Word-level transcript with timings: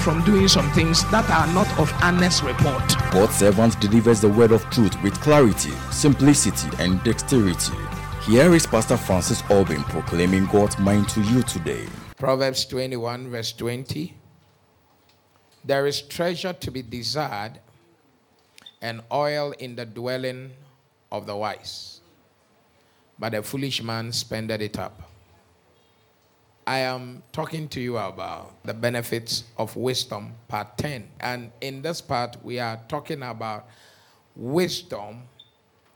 from 0.00 0.24
doing 0.24 0.48
some 0.48 0.70
things 0.72 1.08
that 1.10 1.28
are 1.30 1.46
not 1.52 1.68
of 1.78 1.92
honest 2.02 2.42
report. 2.42 2.82
God's 3.12 3.36
servant 3.36 3.78
delivers 3.80 4.20
the 4.20 4.28
word 4.28 4.50
of 4.50 4.68
truth 4.70 5.00
with 5.02 5.20
clarity, 5.20 5.72
simplicity, 5.92 6.68
and 6.78 7.02
dexterity. 7.04 7.76
Here 8.24 8.54
is 8.54 8.66
Pastor 8.66 8.96
Francis 8.96 9.42
Albin 9.50 9.82
proclaiming 9.84 10.46
God's 10.46 10.78
mind 10.78 11.08
to 11.10 11.20
you 11.22 11.42
today. 11.42 11.86
Proverbs 12.16 12.64
21, 12.64 13.30
verse 13.30 13.52
20. 13.52 14.14
There 15.64 15.86
is 15.86 16.00
treasure 16.00 16.54
to 16.54 16.70
be 16.70 16.82
desired 16.82 17.60
and 18.80 19.02
oil 19.12 19.52
in 19.58 19.76
the 19.76 19.84
dwelling 19.84 20.52
of 21.12 21.26
the 21.26 21.36
wise, 21.36 22.00
but 23.18 23.34
a 23.34 23.42
foolish 23.42 23.82
man 23.82 24.12
spendeth 24.12 24.62
it 24.62 24.78
up. 24.78 25.09
I 26.70 26.78
am 26.78 27.24
talking 27.32 27.66
to 27.70 27.80
you 27.80 27.98
about 27.98 28.62
the 28.62 28.72
benefits 28.72 29.42
of 29.58 29.74
wisdom, 29.74 30.34
part 30.46 30.78
10. 30.78 31.08
And 31.18 31.50
in 31.60 31.82
this 31.82 32.00
part, 32.00 32.36
we 32.44 32.60
are 32.60 32.78
talking 32.86 33.24
about 33.24 33.66
wisdom 34.36 35.22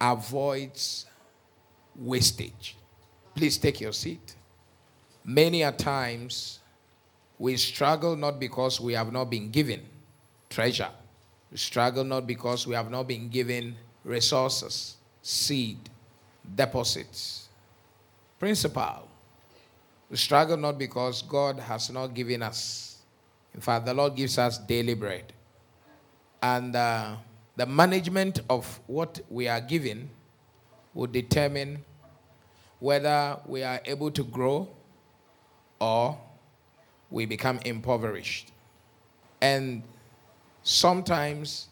avoids 0.01 1.07
wastage. 1.95 2.77
Please 3.37 3.57
take 3.57 3.81
your 3.81 3.93
seat. 3.93 4.35
Many 5.25 5.63
a 5.63 5.71
times, 5.71 6.59
we 7.39 7.57
struggle 7.57 8.17
not 8.17 8.41
because 8.41 8.81
we 8.81 8.95
have 8.95 9.13
not 9.13 9.31
been 9.31 9.53
given 9.53 9.81
treasure. 10.51 10.91
We 11.53 11.57
struggle 11.59 12.03
not 12.03 12.27
because 12.27 12.67
we 12.67 12.75
have 12.75 12.91
not 12.91 13.07
been 13.07 13.29
given 13.29 13.77
resources, 14.03 14.97
seed, 15.23 15.79
deposits, 16.57 17.49
principal 18.41 19.04
we 20.11 20.17
struggle 20.17 20.57
not 20.57 20.79
because 20.79 21.23
God 21.23 21.59
has 21.59 21.91
not 21.91 22.15
given 22.15 22.43
us. 22.43 22.99
In 23.55 23.61
fact, 23.61 23.87
the 23.87 23.95
Lord 23.95 24.17
gives 24.17 24.39
us 24.39 24.59
daily 24.59 24.95
bread. 24.95 25.33
And 26.43 26.77
uh, 26.77 27.17
the 27.57 27.67
management 27.67 28.41
of 28.51 28.81
what 28.87 29.21
we 29.31 29.49
are 29.49 29.61
given 29.61 30.11
will 30.93 31.07
determine 31.07 31.85
whether 32.81 33.39
we 33.47 33.63
are 33.63 33.81
able 33.87 34.11
to 34.11 34.25
grow 34.25 34.69
or 35.81 36.19
we 37.11 37.27
become 37.27 37.59
impoverished. 37.65 38.53
And 39.41 39.83
sometimes 40.63 41.69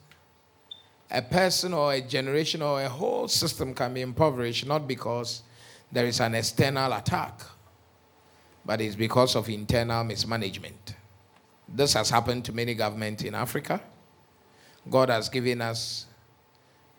a 1.10 1.20
person 1.20 1.74
or 1.74 1.92
a 1.92 2.00
generation 2.00 2.62
or 2.62 2.82
a 2.82 2.88
whole 2.88 3.28
system 3.28 3.74
can 3.74 3.92
be 3.92 4.00
impoverished 4.00 4.66
not 4.66 4.88
because 4.88 5.42
there 5.90 6.06
is 6.06 6.20
an 6.20 6.34
external 6.34 6.92
attack 6.92 7.40
but 8.64 8.80
it's 8.80 8.94
because 8.94 9.34
of 9.36 9.48
internal 9.48 10.04
mismanagement. 10.04 10.94
This 11.68 11.94
has 11.94 12.10
happened 12.10 12.44
to 12.46 12.52
many 12.52 12.74
governments 12.74 13.22
in 13.22 13.34
Africa. 13.34 13.80
God 14.88 15.08
has 15.08 15.28
given 15.28 15.60
us 15.60 16.06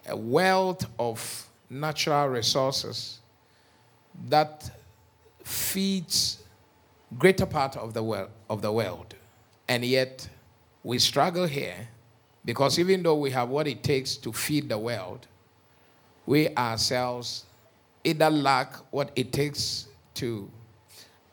a 0.08 0.16
wealth 0.16 0.86
of 1.00 1.50
natural 1.70 2.28
resources 2.28 3.20
that 4.30 4.70
feeds 5.44 6.44
greater 7.18 7.46
part 7.46 7.78
of 7.78 7.94
the 7.94 8.04
world 8.04 8.30
of 8.50 8.62
the 8.62 8.72
world. 8.72 9.16
And 9.68 9.84
yet 9.86 10.28
we 10.84 11.00
struggle 11.00 11.46
here 11.46 11.88
because 12.46 12.78
even 12.80 13.04
though 13.04 13.16
we 13.16 13.32
have 13.32 13.50
what 13.50 13.68
it 13.68 13.84
takes 13.84 14.18
to 14.18 14.34
feed 14.34 14.70
the 14.70 14.78
world, 14.78 15.28
we 16.26 16.50
ourselves 16.56 17.46
either 18.04 18.30
lack 18.30 18.76
what 18.92 19.12
it 19.16 19.32
takes 19.32 19.88
to 20.16 20.50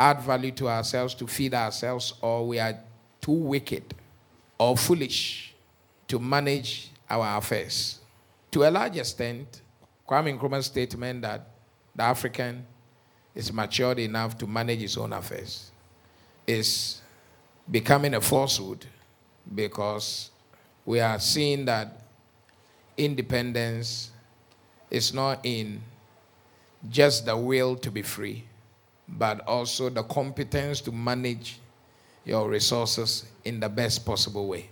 add 0.00 0.22
value 0.22 0.50
to 0.52 0.66
ourselves 0.66 1.12
to 1.14 1.26
feed 1.26 1.52
ourselves, 1.52 2.14
or 2.22 2.48
we 2.48 2.58
are 2.58 2.74
too 3.20 3.32
wicked 3.32 3.94
or 4.58 4.74
foolish 4.76 5.54
to 6.08 6.18
manage 6.18 6.90
our 7.08 7.36
affairs. 7.36 8.00
To 8.50 8.64
a 8.64 8.70
large 8.70 8.96
extent, 8.96 9.60
Kwame 10.08 10.38
Nkrumah's 10.38 10.66
statement 10.66 11.20
that 11.22 11.46
the 11.94 12.02
African 12.02 12.66
is 13.34 13.52
matured 13.52 13.98
enough 13.98 14.38
to 14.38 14.46
manage 14.46 14.80
his 14.80 14.96
own 14.96 15.12
affairs 15.12 15.70
is 16.46 17.00
becoming 17.70 18.14
a 18.14 18.20
falsehood 18.20 18.86
because 19.54 20.30
we 20.84 20.98
are 20.98 21.18
seeing 21.20 21.66
that 21.66 22.02
independence 22.96 24.10
is 24.90 25.12
not 25.12 25.40
in 25.44 25.80
just 26.88 27.26
the 27.26 27.36
will 27.36 27.76
to 27.76 27.90
be 27.90 28.02
free, 28.02 28.44
but 29.18 29.40
also 29.46 29.88
the 29.88 30.02
competence 30.04 30.80
to 30.82 30.92
manage 30.92 31.58
your 32.24 32.48
resources 32.48 33.26
in 33.44 33.60
the 33.60 33.68
best 33.68 34.04
possible 34.04 34.46
way. 34.46 34.68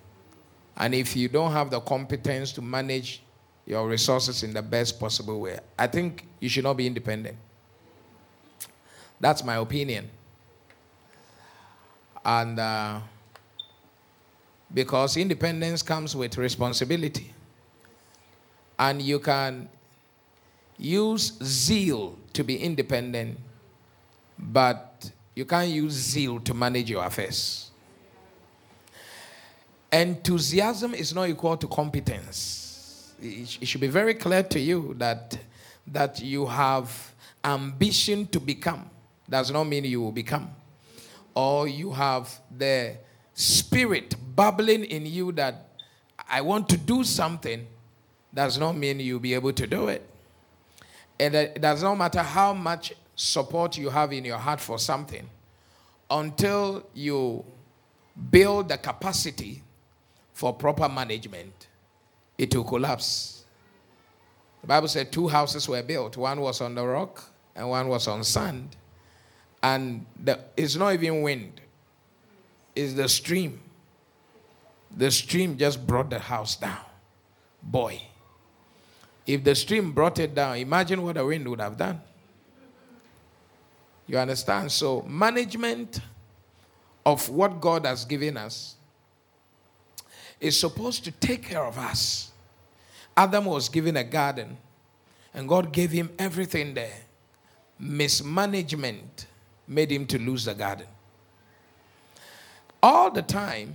And 0.76 0.94
if 0.94 1.16
you 1.16 1.28
don't 1.28 1.52
have 1.52 1.70
the 1.70 1.80
competence 1.80 2.52
to 2.52 2.62
manage 2.62 3.22
your 3.66 3.88
resources 3.88 4.42
in 4.42 4.54
the 4.54 4.62
best 4.62 5.00
possible 5.00 5.40
way, 5.40 5.58
I 5.78 5.86
think 5.86 6.26
you 6.40 6.48
should 6.48 6.64
not 6.64 6.76
be 6.76 6.86
independent. 6.86 7.36
That's 9.20 9.44
my 9.44 9.56
opinion. 9.56 10.08
And 12.24 12.58
uh, 12.60 13.00
because 14.72 15.16
independence 15.16 15.82
comes 15.82 16.14
with 16.14 16.38
responsibility, 16.38 17.34
and 18.78 19.02
you 19.02 19.18
can 19.18 19.68
use 20.76 21.32
zeal 21.42 22.16
to 22.32 22.44
be 22.44 22.56
independent 22.56 23.38
but 24.38 25.10
you 25.34 25.44
can't 25.44 25.68
use 25.68 25.92
zeal 25.92 26.40
to 26.40 26.54
manage 26.54 26.90
your 26.90 27.04
affairs. 27.04 27.70
Enthusiasm 29.92 30.94
is 30.94 31.14
not 31.14 31.28
equal 31.28 31.56
to 31.56 31.66
competence. 31.66 33.14
It 33.20 33.66
should 33.66 33.80
be 33.80 33.88
very 33.88 34.14
clear 34.14 34.42
to 34.42 34.60
you 34.60 34.94
that, 34.98 35.38
that 35.86 36.20
you 36.20 36.46
have 36.46 37.14
ambition 37.44 38.26
to 38.28 38.40
become. 38.40 38.88
Does 39.28 39.50
not 39.50 39.64
mean 39.64 39.84
you 39.84 40.00
will 40.00 40.12
become. 40.12 40.50
Or 41.34 41.68
you 41.68 41.92
have 41.92 42.28
the 42.56 42.96
spirit 43.34 44.14
bubbling 44.34 44.84
in 44.84 45.06
you 45.06 45.32
that 45.32 45.68
I 46.28 46.40
want 46.42 46.68
to 46.70 46.76
do 46.76 47.04
something, 47.04 47.66
does 48.34 48.58
not 48.58 48.76
mean 48.76 49.00
you'll 49.00 49.20
be 49.20 49.34
able 49.34 49.52
to 49.52 49.66
do 49.66 49.88
it. 49.88 50.04
And 51.18 51.34
it 51.34 51.60
does 51.60 51.82
not 51.82 51.96
matter 51.96 52.22
how 52.22 52.52
much 52.52 52.92
support 53.18 53.76
you 53.76 53.90
have 53.90 54.12
in 54.12 54.24
your 54.24 54.38
heart 54.38 54.60
for 54.60 54.78
something 54.78 55.28
until 56.08 56.86
you 56.94 57.44
build 58.30 58.68
the 58.68 58.78
capacity 58.78 59.60
for 60.32 60.54
proper 60.54 60.88
management, 60.88 61.66
it 62.38 62.54
will 62.54 62.62
collapse. 62.62 63.44
The 64.60 64.68
Bible 64.68 64.86
said 64.86 65.10
two 65.10 65.26
houses 65.26 65.68
were 65.68 65.82
built 65.82 66.16
one 66.16 66.40
was 66.40 66.60
on 66.60 66.76
the 66.76 66.86
rock 66.86 67.24
and 67.56 67.68
one 67.68 67.88
was 67.88 68.06
on 68.06 68.22
sand. 68.22 68.76
And 69.64 70.06
the, 70.22 70.38
it's 70.56 70.76
not 70.76 70.94
even 70.94 71.22
wind, 71.22 71.60
it's 72.76 72.94
the 72.94 73.08
stream. 73.08 73.60
The 74.96 75.10
stream 75.10 75.58
just 75.58 75.84
brought 75.84 76.08
the 76.08 76.20
house 76.20 76.54
down. 76.54 76.78
Boy, 77.60 78.00
if 79.26 79.42
the 79.42 79.56
stream 79.56 79.90
brought 79.90 80.20
it 80.20 80.36
down, 80.36 80.56
imagine 80.56 81.02
what 81.02 81.16
the 81.16 81.26
wind 81.26 81.48
would 81.48 81.60
have 81.60 81.76
done. 81.76 82.00
You 84.08 84.16
understand? 84.18 84.72
So, 84.72 85.02
management 85.02 86.00
of 87.04 87.28
what 87.28 87.60
God 87.60 87.84
has 87.84 88.06
given 88.06 88.38
us 88.38 88.74
is 90.40 90.58
supposed 90.58 91.04
to 91.04 91.10
take 91.10 91.42
care 91.42 91.64
of 91.64 91.78
us. 91.78 92.32
Adam 93.16 93.44
was 93.44 93.68
given 93.68 93.96
a 93.98 94.04
garden, 94.04 94.56
and 95.34 95.46
God 95.46 95.72
gave 95.72 95.90
him 95.90 96.10
everything 96.18 96.72
there. 96.72 96.96
Mismanagement 97.78 99.26
made 99.66 99.92
him 99.92 100.06
to 100.06 100.18
lose 100.18 100.46
the 100.46 100.54
garden. 100.54 100.86
All 102.82 103.10
the 103.10 103.22
time, 103.22 103.74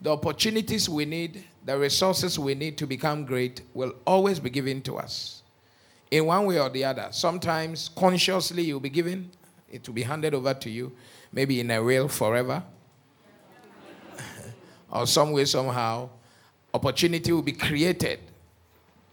the 0.00 0.12
opportunities 0.12 0.88
we 0.88 1.06
need, 1.06 1.44
the 1.64 1.78
resources 1.78 2.38
we 2.38 2.54
need 2.54 2.76
to 2.78 2.86
become 2.86 3.24
great 3.24 3.62
will 3.72 3.94
always 4.06 4.38
be 4.38 4.50
given 4.50 4.82
to 4.82 4.98
us 4.98 5.42
in 6.10 6.26
one 6.26 6.46
way 6.46 6.60
or 6.60 6.68
the 6.68 6.84
other. 6.84 7.08
Sometimes 7.10 7.88
consciously 7.88 8.62
you'll 8.64 8.80
be 8.80 8.90
given, 8.90 9.30
it 9.70 9.86
will 9.86 9.94
be 9.94 10.02
handed 10.02 10.34
over 10.34 10.54
to 10.54 10.70
you, 10.70 10.92
maybe 11.32 11.60
in 11.60 11.70
a 11.70 11.82
will 11.82 12.08
forever. 12.08 12.62
or 14.90 15.06
some 15.06 15.32
way, 15.32 15.44
somehow, 15.44 16.08
opportunity 16.72 17.32
will 17.32 17.42
be 17.42 17.52
created 17.52 18.20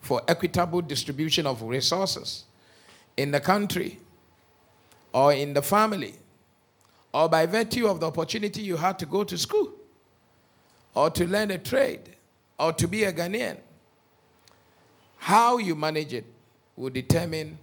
for 0.02 0.22
equitable 0.28 0.82
distribution 0.82 1.48
of 1.48 1.62
resources 1.62 2.44
in 3.16 3.32
the 3.32 3.40
country 3.40 4.00
or 5.14 5.34
in 5.34 5.54
the 5.54 5.62
family 5.62 6.16
or 7.14 7.30
by 7.30 7.46
virtue 7.46 7.88
of 7.88 8.00
the 8.00 8.08
opportunity 8.08 8.62
you 8.62 8.76
had 8.76 8.98
to 9.00 9.06
go 9.06 9.24
to 9.24 9.38
school 9.38 9.72
or 10.96 11.10
to 11.10 11.26
learn 11.28 11.52
a 11.52 11.58
trade 11.58 12.02
or 12.60 12.74
to 12.74 12.88
be 12.88 13.04
a 13.04 13.14
Ghanaian. 13.14 13.58
How 15.18 15.58
you 15.58 15.76
manage 15.76 16.14
it 16.14 16.26
will 16.76 16.90
determine 16.90 17.58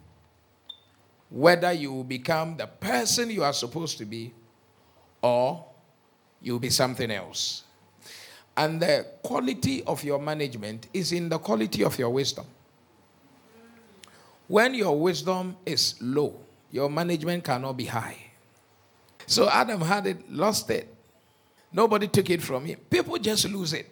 whether 1.28 1.72
you 1.72 1.92
will 1.92 2.04
become 2.04 2.56
the 2.56 2.66
person 2.66 3.30
you 3.30 3.42
are 3.42 3.52
supposed 3.52 3.98
to 3.98 4.04
be 4.04 4.32
or 5.22 5.64
you 6.40 6.52
will 6.52 6.60
be 6.60 6.70
something 6.70 7.10
else. 7.10 7.64
And 8.56 8.80
the 8.82 9.06
quality 9.22 9.82
of 9.84 10.02
your 10.02 10.18
management 10.18 10.88
is 10.92 11.12
in 11.12 11.28
the 11.28 11.38
quality 11.38 11.84
of 11.84 11.98
your 11.98 12.10
wisdom. 12.10 12.46
When 14.48 14.74
your 14.74 14.98
wisdom 14.98 15.56
is 15.64 15.94
low, 16.00 16.40
your 16.72 16.90
management 16.90 17.44
cannot 17.44 17.76
be 17.76 17.84
high. 17.84 18.18
So 19.26 19.48
Adam 19.48 19.80
had 19.80 20.06
it, 20.06 20.30
lost 20.30 20.70
it. 20.70 20.92
Nobody 21.72 22.08
took 22.08 22.28
it 22.30 22.42
from 22.42 22.64
him. 22.64 22.80
People 22.90 23.16
just 23.18 23.48
lose 23.48 23.72
it. 23.72 23.88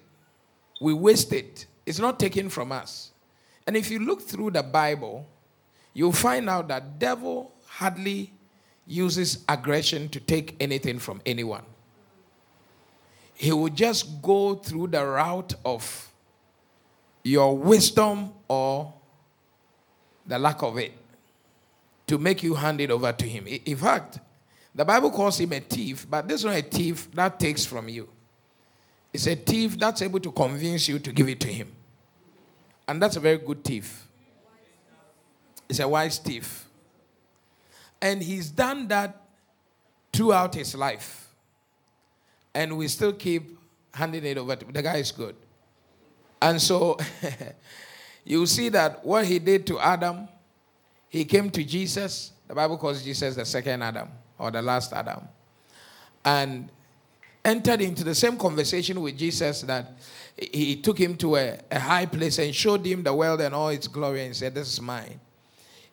We 0.81 0.93
waste 0.93 1.33
it. 1.33 1.67
It's 1.87 2.01
not 2.01 2.19
taken 2.19 2.49
from 2.49 2.73
us. 2.73 3.13
And 3.69 3.77
if 3.77 3.91
you 3.91 3.99
look 3.99 4.23
through 4.23 4.53
the 4.53 4.63
Bible, 4.63 5.27
you'll 5.93 6.11
find 6.11 6.49
out 6.49 6.69
that 6.69 6.99
devil 6.99 7.53
hardly 7.67 8.33
uses 8.87 9.45
aggression 9.47 10.09
to 10.09 10.21
take 10.21 10.57
anything 10.59 10.99
from 10.99 11.21
anyone. 11.27 11.65
He 13.35 13.53
will 13.53 13.69
just 13.69 14.23
go 14.23 14.55
through 14.55 14.87
the 14.87 15.05
route 15.05 15.53
of 15.67 16.11
your 17.23 17.59
wisdom 17.59 18.33
or 18.49 18.95
the 20.27 20.39
lack 20.39 20.63
of 20.63 20.79
it 20.79 20.93
to 22.07 22.17
make 22.17 22.43
you 22.43 22.55
hand 22.55 22.81
it 22.81 22.91
over 22.91 23.13
to 23.13 23.27
him. 23.27 23.47
In 23.47 23.77
fact, 23.77 24.19
the 24.75 24.87
Bible 24.87 25.11
calls 25.11 25.39
him 25.39 25.53
a 25.53 25.61
thief, 25.61 26.07
but 26.09 26.27
this 26.27 26.41
is 26.41 26.47
not 26.47 26.55
a 26.55 26.63
thief 26.63 27.11
that 27.13 27.39
takes 27.39 27.67
from 27.67 27.91
you. 27.91 28.09
It's 29.13 29.27
a 29.27 29.35
thief 29.37 29.79
that's 29.79 30.01
able 30.01 30.21
to 30.21 30.33
convince 30.33 30.89
you 30.89 30.99
to 31.01 31.13
give 31.13 31.29
it 31.29 31.41
to 31.41 31.49
him. 31.49 31.75
And 32.89 33.03
that's 33.03 33.17
a 33.17 33.21
very 33.21 33.37
good 33.37 33.63
thief. 33.63 34.09
He's 35.69 35.81
a 35.81 35.87
wise 35.87 36.17
thief. 36.19 36.65
And 38.01 38.23
he's 38.23 38.51
done 38.51 38.89
that 38.89 39.23
throughout 40.13 40.55
his 40.55 40.75
life. 40.75 41.29
And 42.55 42.79
we 42.79 42.89
still 42.89 43.13
keep 43.13 43.59
handing 43.93 44.25
it 44.25 44.39
over 44.39 44.57
to 44.57 44.65
the 44.65 44.83
guy 44.83 44.97
is 44.97 45.13
good. 45.13 45.37
And 46.41 46.61
so 46.61 46.97
you 48.25 48.47
see 48.47 48.71
that 48.71 49.05
what 49.05 49.27
he 49.27 49.39
did 49.39 49.67
to 49.67 49.79
Adam, 49.79 50.29
he 51.09 51.25
came 51.25 51.51
to 51.51 51.63
Jesus. 51.63 52.33
The 52.47 52.55
Bible 52.55 52.79
calls 52.79 53.03
Jesus 53.03 53.35
the 53.35 53.45
second 53.45 53.83
Adam 53.83 54.09
or 54.39 54.51
the 54.51 54.63
last 54.63 54.93
Adam. 54.95 55.29
And 56.25 56.71
entered 57.45 57.81
into 57.81 58.05
the 58.05 58.15
same 58.15 58.37
conversation 58.37 59.01
with 59.01 59.17
Jesus 59.17 59.63
that 59.63 59.93
he 60.41 60.77
took 60.77 60.99
him 60.99 61.17
to 61.17 61.37
a, 61.37 61.59
a 61.71 61.79
high 61.79 62.07
place 62.07 62.39
and 62.39 62.55
showed 62.55 62.87
him 62.87 63.03
the 63.03 63.13
world 63.13 63.41
and 63.41 63.55
all 63.55 63.69
its 63.69 63.89
glory 63.89 64.25
and 64.25 64.35
said, 64.35 64.55
This 64.55 64.73
is 64.73 64.81
mine. 64.81 65.19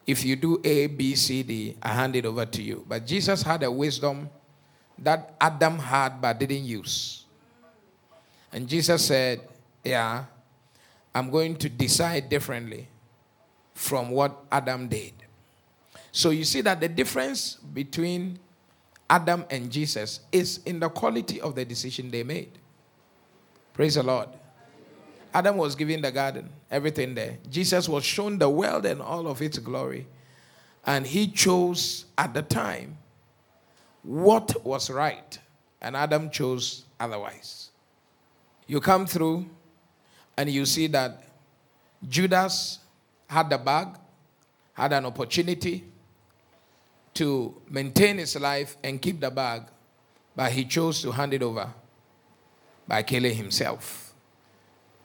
If 0.06 0.24
you 0.24 0.36
do 0.36 0.62
A, 0.63 0.88
B, 0.88 1.15
C, 1.15 1.42
D, 1.42 1.75
I 1.81 1.89
hand 1.89 2.15
it 2.15 2.25
over 2.25 2.45
to 2.45 2.62
you. 2.62 2.86
But 2.88 3.07
Jesus 3.07 3.42
had 3.42 3.63
a 3.63 3.71
wisdom 3.71 4.30
that 5.00 5.33
Adam 5.42 5.80
had 5.80 6.21
but 6.21 6.39
didn't 6.39 6.63
use. 6.63 7.25
And 8.53 8.68
Jesus 8.68 9.06
said, 9.06 9.42
Yeah, 9.83 10.25
I'm 11.13 11.31
going 11.31 11.56
to 11.57 11.69
decide 11.69 12.30
differently 12.30 12.88
from 13.74 14.12
what 14.12 14.44
Adam 14.51 14.88
did. 14.88 15.13
So 16.12 16.30
you 16.30 16.45
see 16.45 16.62
that 16.62 16.80
the 16.80 16.88
difference 16.88 17.56
between 17.56 18.39
Adam 19.09 19.44
and 19.50 19.71
Jesus 19.71 20.21
is 20.31 20.59
in 20.65 20.80
the 20.80 20.89
quality 20.89 21.42
of 21.42 21.56
the 21.56 21.65
decision 21.65 22.12
they 22.12 22.24
made. 22.24 22.59
Praise 23.75 23.95
the 23.95 24.04
Lord. 24.04 24.30
Adam 25.33 25.57
was 25.57 25.75
given 25.75 26.01
the 26.01 26.10
garden, 26.10 26.50
everything 26.72 27.13
there. 27.13 27.38
Jesus 27.50 27.89
was 27.89 28.06
shown 28.06 28.38
the 28.38 28.50
world 28.50 28.86
and 28.86 29.01
all 29.01 29.27
of 29.27 29.42
its 29.42 29.57
glory. 29.57 30.07
And 30.86 31.06
he 31.06 31.27
chose 31.27 32.06
at 32.18 32.33
the 32.33 32.42
time 32.42 32.98
what 34.01 34.66
was 34.66 34.89
right, 34.89 35.38
and 35.81 35.94
Adam 35.98 36.30
chose 36.30 36.86
otherwise. 37.01 37.72
You 38.66 38.80
come 38.80 39.06
through 39.06 39.45
and 40.38 40.50
you 40.50 40.66
see 40.66 40.88
that 40.88 41.24
Judas 42.07 42.80
had 43.28 43.50
the 43.50 43.57
bag, 43.57 43.89
had 44.71 44.94
an 44.94 45.06
opportunity 45.06 45.83
to 47.16 47.54
maintain 47.69 48.19
his 48.19 48.39
life 48.39 48.78
and 48.86 49.01
keep 49.01 49.19
the 49.19 49.31
bag, 49.31 49.63
but 50.33 50.54
he 50.54 50.63
chose 50.63 51.01
to 51.01 51.12
hand 51.12 51.33
it 51.33 51.44
over 51.44 51.74
by 52.88 53.04
killing 53.04 53.36
himself. 53.36 54.14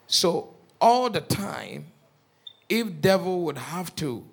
So 0.07 0.55
all 0.81 1.11
the 1.11 1.21
time, 1.21 1.87
if 2.69 3.01
devil 3.01 3.43
would 3.43 3.59
have 3.59 3.95
to 3.97 4.25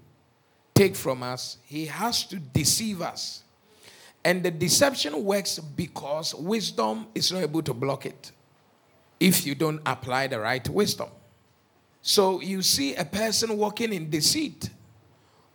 take 0.73 0.95
from 0.95 1.23
us, 1.23 1.57
he 1.65 1.85
has 1.85 2.25
to 2.25 2.37
deceive 2.37 3.01
us. 3.01 3.43
And 4.23 4.43
the 4.43 4.51
deception 4.51 5.23
works 5.23 5.59
because 5.59 6.35
wisdom 6.35 7.07
is 7.15 7.31
not 7.31 7.43
able 7.43 7.61
to 7.63 7.73
block 7.73 8.05
it 8.05 8.31
if 9.19 9.45
you 9.45 9.55
don't 9.55 9.81
apply 9.85 10.27
the 10.27 10.39
right 10.39 10.67
wisdom. 10.69 11.09
So 12.01 12.41
you 12.41 12.61
see 12.61 12.95
a 12.95 13.05
person 13.05 13.57
walking 13.57 13.93
in 13.93 14.09
deceit 14.09 14.69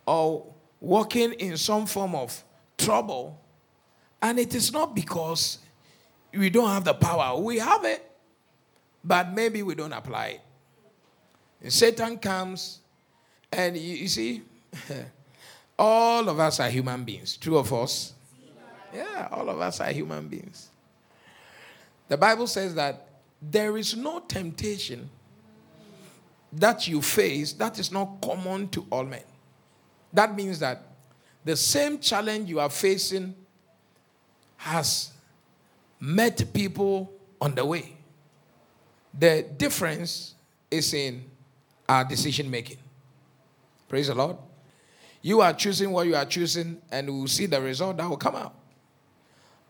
or 0.05 0.45
walking 0.79 1.33
in 1.33 1.57
some 1.57 1.85
form 1.85 2.15
of 2.15 2.43
trouble, 2.77 3.39
and 4.21 4.37
it 4.37 4.53
is 4.53 4.73
not 4.73 4.93
because 4.93 5.59
we 6.33 6.49
don't 6.49 6.69
have 6.69 6.83
the 6.83 6.93
power, 6.93 7.39
we 7.39 7.59
have 7.59 7.85
it 7.85 8.09
but 9.03 9.33
maybe 9.33 9.61
we 9.63 9.75
don't 9.75 9.93
apply 9.93 10.27
it. 10.27 10.41
And 11.61 11.73
Satan 11.73 12.17
comes, 12.17 12.79
and 13.51 13.75
you, 13.75 13.95
you 13.95 14.07
see, 14.07 14.41
all 15.79 16.27
of 16.29 16.39
us 16.39 16.59
are 16.59 16.69
human 16.69 17.03
beings. 17.03 17.37
True 17.37 17.57
of 17.57 17.71
us? 17.73 18.13
Yeah, 18.93 19.27
all 19.31 19.49
of 19.49 19.59
us 19.59 19.81
are 19.81 19.91
human 19.91 20.27
beings. 20.27 20.69
The 22.07 22.17
Bible 22.17 22.47
says 22.47 22.75
that 22.75 23.07
there 23.41 23.77
is 23.77 23.95
no 23.95 24.19
temptation 24.19 25.09
that 26.53 26.87
you 26.87 27.01
face 27.01 27.53
that 27.53 27.79
is 27.79 27.91
not 27.91 28.21
common 28.21 28.69
to 28.69 28.85
all 28.91 29.03
men. 29.03 29.23
That 30.13 30.35
means 30.35 30.59
that 30.59 30.83
the 31.43 31.55
same 31.55 31.99
challenge 31.99 32.47
you 32.47 32.59
are 32.59 32.69
facing 32.69 33.33
has 34.57 35.12
met 36.03 36.53
people 36.53 37.13
on 37.39 37.55
the 37.55 37.65
way. 37.65 37.95
The 39.17 39.45
difference 39.55 40.35
is 40.69 40.93
in 40.93 41.23
our 41.87 42.03
decision 42.03 42.51
making. 42.51 42.77
Praise 43.87 44.07
the 44.07 44.15
Lord. 44.15 44.35
You 45.21 45.39
are 45.39 45.53
choosing 45.53 45.91
what 45.91 46.05
you 46.05 46.15
are 46.17 46.25
choosing, 46.25 46.81
and 46.91 47.07
we 47.07 47.13
will 47.21 47.27
see 47.27 47.45
the 47.45 47.61
result 47.61 47.95
that 47.97 48.09
will 48.09 48.17
come 48.17 48.35
out. 48.35 48.53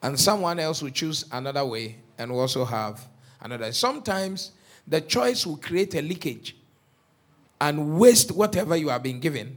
And 0.01 0.19
someone 0.19 0.57
else 0.57 0.81
will 0.81 0.89
choose 0.89 1.23
another 1.31 1.63
way 1.63 1.97
and 2.17 2.31
will 2.31 2.39
also 2.39 2.65
have 2.65 3.07
another. 3.39 3.71
Sometimes 3.71 4.53
the 4.87 5.01
choice 5.01 5.45
will 5.45 5.57
create 5.57 5.93
a 5.93 6.01
leakage 6.01 6.55
and 7.61 7.99
waste 7.99 8.31
whatever 8.31 8.75
you 8.75 8.89
have 8.89 9.03
been 9.03 9.19
given. 9.19 9.55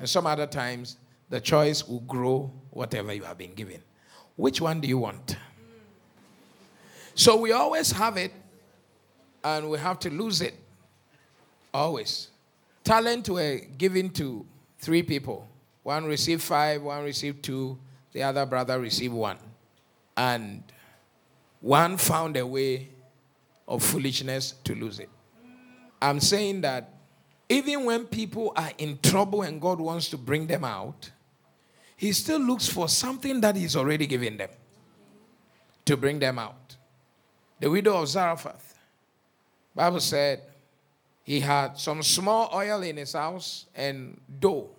And 0.00 0.08
some 0.08 0.26
other 0.26 0.48
times, 0.48 0.96
the 1.30 1.40
choice 1.40 1.86
will 1.86 2.00
grow 2.00 2.52
whatever 2.70 3.12
you 3.12 3.22
have 3.22 3.38
been 3.38 3.54
given. 3.54 3.80
Which 4.34 4.60
one 4.60 4.80
do 4.80 4.88
you 4.88 4.98
want? 4.98 5.36
So 7.16 7.36
we 7.36 7.50
always 7.52 7.90
have 7.92 8.18
it 8.18 8.30
and 9.42 9.70
we 9.70 9.78
have 9.78 9.98
to 10.00 10.10
lose 10.10 10.42
it. 10.42 10.54
Always. 11.72 12.28
Talent 12.84 13.28
were 13.30 13.58
given 13.78 14.10
to 14.10 14.46
three 14.78 15.02
people. 15.02 15.48
One 15.82 16.04
received 16.04 16.42
five, 16.42 16.82
one 16.82 17.02
received 17.02 17.42
two, 17.42 17.78
the 18.12 18.22
other 18.22 18.44
brother 18.44 18.78
received 18.78 19.14
one. 19.14 19.38
And 20.16 20.62
one 21.60 21.96
found 21.96 22.36
a 22.36 22.46
way 22.46 22.90
of 23.66 23.82
foolishness 23.82 24.54
to 24.64 24.74
lose 24.74 25.00
it. 25.00 25.08
I'm 26.02 26.20
saying 26.20 26.60
that 26.60 26.92
even 27.48 27.86
when 27.86 28.04
people 28.04 28.52
are 28.56 28.72
in 28.76 28.98
trouble 29.02 29.40
and 29.42 29.58
God 29.58 29.80
wants 29.80 30.10
to 30.10 30.18
bring 30.18 30.46
them 30.46 30.64
out, 30.64 31.10
He 31.96 32.12
still 32.12 32.40
looks 32.40 32.68
for 32.68 32.88
something 32.90 33.40
that 33.40 33.56
He's 33.56 33.74
already 33.74 34.06
given 34.06 34.36
them 34.36 34.50
to 35.86 35.96
bring 35.96 36.18
them 36.18 36.38
out. 36.38 36.75
The 37.58 37.70
widow 37.70 38.02
of 38.02 38.08
Zarephath 38.08 38.76
Bible 39.76 40.00
said 40.00 40.40
he 41.22 41.38
had 41.38 41.78
some 41.78 42.02
small 42.02 42.50
oil 42.54 42.82
in 42.82 42.96
his 42.96 43.12
house 43.12 43.66
and 43.74 44.18
dough. 44.40 44.70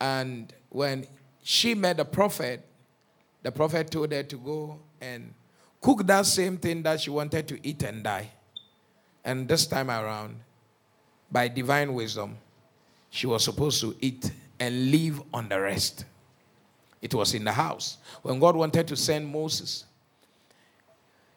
And 0.00 0.52
when 0.70 1.06
she 1.42 1.74
met 1.74 1.98
the 1.98 2.06
prophet, 2.06 2.66
the 3.42 3.52
prophet 3.52 3.90
told 3.90 4.10
her 4.10 4.22
to 4.22 4.36
go 4.38 4.78
and 5.02 5.34
cook 5.82 6.06
that 6.06 6.24
same 6.24 6.56
thing 6.56 6.82
that 6.84 7.02
she 7.02 7.10
wanted 7.10 7.46
to 7.48 7.66
eat 7.66 7.82
and 7.82 8.02
die. 8.02 8.30
And 9.22 9.46
this 9.46 9.66
time 9.66 9.90
around, 9.90 10.36
by 11.30 11.48
divine 11.48 11.92
wisdom, 11.92 12.38
she 13.10 13.26
was 13.26 13.44
supposed 13.44 13.82
to 13.82 13.94
eat 14.00 14.32
and 14.58 14.90
live 14.90 15.20
on 15.34 15.48
the 15.50 15.60
rest. 15.60 16.06
It 17.02 17.12
was 17.12 17.34
in 17.34 17.44
the 17.44 17.52
house. 17.52 17.98
When 18.22 18.38
God 18.38 18.56
wanted 18.56 18.88
to 18.88 18.96
send 18.96 19.26
Moses, 19.30 19.84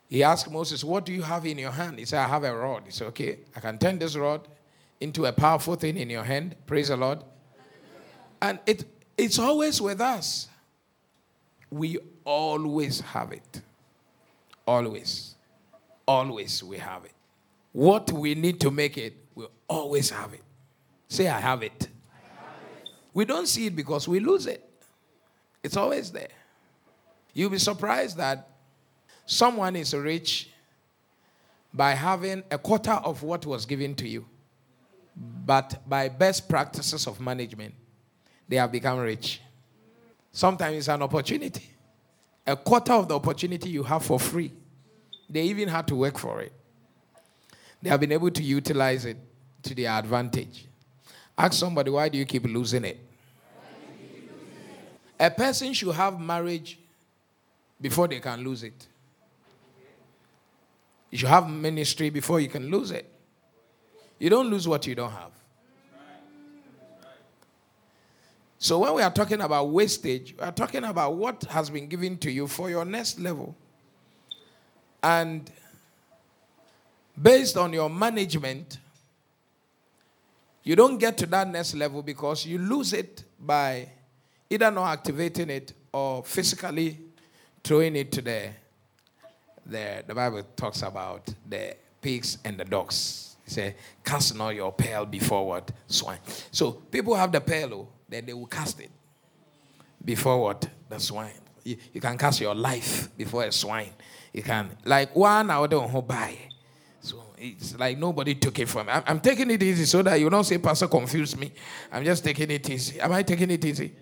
he 0.08 0.24
asked 0.24 0.52
Moses, 0.52 0.84
What 0.84 1.06
do 1.06 1.14
you 1.14 1.22
have 1.24 1.46
in 1.46 1.58
your 1.58 1.72
hand? 1.72 2.00
He 2.00 2.06
said, 2.06 2.20
I 2.20 2.28
have 2.28 2.44
a 2.44 2.56
rod. 2.56 2.84
He 2.86 2.92
said, 2.92 3.08
Okay, 3.08 3.40
I 3.56 3.60
can 3.60 3.78
turn 3.78 4.00
this 4.00 4.16
rod 4.16 4.48
into 5.00 5.26
a 5.26 5.32
powerful 5.32 5.76
thing 5.76 5.98
in 5.98 6.10
your 6.10 6.24
hand. 6.24 6.56
Praise 6.66 6.90
the 6.90 6.98
Lord. 6.98 7.20
And 8.42 8.60
it, 8.66 8.86
it's 9.18 9.40
always 9.40 9.82
with 9.82 10.02
us. 10.02 10.48
We 11.70 11.98
always 12.24 13.02
have 13.02 13.32
it. 13.32 13.62
Always. 14.68 15.36
Always 16.08 16.64
we 16.64 16.78
have 16.78 17.06
it. 17.06 17.12
What 17.72 18.12
we 18.12 18.36
need 18.36 18.60
to 18.62 18.72
make 18.72 18.98
it, 18.98 19.16
we 19.34 19.46
always 19.68 20.10
have 20.12 20.34
it. 20.34 20.44
Say, 21.08 21.28
I 21.28 21.40
have 21.40 21.64
it. 21.64 21.90
I 22.14 22.44
have 22.44 22.54
it. 22.84 22.90
We 23.14 23.26
don't 23.26 23.48
see 23.48 23.66
it 23.66 23.76
because 23.76 24.08
we 24.08 24.20
lose 24.20 24.46
it. 24.48 24.64
It's 25.64 25.76
always 25.76 26.12
there. 26.12 26.30
You'll 27.34 27.50
be 27.50 27.58
surprised 27.58 28.18
that 28.18 28.55
someone 29.26 29.76
is 29.76 29.94
rich 29.94 30.50
by 31.74 31.92
having 31.92 32.44
a 32.50 32.58
quarter 32.58 32.92
of 32.92 33.22
what 33.24 33.46
was 33.46 33.66
given 33.66 33.96
to 33.96 34.08
you. 34.08 34.26
But 35.16 35.88
by 35.88 36.10
best 36.10 36.50
practices 36.50 37.08
of 37.08 37.20
management, 37.20 37.74
they 38.48 38.58
have 38.58 38.72
become 38.72 39.00
rich. 39.00 39.42
Sometimes 40.32 40.78
it's 40.78 40.88
an 40.90 41.02
opportunity. 41.02 41.70
A 42.46 42.56
quarter 42.56 42.94
of 42.94 43.08
the 43.08 43.16
opportunity 43.16 43.70
you 43.70 43.84
have 43.84 44.04
for 44.04 44.20
free. 44.20 44.52
They 45.30 45.44
even 45.44 45.70
had 45.70 45.88
to 45.88 45.96
work 45.96 46.18
for 46.18 46.42
it. 46.42 46.52
They 47.82 47.90
have 47.90 48.00
been 48.00 48.12
able 48.12 48.32
to 48.32 48.44
utilize 48.44 49.06
it 49.06 49.18
to 49.64 49.74
their 49.74 49.92
advantage. 49.92 50.66
Ask 51.38 51.54
somebody, 51.54 51.92
why 51.92 52.10
do 52.10 52.18
you 52.18 52.26
keep 52.26 52.44
losing 52.46 52.86
it? 52.86 53.00
A 55.20 55.32
person 55.32 55.74
should 55.74 55.94
have 55.96 56.20
marriage 56.20 56.78
before 57.80 58.08
they 58.08 58.20
can 58.20 58.44
lose 58.44 58.64
it. 58.64 58.88
You 61.22 61.28
have 61.28 61.50
ministry 61.50 62.10
before 62.10 62.40
you 62.40 62.50
can 62.50 62.70
lose 62.70 62.92
it. 62.92 63.10
You 64.20 64.30
don't 64.30 64.50
lose 64.50 64.68
what 64.68 64.86
you 64.86 64.96
don't 64.96 65.12
have. 65.12 65.32
So 68.58 68.80
when 68.80 68.96
we 68.96 69.02
are 69.02 69.12
talking 69.12 69.42
about 69.42 69.70
wastage, 69.70 70.34
we 70.34 70.40
are 70.40 70.52
talking 70.52 70.84
about 70.84 71.16
what 71.16 71.44
has 71.44 71.70
been 71.70 71.88
given 71.88 72.18
to 72.18 72.32
you 72.32 72.48
for 72.48 72.70
your 72.70 72.84
next 72.84 73.20
level. 73.20 73.56
And 75.04 75.50
based 77.22 77.58
on 77.58 77.74
your 77.74 77.90
management, 77.90 78.80
you 80.64 80.76
don't 80.76 80.98
get 80.98 81.18
to 81.20 81.28
that 81.28 81.48
next 81.48 81.76
level 81.76 82.02
because 82.02 82.46
you 82.46 82.58
lose 82.58 82.92
it 82.92 83.24
by 83.40 83.88
either 84.50 84.72
not 84.72 84.92
activating 84.92 85.50
it 85.50 85.74
or 85.94 86.24
physically 86.24 86.98
throwing 87.64 87.96
it 87.96 88.12
to 88.14 88.22
the, 88.22 88.50
the, 89.66 90.04
the 90.06 90.14
Bible 90.14 90.44
talks 90.56 90.82
about 90.82 91.28
the 91.48 91.76
pigs 92.02 92.38
and 92.46 92.58
the 92.58 92.66
dogs. 92.66 93.36
It 93.46 93.52
says, 93.52 93.74
cast 94.04 94.36
not 94.36 94.56
your 94.56 94.72
pearl 94.72 95.06
before 95.06 95.48
what? 95.48 95.72
Swine. 95.88 96.20
So 96.52 96.72
people 96.72 97.16
have 97.16 97.32
the 97.32 97.42
pearl, 97.42 97.74
oh, 97.74 97.88
then 98.08 98.26
they 98.26 98.34
will 98.34 98.48
cast 98.48 98.80
it 98.80 98.92
before 100.04 100.42
what? 100.42 100.68
The 100.90 101.00
swine. 101.00 101.32
You, 101.64 101.78
you 101.94 102.02
can 102.02 102.18
cast 102.18 102.40
your 102.42 102.54
life 102.54 103.10
before 103.18 103.44
a 103.44 103.52
swine. 103.52 103.94
You 104.34 104.44
can, 104.44 104.70
like 104.86 105.16
one 105.16 105.50
hour 105.50 105.68
don't 105.68 106.08
buy. 106.08 106.38
So 107.02 107.24
it's 107.38 107.78
like 107.78 107.98
nobody 107.98 108.36
took 108.36 108.60
it 108.60 108.68
from 108.68 108.88
me. 108.88 108.94
I'm, 108.94 109.04
I'm, 109.08 109.20
taking 109.20 109.50
it 109.50 109.62
easy 109.62 109.86
so 109.86 110.02
that 110.04 110.20
you 110.20 110.30
don't 110.30 110.44
say, 110.44 110.58
Pastor, 110.58 110.88
confuse 110.88 111.36
me. 111.36 111.52
I'm 111.92 112.04
just 112.04 112.24
taking 112.24 112.52
it 112.52 112.70
easy. 112.70 113.00
Am 113.00 113.12
I 113.12 113.24
taking 113.24 113.50
it 113.50 113.64
easy? 113.64 113.94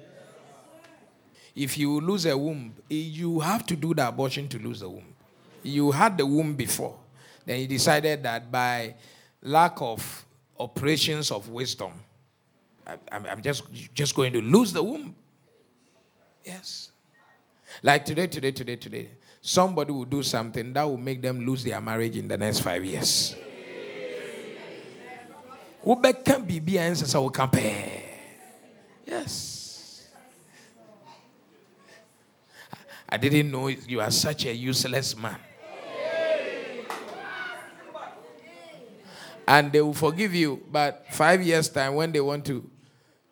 If 1.56 1.78
you 1.78 2.02
lose 2.02 2.26
a 2.26 2.38
womb, 2.38 2.74
you 2.90 3.40
have 3.40 3.66
to 3.68 3.76
do 3.76 3.94
the 3.94 4.08
abortion 4.08 4.48
to 4.50 4.60
lose 4.60 4.80
the 4.80 4.90
womb. 4.90 5.13
You 5.64 5.92
had 5.92 6.18
the 6.18 6.26
womb 6.26 6.56
before. 6.56 6.98
Then 7.46 7.60
you 7.60 7.68
decided 7.68 8.24
that 8.24 8.52
by 8.52 8.96
lack 9.42 9.82
of 9.82 10.26
operations 10.60 11.32
of 11.32 11.50
wisdom, 11.50 11.92
I'm, 13.12 13.26
I'm 13.26 13.42
just, 13.42 13.64
just 13.94 14.16
going 14.16 14.34
to 14.34 14.42
lose 14.42 14.74
the 14.74 14.84
womb. 14.84 15.16
Yes. 16.44 16.92
Like 17.82 18.06
today, 18.06 18.28
today, 18.28 18.52
today, 18.52 18.76
today, 18.76 19.10
somebody 19.42 19.92
will 19.92 20.06
do 20.06 20.22
something 20.22 20.74
that 20.74 20.84
will 20.84 20.98
make 20.98 21.22
them 21.22 21.46
lose 21.46 21.64
their 21.64 21.80
marriage 21.82 22.18
in 22.18 22.28
the 22.28 22.38
next 22.38 22.60
five 22.60 22.84
years. 22.84 23.36
Wobɛka 25.84 26.40
biribi 26.48 26.76
a 26.80 26.90
ɛnsɛ 26.90 27.06
sɛ 27.12 27.20
woka 27.20 27.52
pɛɛ 27.52 28.04
yes 29.06 30.08
i 33.10 33.18
didn't 33.18 33.52
know 33.52 33.68
you 33.68 34.00
are 34.00 34.12
such 34.12 34.46
a 34.46 34.54
useless 34.54 35.16
man 35.18 35.38
and 39.48 39.72
they 39.72 39.82
will 39.82 39.94
forgive 39.94 40.34
you 40.34 40.64
but 40.72 41.06
five 41.12 41.42
years 41.42 41.70
time 41.70 41.96
when 41.96 42.12
they 42.12 42.22
want 42.22 42.46
to 42.46 42.70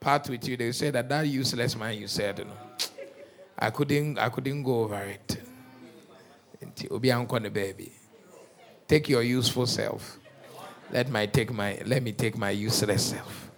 part 0.01 0.27
with 0.29 0.47
you, 0.47 0.57
they 0.57 0.71
say 0.71 0.89
that 0.89 1.07
that 1.07 1.27
useless 1.27 1.75
man 1.75 1.95
you 1.95 2.07
said, 2.07 2.39
know, 2.39 2.45
I 3.57 3.69
couldn't, 3.69 4.17
I 4.17 4.29
couldn't 4.29 4.63
go 4.63 4.81
over 4.81 5.01
it. 5.03 5.37
Obi 6.89 7.09
the 7.09 7.49
baby. 7.53 7.91
Take 8.87 9.07
your 9.09 9.21
useful 9.21 9.67
self. 9.67 10.17
Let 10.91 11.09
my 11.09 11.27
take 11.27 11.53
my 11.53 11.79
let 11.85 12.01
me 12.01 12.11
take 12.11 12.37
my 12.37 12.49
useless 12.49 13.05
self. 13.05 13.51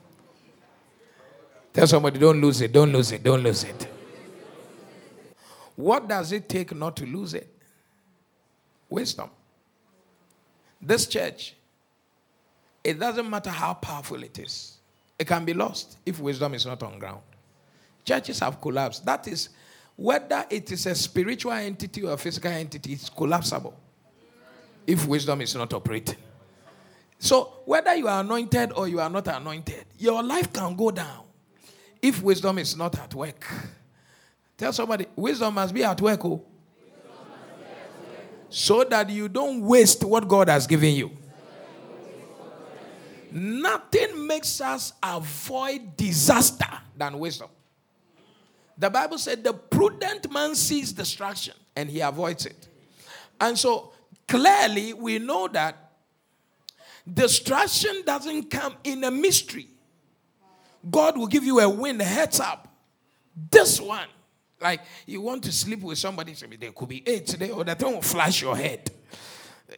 Tell 1.72 1.88
somebody, 1.88 2.20
don't 2.20 2.40
lose 2.40 2.62
it, 2.62 2.72
don't 2.72 2.92
lose 2.92 3.12
it, 3.12 3.24
don't 3.24 3.42
lose 3.42 3.64
it. 3.64 3.88
What 5.76 6.08
does 6.08 6.32
it 6.32 6.48
take 6.48 6.76
not 6.76 6.96
to 6.98 7.06
lose 7.06 7.34
it? 7.34 7.50
Wisdom. 8.90 9.30
This 10.80 11.08
church, 11.08 11.56
it 12.84 13.00
doesn't 13.00 13.30
matter 13.30 13.50
how 13.50 13.74
powerful 13.74 14.22
it 14.24 14.38
is. 14.40 14.78
It 15.18 15.28
can 15.28 15.46
be 15.46 15.54
lost 15.54 15.98
if 16.06 16.20
wisdom 16.20 16.54
is 16.54 16.66
not 16.66 16.82
on 16.84 17.00
ground. 17.00 17.22
Churches 18.04 18.40
have 18.40 18.60
collapsed. 18.60 19.06
That 19.06 19.28
is, 19.28 19.50
whether 19.96 20.46
it 20.50 20.72
is 20.72 20.86
a 20.86 20.96
spiritual 20.96 21.54
entity 21.54 22.04
or 22.04 22.14
a 22.14 22.18
physical 22.18 22.52
entity, 22.52 22.94
it's 22.94 23.10
collapsible 23.10 23.74
if 24.86 25.08
wisdom 25.08 25.42
is 25.42 25.56
not 25.56 25.74
operating. 25.74 26.18
So, 27.20 27.54
whether 27.66 27.96
you 27.96 28.08
are 28.10 28.20
anointed 28.20 28.74
or 28.74 28.90
you 28.90 29.00
are 29.00 29.10
not 29.10 29.28
anointed, 29.28 29.86
your 29.98 30.22
life 30.22 30.52
can 30.52 30.76
go 30.76 30.92
down 30.92 31.24
if 32.02 32.22
wisdom 32.22 32.58
is 32.58 32.76
not 32.76 33.00
at 33.00 33.14
work. 33.16 33.48
Tell 34.58 34.74
somebody, 34.74 35.06
wisdom 35.16 35.54
must 35.54 35.74
be 35.74 35.84
at 35.84 36.02
work, 36.02 36.26
oh. 36.26 36.44
So 38.50 38.84
that 38.84 39.10
you 39.10 39.30
don't 39.30 39.62
waste 39.62 40.04
what 40.04 40.28
God 40.28 40.50
has 40.50 40.68
given 40.68 40.94
you. 40.94 41.12
Nothing 43.34 44.28
makes 44.28 44.62
us 44.62 44.94
avoid 45.02 45.98
disaster 45.98 46.70
than 46.96 47.18
wisdom. 47.18 47.50
The 48.78 48.92
Bible 48.92 49.18
said 49.18 49.44
the 49.44 49.54
prudent 49.54 50.32
man 50.32 50.54
sees 50.54 50.94
destruction 50.94 51.56
and 51.76 51.90
he 51.90 52.02
avoids 52.02 52.46
it. 52.46 52.68
And 53.42 53.58
so 53.58 53.92
clearly 54.28 54.94
we 54.94 55.18
know 55.18 55.48
that 55.48 55.94
destruction 57.12 58.04
doesn't 58.06 58.52
come 58.52 58.76
in 58.84 59.04
a 59.04 59.10
mystery. 59.10 59.68
God 60.88 61.18
will 61.18 61.28
give 61.28 61.44
you 61.44 61.60
a 61.60 61.68
wind, 61.68 62.04
heads 62.04 62.40
up. 62.40 62.68
This 63.50 63.82
one, 63.82 64.08
like 64.62 64.82
you 65.08 65.22
want 65.22 65.44
to 65.46 65.52
sleep 65.52 65.82
with 65.82 65.98
somebody, 65.98 66.34
there 66.34 66.72
could 66.72 66.90
be 66.90 67.02
eight 67.08 67.26
today, 67.26 67.50
or 67.50 67.64
that 67.64 67.80
thing 67.80 67.94
will 67.94 68.02
flash 68.04 68.44
your 68.44 68.56
head. 68.56 68.92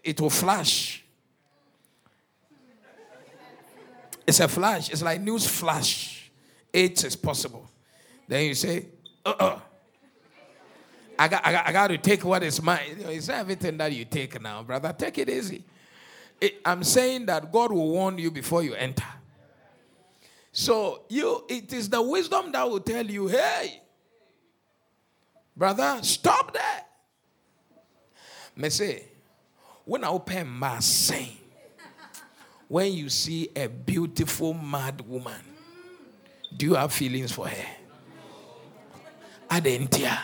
It 0.03 0.19
will 0.19 0.29
flash. 0.29 1.04
It's 4.27 4.39
a 4.39 4.47
flash. 4.47 4.89
It's 4.89 5.01
like 5.01 5.21
news 5.21 5.47
flash. 5.47 6.31
It 6.73 7.03
is 7.03 7.15
possible. 7.15 7.69
Then 8.27 8.45
you 8.45 8.55
say, 8.55 8.87
uh-uh. 9.25 9.59
I 11.17 11.27
got, 11.27 11.45
I 11.45 11.51
got, 11.51 11.67
I 11.67 11.71
got 11.71 11.87
to 11.87 11.97
take 11.97 12.25
what 12.25 12.43
is 12.43 12.61
mine. 12.61 12.97
It's 12.99 13.29
everything 13.29 13.77
that 13.77 13.91
you 13.93 14.03
take 14.05 14.41
now, 14.41 14.63
brother. 14.63 14.93
Take 14.97 15.17
it 15.19 15.29
easy. 15.29 15.63
I'm 16.65 16.83
saying 16.83 17.27
that 17.27 17.51
God 17.51 17.71
will 17.71 17.89
warn 17.89 18.17
you 18.17 18.29
before 18.29 18.61
you 18.63 18.73
enter. 18.73 19.05
So 20.51 21.03
you, 21.09 21.45
it 21.47 21.71
is 21.71 21.89
the 21.89 22.01
wisdom 22.01 22.51
that 22.51 22.69
will 22.69 22.81
tell 22.81 23.05
you, 23.05 23.27
hey, 23.27 23.81
brother, 25.55 25.99
stop 26.01 26.53
that. 26.53 26.83
Me 28.55 28.69
say, 28.69 29.05
when 29.85 30.03
I 30.03 30.07
open 30.07 30.47
my 30.47 30.79
saying, 30.79 31.37
when 32.67 32.93
you 32.93 33.09
see 33.09 33.49
a 33.55 33.67
beautiful 33.67 34.53
mad 34.53 35.01
woman, 35.01 35.41
do 36.55 36.65
you 36.65 36.75
have 36.75 36.93
feelings 36.93 37.31
for 37.31 37.47
her? 37.47 37.65
Adentia. 39.49 40.17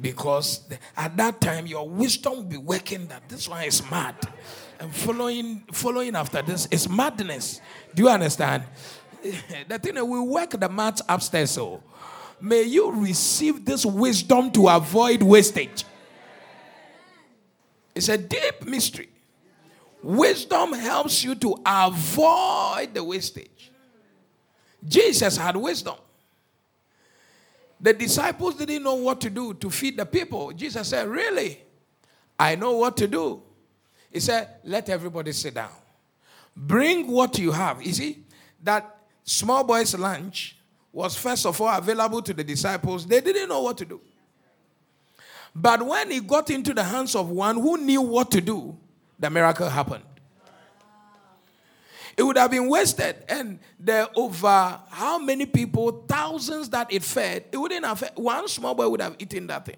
Because 0.00 0.66
at 0.96 1.16
that 1.18 1.40
time, 1.40 1.66
your 1.66 1.88
wisdom 1.88 2.36
will 2.36 2.42
be 2.44 2.56
working 2.56 3.06
that 3.08 3.28
this 3.28 3.48
one 3.48 3.64
is 3.64 3.88
mad. 3.90 4.16
and 4.82 4.92
following 4.92 5.60
following 5.70 6.16
after 6.16 6.42
this 6.42 6.66
is 6.70 6.88
madness. 6.88 7.60
Do 7.94 8.02
you 8.02 8.08
understand? 8.08 8.64
The 9.68 9.78
thing 9.78 9.96
is, 9.96 10.02
we 10.02 10.18
work 10.18 10.50
the 10.50 10.68
maths 10.68 11.00
upstairs, 11.08 11.52
so 11.52 11.80
may 12.40 12.64
you 12.64 12.90
receive 12.90 13.64
this 13.64 13.86
wisdom 13.86 14.50
to 14.50 14.66
avoid 14.66 15.22
wastage. 15.22 15.84
It's 17.94 18.08
a 18.08 18.18
deep 18.18 18.66
mystery. 18.66 19.08
Wisdom 20.02 20.72
helps 20.72 21.22
you 21.22 21.34
to 21.36 21.56
avoid 21.64 22.92
the 22.92 23.04
wastage. 23.04 23.70
Jesus 24.86 25.36
had 25.36 25.56
wisdom. 25.56 25.94
The 27.80 27.92
disciples 27.92 28.56
didn't 28.56 28.82
know 28.82 28.94
what 28.94 29.20
to 29.20 29.30
do 29.30 29.54
to 29.54 29.70
feed 29.70 29.96
the 29.96 30.06
people. 30.06 30.52
Jesus 30.52 30.88
said, 30.88 31.08
Really? 31.08 31.60
I 32.38 32.56
know 32.56 32.72
what 32.72 32.96
to 32.98 33.06
do. 33.06 33.42
He 34.10 34.20
said, 34.20 34.48
Let 34.64 34.88
everybody 34.88 35.32
sit 35.32 35.54
down. 35.54 35.70
Bring 36.56 37.10
what 37.10 37.38
you 37.38 37.52
have. 37.52 37.82
You 37.82 37.92
see, 37.92 38.24
that 38.62 38.98
small 39.24 39.64
boy's 39.64 39.96
lunch 39.96 40.56
was 40.92 41.16
first 41.16 41.46
of 41.46 41.60
all 41.60 41.76
available 41.76 42.22
to 42.22 42.34
the 42.34 42.44
disciples. 42.44 43.06
They 43.06 43.20
didn't 43.20 43.48
know 43.48 43.62
what 43.62 43.78
to 43.78 43.84
do. 43.84 44.00
But 45.54 45.84
when 45.84 46.10
he 46.10 46.20
got 46.20 46.50
into 46.50 46.74
the 46.74 46.84
hands 46.84 47.14
of 47.14 47.30
one 47.30 47.56
who 47.56 47.78
knew 47.78 48.02
what 48.02 48.30
to 48.32 48.40
do, 48.40 48.76
the 49.22 49.30
miracle 49.30 49.68
happened. 49.68 50.02
It 52.14 52.24
would 52.24 52.36
have 52.36 52.50
been 52.50 52.68
wasted, 52.68 53.16
and 53.28 53.58
the 53.80 54.10
over 54.14 54.80
how 54.90 55.18
many 55.18 55.46
people, 55.46 56.04
thousands 56.06 56.68
that 56.70 56.92
it 56.92 57.02
fed, 57.02 57.44
it 57.50 57.56
wouldn't 57.56 57.86
have. 57.86 58.12
One 58.16 58.48
small 58.48 58.74
boy 58.74 58.88
would 58.88 59.00
have 59.00 59.16
eaten 59.18 59.46
that 59.46 59.64
thing. 59.64 59.76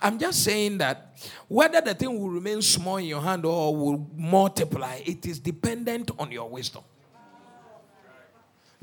I'm 0.00 0.18
just 0.18 0.42
saying 0.42 0.78
that 0.78 1.16
whether 1.48 1.80
the 1.80 1.94
thing 1.94 2.18
will 2.18 2.28
remain 2.28 2.60
small 2.60 2.96
in 2.96 3.06
your 3.06 3.22
hand 3.22 3.46
or 3.46 3.74
will 3.74 4.10
multiply, 4.16 5.00
it 5.06 5.24
is 5.24 5.38
dependent 5.38 6.10
on 6.18 6.30
your 6.30 6.50
wisdom. 6.50 6.82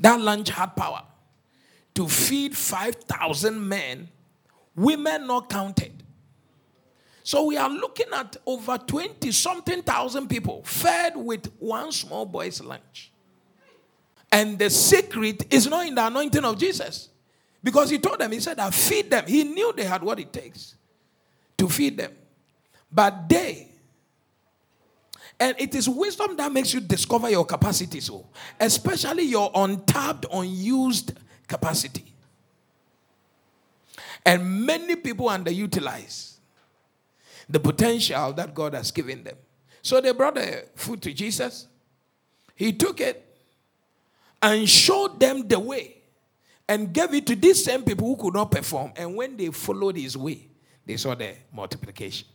That 0.00 0.18
lunch 0.18 0.48
had 0.48 0.74
power 0.74 1.02
to 1.94 2.08
feed 2.08 2.56
5,000 2.56 3.68
men, 3.68 4.08
women 4.74 5.26
not 5.26 5.48
counted. 5.50 6.01
So 7.22 7.44
we 7.44 7.56
are 7.56 7.70
looking 7.70 8.06
at 8.12 8.36
over 8.44 8.78
20 8.78 9.30
something 9.30 9.82
thousand 9.82 10.28
people 10.28 10.62
fed 10.64 11.16
with 11.16 11.46
one 11.58 11.92
small 11.92 12.26
boy's 12.26 12.60
lunch. 12.60 13.12
And 14.30 14.58
the 14.58 14.70
secret 14.70 15.52
is 15.52 15.66
not 15.68 15.86
in 15.86 15.94
the 15.94 16.06
anointing 16.06 16.44
of 16.44 16.58
Jesus. 16.58 17.10
Because 17.62 17.90
he 17.90 17.98
told 17.98 18.18
them, 18.18 18.32
he 18.32 18.40
said, 18.40 18.58
I 18.58 18.70
feed 18.70 19.10
them. 19.10 19.24
He 19.26 19.44
knew 19.44 19.72
they 19.72 19.84
had 19.84 20.02
what 20.02 20.18
it 20.18 20.32
takes 20.32 20.74
to 21.58 21.68
feed 21.68 21.96
them. 21.96 22.12
But 22.90 23.28
they, 23.28 23.68
and 25.38 25.54
it 25.58 25.74
is 25.74 25.88
wisdom 25.88 26.36
that 26.36 26.52
makes 26.52 26.74
you 26.74 26.80
discover 26.80 27.30
your 27.30 27.44
capacity, 27.44 28.00
so 28.00 28.26
especially 28.60 29.24
your 29.24 29.50
untapped, 29.54 30.26
unused 30.32 31.12
capacity. 31.46 32.04
And 34.24 34.66
many 34.66 34.96
people 34.96 35.26
underutilize 35.26 36.31
the 37.52 37.60
potential 37.60 38.32
that 38.32 38.54
God 38.54 38.74
has 38.74 38.90
given 38.90 39.22
them. 39.22 39.36
So 39.82 40.00
they 40.00 40.12
brought 40.12 40.34
the 40.36 40.64
food 40.74 41.02
to 41.02 41.12
Jesus. 41.12 41.66
He 42.56 42.72
took 42.72 43.00
it 43.00 43.24
and 44.40 44.68
showed 44.68 45.20
them 45.20 45.46
the 45.46 45.58
way 45.58 45.98
and 46.68 46.92
gave 46.92 47.12
it 47.12 47.26
to 47.26 47.36
these 47.36 47.62
same 47.62 47.82
people 47.82 48.06
who 48.08 48.16
could 48.16 48.34
not 48.34 48.50
perform. 48.50 48.92
And 48.96 49.14
when 49.14 49.36
they 49.36 49.48
followed 49.48 49.96
his 49.96 50.16
way, 50.16 50.48
they 50.86 50.96
saw 50.96 51.14
the 51.14 51.34
multiplication. 51.52 52.26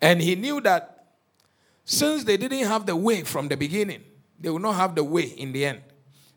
And 0.00 0.20
he 0.20 0.36
knew 0.36 0.60
that 0.60 1.06
since 1.84 2.24
they 2.24 2.36
didn't 2.36 2.66
have 2.66 2.84
the 2.84 2.94
way 2.94 3.22
from 3.22 3.48
the 3.48 3.56
beginning, 3.56 4.04
they 4.38 4.50
will 4.50 4.58
not 4.58 4.74
have 4.74 4.94
the 4.94 5.02
way 5.02 5.22
in 5.22 5.52
the 5.52 5.64
end. 5.64 5.80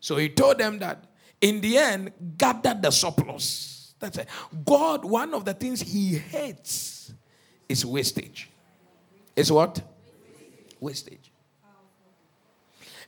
So 0.00 0.16
he 0.16 0.30
told 0.30 0.58
them 0.58 0.78
that 0.78 1.04
in 1.40 1.60
the 1.60 1.76
end, 1.76 2.12
gather 2.38 2.74
the 2.80 2.90
surplus. 2.90 3.71
That's 4.02 4.18
it. 4.18 4.28
God, 4.64 5.04
one 5.04 5.32
of 5.32 5.44
the 5.44 5.54
things 5.54 5.80
he 5.80 6.16
hates 6.16 7.14
is 7.68 7.86
wastage. 7.86 8.50
Is 9.36 9.52
what? 9.52 9.80
Wastage. 10.80 11.30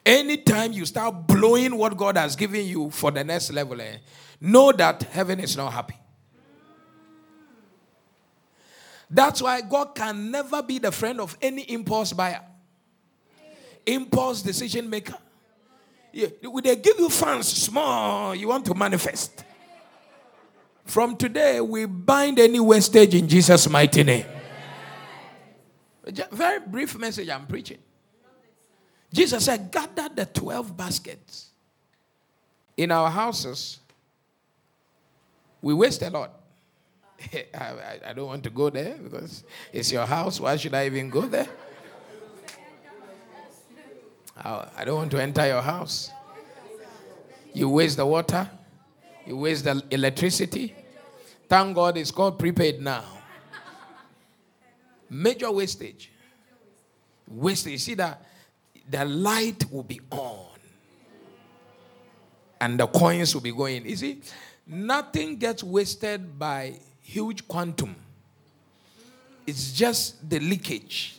Anytime 0.06 0.70
you 0.70 0.86
start 0.86 1.26
blowing 1.26 1.76
what 1.76 1.96
God 1.96 2.16
has 2.16 2.36
given 2.36 2.64
you 2.64 2.90
for 2.90 3.10
the 3.10 3.24
next 3.24 3.52
level, 3.52 3.80
eh, 3.80 3.96
know 4.40 4.70
that 4.70 5.02
heaven 5.02 5.40
is 5.40 5.56
not 5.56 5.72
happy. 5.72 5.96
That's 9.10 9.42
why 9.42 9.62
God 9.62 9.96
can 9.96 10.30
never 10.30 10.62
be 10.62 10.78
the 10.78 10.92
friend 10.92 11.20
of 11.20 11.36
any 11.42 11.62
impulse 11.62 12.12
buyer, 12.12 12.42
impulse 13.84 14.42
decision 14.42 14.88
maker. 14.88 15.18
Yeah, 16.12 16.28
they 16.62 16.76
give 16.76 17.00
you 17.00 17.08
funds 17.08 17.48
small, 17.48 18.32
you 18.32 18.46
want 18.46 18.64
to 18.66 18.74
manifest. 18.74 19.43
From 20.84 21.16
today, 21.16 21.60
we 21.60 21.86
bind 21.86 22.38
any 22.38 22.60
wastage 22.60 23.14
in 23.14 23.28
Jesus' 23.28 23.68
mighty 23.68 24.02
name. 24.02 24.26
Very 26.30 26.60
brief 26.60 26.98
message 26.98 27.28
I'm 27.28 27.46
preaching. 27.46 27.78
Jesus 29.12 29.44
said, 29.46 29.70
Gather 29.70 30.08
the 30.14 30.26
12 30.26 30.76
baskets. 30.76 31.50
In 32.76 32.90
our 32.90 33.08
houses, 33.08 33.78
we 35.62 35.72
waste 35.72 36.02
a 36.02 36.10
lot. 36.10 36.32
I, 37.54 38.00
I, 38.08 38.12
don't 38.12 38.26
want 38.26 38.42
to 38.44 38.50
go 38.50 38.68
there 38.68 38.96
because 38.96 39.44
it's 39.72 39.90
your 39.90 40.04
house. 40.04 40.40
Why 40.40 40.56
should 40.56 40.74
I 40.74 40.86
even 40.86 41.08
go 41.08 41.22
there? 41.22 41.48
I 44.36 44.84
don't 44.84 44.96
want 44.96 45.10
to 45.12 45.22
enter 45.22 45.46
your 45.46 45.62
house. 45.62 46.10
You 47.52 47.68
waste 47.68 47.96
the 47.96 48.04
water, 48.04 48.50
you 49.26 49.36
waste 49.36 49.64
the 49.64 49.82
electricity. 49.90 50.74
Thank 51.48 51.74
God 51.74 51.96
it's 51.96 52.10
called 52.10 52.38
prepaid 52.38 52.80
now. 52.80 53.04
Major 55.10 55.50
wastage. 55.50 56.10
Wastage. 57.28 57.72
You 57.72 57.78
see 57.78 57.94
that 57.94 58.22
the 58.88 59.04
light 59.04 59.70
will 59.70 59.82
be 59.82 60.00
on 60.10 60.46
and 62.60 62.78
the 62.78 62.86
coins 62.86 63.34
will 63.34 63.42
be 63.42 63.52
going. 63.52 63.86
You 63.86 63.96
see, 63.96 64.20
nothing 64.66 65.36
gets 65.36 65.62
wasted 65.62 66.38
by 66.38 66.78
huge 67.02 67.46
quantum. 67.46 67.94
It's 69.46 69.72
just 69.72 70.28
the 70.28 70.40
leakage. 70.40 71.18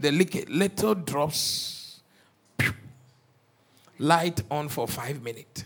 The 0.00 0.10
leakage, 0.10 0.48
little 0.48 0.94
drops, 0.96 2.00
light 3.98 4.42
on 4.50 4.68
for 4.68 4.88
five 4.88 5.22
minutes. 5.22 5.64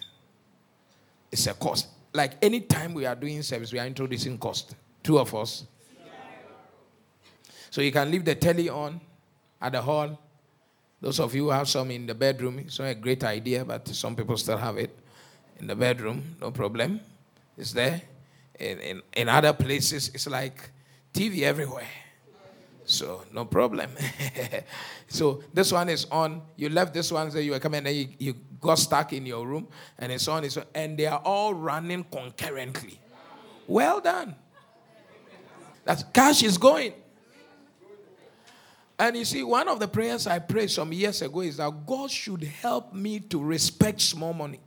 It's 1.30 1.46
a 1.46 1.54
cost. 1.54 1.88
Like 2.12 2.32
any 2.42 2.60
time 2.60 2.94
we 2.94 3.06
are 3.06 3.14
doing 3.14 3.42
service, 3.42 3.72
we 3.72 3.78
are 3.78 3.86
introducing 3.86 4.38
cost. 4.38 4.74
Two 5.02 5.18
of 5.18 5.34
us. 5.34 5.64
So 7.70 7.82
you 7.82 7.92
can 7.92 8.10
leave 8.10 8.24
the 8.24 8.34
telly 8.34 8.68
on 8.68 9.00
at 9.60 9.72
the 9.72 9.82
hall. 9.82 10.18
Those 11.00 11.20
of 11.20 11.34
you 11.34 11.44
who 11.44 11.50
have 11.50 11.68
some 11.68 11.90
in 11.90 12.06
the 12.06 12.14
bedroom, 12.14 12.58
it's 12.58 12.78
not 12.78 12.86
a 12.86 12.94
great 12.94 13.22
idea, 13.22 13.64
but 13.64 13.86
some 13.88 14.16
people 14.16 14.36
still 14.36 14.56
have 14.56 14.78
it 14.78 14.98
in 15.60 15.66
the 15.66 15.76
bedroom, 15.76 16.36
no 16.40 16.50
problem. 16.50 17.00
It's 17.56 17.72
there 17.72 18.02
in, 18.58 18.78
in, 18.80 19.02
in 19.14 19.28
other 19.28 19.52
places, 19.52 20.10
it's 20.14 20.26
like 20.26 20.70
TV 21.12 21.42
everywhere. 21.42 21.86
So 22.88 23.22
no 23.34 23.44
problem. 23.44 23.90
so 25.08 25.42
this 25.52 25.70
one 25.70 25.90
is 25.90 26.06
on. 26.10 26.40
You 26.56 26.70
left 26.70 26.94
this 26.94 27.12
one, 27.12 27.30
so 27.30 27.38
you 27.38 27.50
were 27.50 27.58
coming, 27.58 27.86
and 27.86 27.94
you, 27.94 28.08
you 28.18 28.34
got 28.62 28.78
stuck 28.78 29.12
in 29.12 29.26
your 29.26 29.46
room, 29.46 29.68
and 29.98 30.10
it's 30.10 30.26
on. 30.26 30.42
It's 30.42 30.56
on, 30.56 30.64
and 30.74 30.96
they 30.96 31.04
are 31.04 31.20
all 31.22 31.52
running 31.52 32.04
concurrently. 32.04 32.98
Well 33.66 34.00
done. 34.00 34.34
That 35.84 36.12
cash 36.14 36.42
is 36.42 36.56
going. 36.56 36.94
And 38.98 39.16
you 39.18 39.26
see, 39.26 39.42
one 39.42 39.68
of 39.68 39.78
the 39.78 39.86
prayers 39.86 40.26
I 40.26 40.38
prayed 40.38 40.70
some 40.70 40.90
years 40.90 41.20
ago 41.20 41.40
is 41.42 41.58
that 41.58 41.86
God 41.86 42.10
should 42.10 42.42
help 42.42 42.94
me 42.94 43.20
to 43.20 43.44
respect 43.44 44.00
small 44.00 44.32
money. 44.32 44.60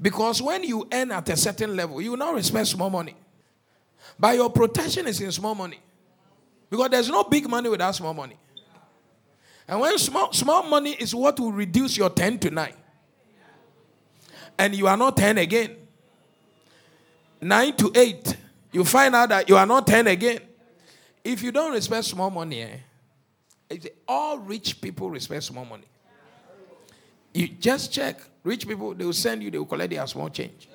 Because 0.00 0.42
when 0.42 0.62
you 0.62 0.86
earn 0.92 1.10
at 1.10 1.26
a 1.30 1.36
certain 1.38 1.74
level, 1.74 2.02
you 2.02 2.10
will 2.10 2.18
not 2.18 2.34
respect 2.34 2.66
small 2.68 2.90
money. 2.90 3.16
But 4.18 4.36
your 4.36 4.50
protection 4.50 5.06
is 5.06 5.22
in 5.22 5.32
small 5.32 5.54
money. 5.54 5.80
Because 6.68 6.90
there's 6.90 7.08
no 7.08 7.24
big 7.24 7.48
money 7.48 7.68
without 7.68 7.94
small 7.94 8.14
money. 8.14 8.36
And 9.68 9.80
when 9.80 9.98
small, 9.98 10.32
small 10.32 10.62
money 10.64 10.92
is 10.92 11.14
what 11.14 11.38
will 11.40 11.52
reduce 11.52 11.96
your 11.96 12.10
10 12.10 12.38
to 12.40 12.50
9. 12.50 12.72
And 14.58 14.74
you 14.74 14.86
are 14.86 14.96
not 14.96 15.16
10 15.16 15.38
again. 15.38 15.76
9 17.40 17.76
to 17.76 17.92
8. 17.94 18.36
You 18.72 18.84
find 18.84 19.14
out 19.14 19.28
that 19.30 19.48
you 19.48 19.56
are 19.56 19.66
not 19.66 19.86
10 19.86 20.06
again. 20.06 20.40
If 21.24 21.42
you 21.42 21.50
don't 21.50 21.72
respect 21.72 22.04
small 22.04 22.30
money, 22.30 22.62
eh, 22.62 23.78
all 24.06 24.38
rich 24.38 24.80
people 24.80 25.10
respect 25.10 25.42
small 25.42 25.64
money. 25.64 25.86
You 27.34 27.48
just 27.48 27.92
check. 27.92 28.20
Rich 28.44 28.66
people, 28.66 28.94
they 28.94 29.04
will 29.04 29.12
send 29.12 29.42
you, 29.42 29.50
they 29.50 29.58
will 29.58 29.66
collect 29.66 29.92
their 29.92 30.06
small 30.06 30.28
change. 30.28 30.68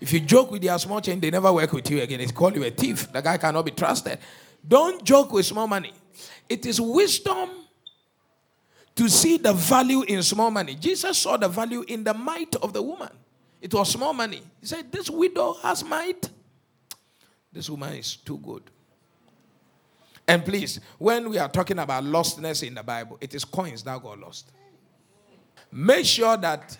If 0.00 0.12
you 0.12 0.20
joke 0.20 0.50
with 0.50 0.62
their 0.62 0.78
small 0.78 1.00
change, 1.00 1.22
they 1.22 1.30
never 1.30 1.52
work 1.52 1.72
with 1.72 1.90
you 1.90 2.02
again. 2.02 2.18
They 2.18 2.26
call 2.26 2.52
you 2.52 2.64
a 2.64 2.70
thief. 2.70 3.10
The 3.12 3.20
guy 3.20 3.38
cannot 3.38 3.64
be 3.64 3.70
trusted. 3.70 4.18
Don't 4.66 5.02
joke 5.04 5.32
with 5.32 5.46
small 5.46 5.66
money. 5.66 5.92
It 6.48 6.66
is 6.66 6.80
wisdom 6.80 7.50
to 8.94 9.08
see 9.08 9.36
the 9.36 9.52
value 9.52 10.02
in 10.02 10.22
small 10.22 10.50
money. 10.50 10.74
Jesus 10.74 11.18
saw 11.18 11.36
the 11.36 11.48
value 11.48 11.84
in 11.86 12.04
the 12.04 12.14
mite 12.14 12.56
of 12.56 12.72
the 12.72 12.82
woman. 12.82 13.10
It 13.60 13.72
was 13.72 13.90
small 13.90 14.12
money. 14.12 14.42
He 14.60 14.66
said, 14.66 14.90
This 14.90 15.10
widow 15.10 15.54
has 15.62 15.84
mite. 15.84 16.30
This 17.52 17.70
woman 17.70 17.94
is 17.94 18.16
too 18.16 18.38
good. 18.38 18.62
And 20.28 20.44
please, 20.44 20.80
when 20.98 21.30
we 21.30 21.38
are 21.38 21.48
talking 21.48 21.78
about 21.78 22.04
lostness 22.04 22.66
in 22.66 22.74
the 22.74 22.82
Bible, 22.82 23.16
it 23.20 23.34
is 23.34 23.44
coins 23.44 23.82
that 23.84 24.02
got 24.02 24.18
lost. 24.18 24.50
Make 25.70 26.04
sure 26.04 26.36
that 26.36 26.76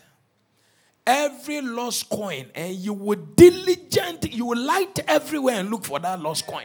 every 1.06 1.60
lost 1.60 2.08
coin 2.08 2.46
and 2.54 2.74
you 2.74 2.92
would 2.92 3.36
diligent, 3.36 4.32
you 4.32 4.46
will 4.46 4.58
light 4.58 4.98
everywhere 5.06 5.60
and 5.60 5.70
look 5.70 5.84
for 5.84 5.98
that 6.00 6.20
lost 6.20 6.46
coin. 6.46 6.64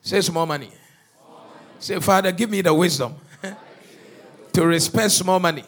Say 0.00 0.20
small 0.20 0.46
money. 0.46 0.70
Say, 1.78 2.00
Father, 2.00 2.32
give 2.32 2.50
me 2.50 2.60
the 2.62 2.72
wisdom 2.72 3.14
to 4.52 4.66
respect 4.66 5.10
small 5.12 5.38
money. 5.38 5.64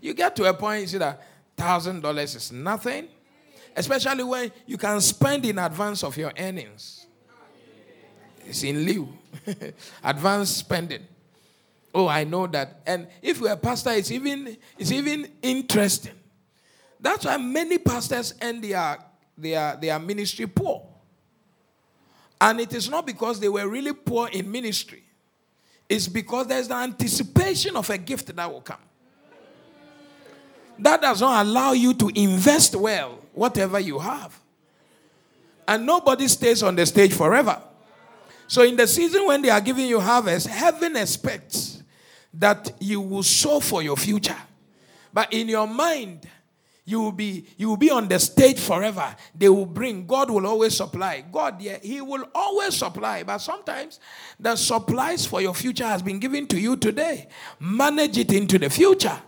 You 0.00 0.14
get 0.14 0.36
to 0.36 0.44
a 0.44 0.54
point, 0.54 0.82
you 0.82 0.86
see 0.86 0.98
that 0.98 1.22
thousand 1.56 2.02
dollars 2.02 2.34
is 2.36 2.52
nothing, 2.52 3.08
especially 3.74 4.22
when 4.22 4.52
you 4.66 4.78
can 4.78 5.00
spend 5.00 5.44
in 5.44 5.58
advance 5.58 6.04
of 6.04 6.16
your 6.16 6.32
earnings. 6.38 7.06
It's 8.46 8.62
in 8.62 8.80
lieu, 8.86 9.08
advance 10.04 10.50
spending. 10.50 11.06
Oh, 11.94 12.06
I 12.06 12.24
know 12.24 12.46
that. 12.48 12.80
And 12.86 13.08
if 13.22 13.40
you're 13.40 13.52
a 13.52 13.56
pastor, 13.56 13.90
it's 13.90 14.10
even 14.10 14.56
it's 14.78 14.92
even 14.92 15.30
interesting. 15.42 16.14
That's 17.00 17.24
why 17.24 17.36
many 17.36 17.78
pastors 17.78 18.34
end 18.40 18.64
their 18.64 18.98
their 19.36 19.76
their 19.76 19.98
ministry 19.98 20.46
poor. 20.46 20.86
And 22.40 22.60
it 22.60 22.72
is 22.72 22.88
not 22.88 23.06
because 23.06 23.40
they 23.40 23.48
were 23.48 23.66
really 23.66 23.92
poor 23.92 24.28
in 24.28 24.50
ministry. 24.50 25.02
It's 25.88 26.06
because 26.06 26.46
there's 26.46 26.68
the 26.68 26.74
anticipation 26.74 27.74
of 27.76 27.88
a 27.90 27.98
gift 27.98 28.34
that 28.36 28.52
will 28.52 28.60
come. 28.60 28.78
That 30.78 31.00
does 31.00 31.20
not 31.20 31.44
allow 31.44 31.72
you 31.72 31.94
to 31.94 32.08
invest 32.14 32.76
well, 32.76 33.18
whatever 33.32 33.80
you 33.80 33.98
have. 33.98 34.38
And 35.66 35.84
nobody 35.84 36.28
stays 36.28 36.62
on 36.62 36.76
the 36.76 36.86
stage 36.86 37.12
forever. 37.12 37.60
So, 38.46 38.62
in 38.62 38.76
the 38.76 38.86
season 38.86 39.26
when 39.26 39.42
they 39.42 39.50
are 39.50 39.60
giving 39.60 39.86
you 39.86 40.00
harvest, 40.00 40.46
heaven 40.46 40.96
expects 40.96 41.77
that 42.34 42.72
you 42.80 43.00
will 43.00 43.22
sow 43.22 43.60
for 43.60 43.82
your 43.82 43.96
future. 43.96 44.36
But 45.12 45.32
in 45.32 45.48
your 45.48 45.66
mind, 45.66 46.28
you 46.88 47.00
will 47.00 47.12
be 47.12 47.44
you 47.58 47.68
will 47.68 47.76
be 47.76 47.90
on 47.90 48.08
the 48.08 48.18
stage 48.18 48.58
forever. 48.58 49.14
They 49.34 49.50
will 49.50 49.66
bring 49.66 50.06
god 50.06 50.30
will 50.30 50.46
always 50.46 50.74
supply. 50.74 51.22
God 51.30 51.60
yeah 51.60 51.76
he 51.82 52.00
will 52.00 52.24
always 52.34 52.76
supply. 52.76 53.22
But 53.24 53.38
sometimes 53.38 54.00
the 54.40 54.56
supplies 54.56 55.26
for 55.26 55.42
your 55.42 55.52
future 55.52 55.86
has 55.86 56.00
been 56.00 56.18
given 56.18 56.46
to 56.46 56.58
you 56.58 56.76
today. 56.76 57.28
Manage 57.60 58.16
it 58.16 58.32
into 58.32 58.58
the 58.58 58.70
future. 58.70 59.20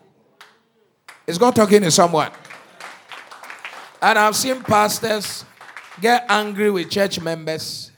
Is 1.27 1.37
god 1.37 1.55
talking 1.55 1.83
to 1.83 1.91
someone? 1.91 2.31
And 4.01 4.19
i've 4.19 4.37
seen 4.37 4.63
pastors 4.63 5.45
get 6.01 6.25
angry 6.31 6.71
with 6.71 6.89
church 6.89 7.21
members 7.21 7.91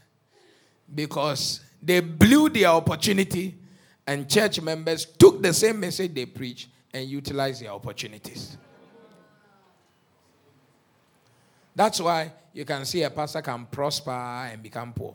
because 0.92 1.60
they 1.80 2.00
blew 2.00 2.48
their 2.48 2.68
opportunity 2.70 3.61
and 4.06 4.28
church 4.28 4.60
members 4.60 5.04
took 5.04 5.42
the 5.42 5.52
same 5.52 5.78
message 5.80 6.14
they 6.14 6.26
preach 6.26 6.68
and 6.92 7.08
utilized 7.08 7.62
their 7.62 7.70
opportunities 7.70 8.56
That's 11.74 12.00
why 12.00 12.32
you 12.52 12.64
can 12.64 12.84
see 12.84 13.02
a 13.02 13.10
pastor 13.10 13.40
can 13.40 13.66
prosper 13.66 14.10
and 14.10 14.62
become 14.62 14.92
poor. 14.92 15.14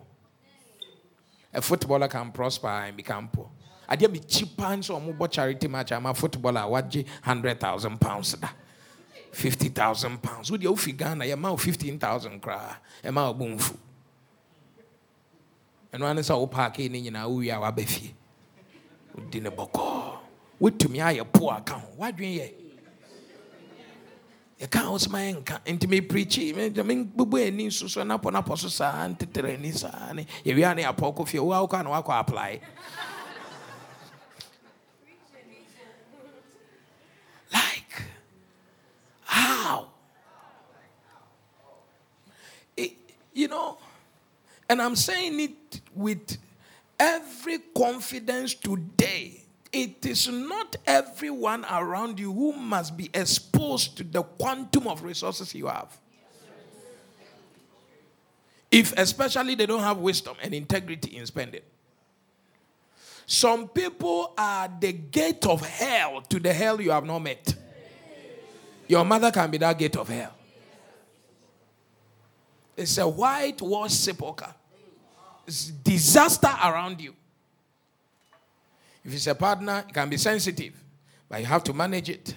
A 1.54 1.62
footballer 1.62 2.08
can 2.08 2.32
prosper 2.32 2.67
and 2.67 2.97
become 2.97 3.30
poor. 3.30 3.50
I 3.88 3.95
did 3.95 4.12
be 4.12 4.19
cheap 4.19 4.58
pants 4.58 4.89
or 4.89 5.00
more 5.00 5.28
charity 5.28 5.67
match. 5.67 5.91
I'm 5.91 6.06
a 6.06 6.13
footballer. 6.13 6.67
What 6.67 6.95
hundred 7.21 7.60
thousand 7.60 8.02
pounds 8.02 8.34
da, 8.34 8.50
fifty 9.32 9.69
thousand 9.69 10.21
pounds. 10.21 10.52
Would 10.52 10.63
you 10.63 10.76
figure 10.76 11.15
na 11.15 11.23
your 11.26 11.38
mouth 11.38 11.62
fifteen 11.62 11.97
thousand 11.97 12.41
cry? 12.41 12.76
A 13.04 13.12
mouth 13.12 13.38
boomfu. 13.38 13.78
And 15.93 16.04
one 16.04 16.17
is 16.17 16.30
all 16.30 16.47
parking 16.47 16.93
in 16.95 17.15
your 17.15 17.30
we 17.30 17.50
are 17.50 17.71
befi. 19.17 19.32
Dinner 19.32 19.51
boko. 19.51 20.19
What 20.60 20.80
to 20.80 20.89
me, 20.89 21.01
I 21.01 21.13
a 21.13 21.25
poor 21.25 21.56
account. 21.56 21.84
What 21.95 22.15
do 22.15 22.25
you 22.25 22.49
yɛka 24.60 24.89
wo 24.89 24.97
sɛ 24.97 25.10
mayɛ 25.13 25.32
nka 25.38 25.56
nti 25.65 25.86
mepreakyi 25.88 26.53
mebubu 26.53 27.38
ani 27.38 27.69
so 27.69 27.88
so 27.88 28.01
napɔ 28.01 28.32
napɔ 28.34 28.58
so 28.58 28.67
saa 28.69 29.08
ntetere 29.08 29.53
ani 29.53 29.71
saa 29.71 30.12
ne 30.13 30.25
yɛwia 30.43 30.75
ne 30.75 30.84
yɛapɔ 30.84 31.15
kɔ 31.15 31.27
fie 31.27 31.39
woa 31.39 31.62
woka 31.62 31.84
na 31.84 31.91
woakɔ 31.91 32.19
apply 32.19 32.60
like 37.53 38.01
how 39.25 39.89
you 43.34 43.47
know 43.47 43.77
and 44.69 44.82
i'm 44.82 44.95
saying 44.95 45.39
it 45.39 45.82
with 45.93 46.39
every 46.99 47.60
confidence 47.75 48.53
today 48.53 49.43
it 49.71 50.05
is 50.05 50.27
not 50.27 50.75
everyone 50.86 51.65
around 51.69 52.19
you 52.19 52.31
who 52.31 52.53
must 52.53 52.95
be 52.95 53.10
exposed 53.13 53.97
to 53.97 54.03
the 54.03 54.23
quantum 54.23 54.88
of 54.88 55.03
resources 55.03 55.53
you 55.53 55.67
have. 55.67 55.95
If 58.71 58.93
especially 58.97 59.55
they 59.55 59.65
don't 59.65 59.83
have 59.83 59.97
wisdom 59.97 60.36
and 60.41 60.53
integrity 60.53 61.15
in 61.17 61.25
spending. 61.25 61.62
Some 63.25 63.67
people 63.67 64.33
are 64.38 64.69
the 64.79 64.93
gate 64.93 65.45
of 65.45 65.65
hell 65.65 66.21
to 66.21 66.39
the 66.39 66.53
hell 66.53 66.81
you 66.81 66.91
have 66.91 67.05
not 67.05 67.19
met. 67.19 67.53
Your 68.88 69.03
mother 69.03 69.31
can 69.31 69.51
be 69.51 69.57
that 69.57 69.77
gate 69.77 69.97
of 69.97 70.07
hell. 70.07 70.33
It's 72.75 72.97
a 72.97 73.07
white 73.07 73.62
whitewash 73.62 73.93
sepulchre. 73.93 74.53
Disaster 75.83 76.53
around 76.63 76.99
you. 76.99 77.13
If 79.05 79.13
it's 79.13 79.27
a 79.27 79.36
partner, 79.36 79.86
it 79.88 79.93
can 79.93 80.10
be 80.10 80.17
sensitive, 80.17 80.73
but 81.29 81.39
you 81.39 81.45
have 81.45 81.63
to 81.63 81.73
manage 81.73 82.10
it. 82.10 82.36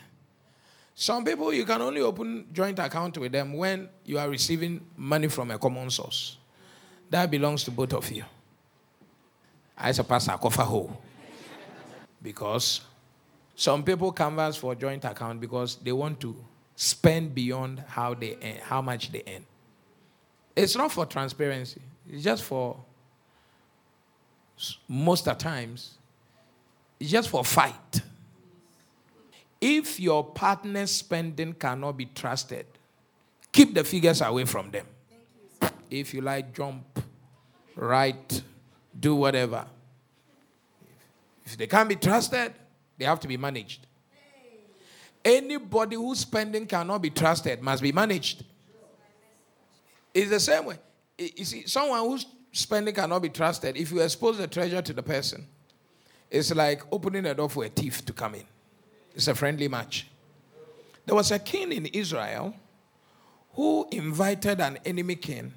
Some 0.95 1.25
people, 1.25 1.53
you 1.53 1.65
can 1.65 1.83
only 1.83 2.01
open 2.01 2.47
joint 2.53 2.79
account 2.79 3.19
with 3.19 3.33
them 3.33 3.55
when 3.55 3.89
you 4.05 4.19
are 4.19 4.29
receiving 4.29 4.81
money 4.97 5.29
from 5.29 5.51
a 5.51 5.59
common 5.59 5.91
source. 5.91 6.37
That 7.09 7.31
belongs 7.31 7.65
to 7.65 7.71
both 7.71 7.93
of 7.95 8.11
you. 8.13 8.23
I 9.77 9.93
suppose 9.93 10.29
I 10.29 10.37
cover 10.37 10.63
whole. 10.63 11.01
Because 12.23 12.83
some 13.57 13.83
people 13.83 14.13
canvas 14.13 14.57
for 14.57 14.75
joint 14.75 15.05
account 15.05 15.41
because 15.41 15.77
they 15.77 15.93
want 15.93 16.21
to 16.21 16.37
spend 16.77 17.35
beyond 17.35 17.83
how 17.89 18.15
they 18.15 18.37
earn, 18.43 18.59
how 18.63 18.81
much 18.81 19.11
they 19.11 19.23
earn. 19.27 19.45
It's 20.55 20.77
not 20.77 20.93
for 20.93 21.07
transparency. 21.07 21.81
It's 22.09 22.23
just 22.23 22.45
for 22.45 22.77
most 24.89 25.27
of 25.27 25.39
the 25.39 25.45
times 25.45 25.99
it's 26.99 27.11
just 27.11 27.31
for 27.31 27.45
fight. 27.45 28.03
If 29.61 29.99
your 29.99 30.25
partner's 30.25 30.91
spending 30.91 31.55
cannot 31.55 31.97
be 31.97 32.07
trusted, 32.07 32.67
keep 33.51 33.75
the 33.75 33.85
figures 33.85 34.21
away 34.21 34.45
from 34.45 34.71
them. 34.71 34.87
if 35.91 36.15
you 36.15 36.21
like, 36.21 36.55
jump, 36.55 36.85
write, 37.75 38.43
do 38.99 39.15
whatever. 39.15 39.67
If 41.45 41.57
they 41.57 41.67
can't 41.67 41.89
be 41.89 41.97
trusted, 41.97 42.53
they 42.97 43.05
have 43.05 43.21
to 43.21 43.29
be 43.29 43.37
managed. 43.37 43.87
Anybody 45.25 45.97
whose 45.97 46.21
spending 46.21 46.67
cannot 46.67 47.03
be 47.03 47.11
trusted 47.11 47.61
must 47.61 47.83
be 47.83 47.93
managed. 47.93 48.45
It's 50.15 50.31
the 50.31 50.41
same 50.41 50.67
way. 50.67 50.79
You 51.19 51.45
see, 51.45 51.67
someone 51.67 52.01
whose 52.01 52.25
spending 52.53 52.95
cannot 52.95 53.23
be 53.23 53.29
trusted, 53.29 53.77
if 53.77 53.91
you 53.93 54.01
expose 54.01 54.39
the 54.39 54.47
treasure 54.47 54.83
to 54.83 54.93
the 54.93 55.03
person, 55.03 55.47
it's 56.31 56.55
like 56.55 56.83
opening 56.93 57.27
a 57.27 57.35
door 57.35 57.49
for 57.49 57.65
a 57.65 57.69
thief 57.69 58.05
to 58.05 58.13
come 58.13 58.35
in. 58.35 58.45
It's 59.15 59.29
a 59.29 59.35
friendly 59.35 59.69
match. 59.69 60.07
There 61.07 61.15
was 61.15 61.31
a 61.31 61.39
king 61.39 61.73
in 61.73 61.87
Israel 61.87 62.55
who 63.55 63.87
invited 63.91 64.61
an 64.61 64.79
enemy 64.85 65.17
king 65.17 65.53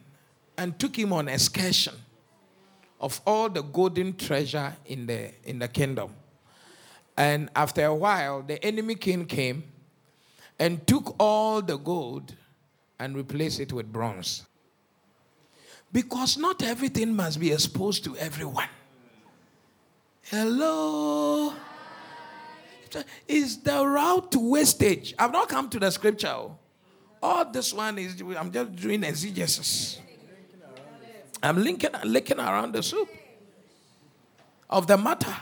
and 0.57 0.77
took 0.79 0.97
him 0.97 1.13
on 1.13 1.27
excursion 1.27 1.93
of 2.99 3.21
all 3.27 3.49
the 3.49 3.61
golden 3.61 4.15
treasure 4.15 4.75
in 4.85 5.05
the, 5.05 5.31
in 5.43 5.59
the 5.59 5.67
kingdom. 5.67 6.13
And 7.17 7.49
after 7.55 7.85
a 7.85 7.93
while, 7.93 8.41
the 8.41 8.63
enemy 8.65 8.95
king 8.95 9.25
came 9.25 9.63
and 10.57 10.85
took 10.87 11.15
all 11.19 11.61
the 11.61 11.77
gold 11.77 12.33
and 12.97 13.15
replaced 13.15 13.59
it 13.59 13.73
with 13.73 13.91
bronze. 13.91 14.45
Because 15.93 16.37
not 16.37 16.63
everything 16.63 17.15
must 17.15 17.39
be 17.39 17.53
exposed 17.53 18.03
to 18.05 18.17
everyone. 18.17 18.67
Hello. 20.23 21.53
Is 23.27 23.59
the 23.59 23.85
route 23.85 24.31
to 24.31 24.51
wastage. 24.51 25.13
I've 25.17 25.31
not 25.31 25.49
come 25.49 25.69
to 25.69 25.79
the 25.79 25.91
scripture. 25.91 26.35
All 27.21 27.45
this 27.51 27.73
one 27.73 27.97
is, 27.99 28.21
I'm 28.37 28.51
just 28.51 28.75
doing 28.75 29.03
exegesis. 29.03 29.99
I'm 31.41 31.63
linking, 31.63 31.91
licking 32.03 32.39
around 32.39 32.73
the 32.73 32.81
soup 32.81 33.09
of 34.69 34.87
the 34.87 34.97
matter. 34.97 35.35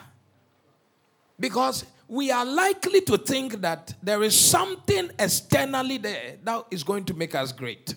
Because 1.40 1.86
we 2.08 2.30
are 2.32 2.46
likely 2.46 3.02
to 3.02 3.18
think 3.18 3.62
that 3.62 3.94
there 4.04 4.22
is 4.22 4.38
something 4.38 5.12
externally 5.18 5.98
there 5.98 6.38
that 6.44 6.66
is 6.72 6.84
going 6.84 7.06
to 7.06 7.14
make 7.14 7.36
us 7.36 7.52
great. 7.52 7.96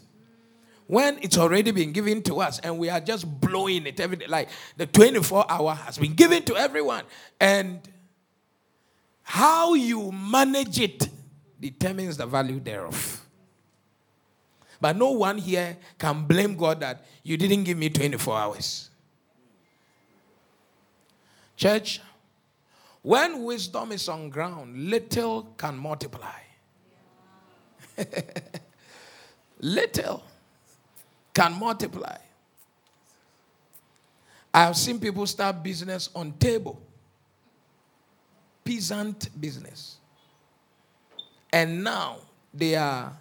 When 0.86 1.18
it's 1.22 1.38
already 1.38 1.70
been 1.70 1.92
given 1.92 2.22
to 2.24 2.40
us 2.40 2.58
and 2.58 2.78
we 2.78 2.90
are 2.90 3.00
just 3.00 3.40
blowing 3.40 3.86
it 3.86 4.00
every 4.00 4.16
day, 4.18 4.26
like 4.26 4.50
the 4.76 4.86
24 4.86 5.50
hour 5.50 5.74
has 5.74 5.96
been 5.96 6.12
given 6.14 6.42
to 6.44 6.56
everyone. 6.56 7.04
And 7.40 7.80
how 9.22 9.74
you 9.74 10.12
manage 10.12 10.78
it 10.78 11.08
determines 11.58 12.18
the 12.18 12.26
value 12.26 12.60
thereof. 12.60 13.24
But 14.80 14.96
no 14.96 15.12
one 15.12 15.38
here 15.38 15.78
can 15.98 16.26
blame 16.26 16.56
God 16.56 16.80
that 16.80 17.06
you 17.22 17.38
didn't 17.38 17.64
give 17.64 17.78
me 17.78 17.88
24 17.88 18.36
hours. 18.36 18.90
Church, 21.56 22.02
when 23.00 23.44
wisdom 23.44 23.92
is 23.92 24.08
on 24.08 24.28
ground, 24.28 24.90
little 24.90 25.54
can 25.56 25.78
multiply. 25.78 26.40
little 29.60 30.22
can 31.34 31.58
multiply. 31.58 32.16
I 34.52 34.62
have 34.62 34.76
seen 34.76 35.00
people 35.00 35.26
start 35.26 35.62
business 35.62 36.08
on 36.14 36.32
table. 36.34 36.80
Peasant 38.64 39.28
business. 39.40 39.96
And 41.52 41.82
now 41.82 42.18
they 42.52 42.76
are 42.76 43.12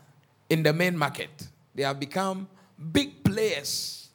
in 0.49 0.61
the 0.61 0.71
main 0.71 0.95
market. 0.95 1.47
They 1.73 1.83
have 1.83 1.99
become 1.99 2.47
big 2.91 3.23
players 3.23 4.09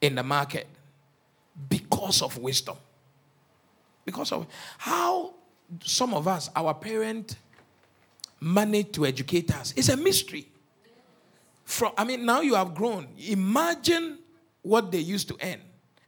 in 0.00 0.14
the 0.14 0.22
market 0.22 0.68
because 1.68 2.22
of 2.22 2.38
wisdom. 2.38 2.76
Because 4.04 4.32
of 4.32 4.46
how 4.78 5.34
some 5.84 6.14
of 6.14 6.26
us, 6.28 6.50
our 6.54 6.72
parent, 6.72 7.36
managed 8.40 8.92
to 8.94 9.06
educate 9.06 9.52
us. 9.54 9.74
It's 9.76 9.88
a 9.88 9.96
mystery. 9.96 10.46
From, 11.70 11.92
I 11.96 12.02
mean, 12.02 12.26
now 12.26 12.40
you 12.40 12.56
have 12.56 12.74
grown. 12.74 13.06
Imagine 13.16 14.18
what 14.60 14.90
they 14.90 14.98
used 14.98 15.28
to 15.28 15.36
earn 15.40 15.60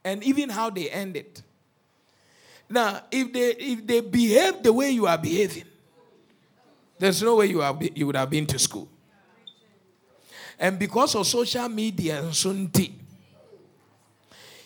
and 0.04 0.20
even 0.24 0.48
how 0.48 0.70
they 0.70 0.90
earned 0.90 1.16
it. 1.16 1.40
Now, 2.68 3.02
if 3.12 3.32
they 3.32 3.50
if 3.50 3.86
they 3.86 4.00
behave 4.00 4.60
the 4.64 4.72
way 4.72 4.90
you 4.90 5.06
are 5.06 5.16
behaving, 5.16 5.66
there's 6.98 7.22
no 7.22 7.36
way 7.36 7.46
you, 7.46 7.62
are, 7.62 7.78
you 7.94 8.06
would 8.06 8.16
have 8.16 8.28
been 8.28 8.44
to 8.46 8.58
school. 8.58 8.88
And 10.58 10.80
because 10.80 11.14
of 11.14 11.28
social 11.28 11.68
media 11.68 12.20
and 12.20 12.32
sunti, 12.32 12.94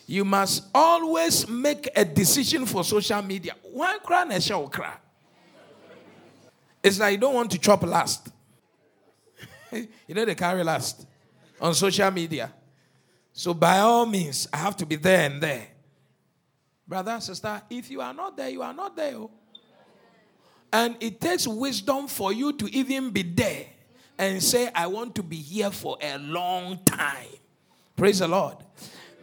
you 0.06 0.24
must 0.24 0.64
always 0.74 1.46
make 1.46 1.90
a 1.94 2.06
decision 2.06 2.64
for 2.64 2.82
social 2.84 3.20
media. 3.20 3.54
One 3.70 4.00
cry 4.00 4.26
and 4.30 4.42
shall 4.42 4.66
cry. 4.68 4.94
It's 6.82 6.98
like 6.98 7.12
you 7.12 7.18
don't 7.18 7.34
want 7.34 7.50
to 7.50 7.58
chop 7.58 7.82
last. 7.82 8.30
you 10.06 10.14
know 10.14 10.24
they 10.24 10.34
carry 10.34 10.62
last 10.62 11.06
on 11.60 11.74
social 11.74 12.10
media. 12.10 12.52
So 13.32 13.52
by 13.52 13.80
all 13.80 14.06
means, 14.06 14.48
I 14.52 14.58
have 14.58 14.76
to 14.78 14.86
be 14.86 14.96
there 14.96 15.30
and 15.30 15.42
there. 15.42 15.68
Brother, 16.88 17.20
sister, 17.20 17.60
if 17.68 17.90
you 17.90 18.00
are 18.00 18.14
not 18.14 18.36
there, 18.36 18.48
you 18.48 18.62
are 18.62 18.72
not 18.72 18.96
there. 18.96 19.14
Oh. 19.16 19.30
And 20.72 20.96
it 21.00 21.20
takes 21.20 21.46
wisdom 21.46 22.06
for 22.06 22.32
you 22.32 22.52
to 22.54 22.66
even 22.74 23.10
be 23.10 23.22
there 23.22 23.66
and 24.18 24.42
say, 24.42 24.70
I 24.74 24.86
want 24.86 25.14
to 25.16 25.22
be 25.22 25.36
here 25.36 25.70
for 25.70 25.98
a 26.00 26.18
long 26.18 26.78
time. 26.84 27.28
Praise 27.96 28.20
the 28.20 28.28
Lord. 28.28 28.56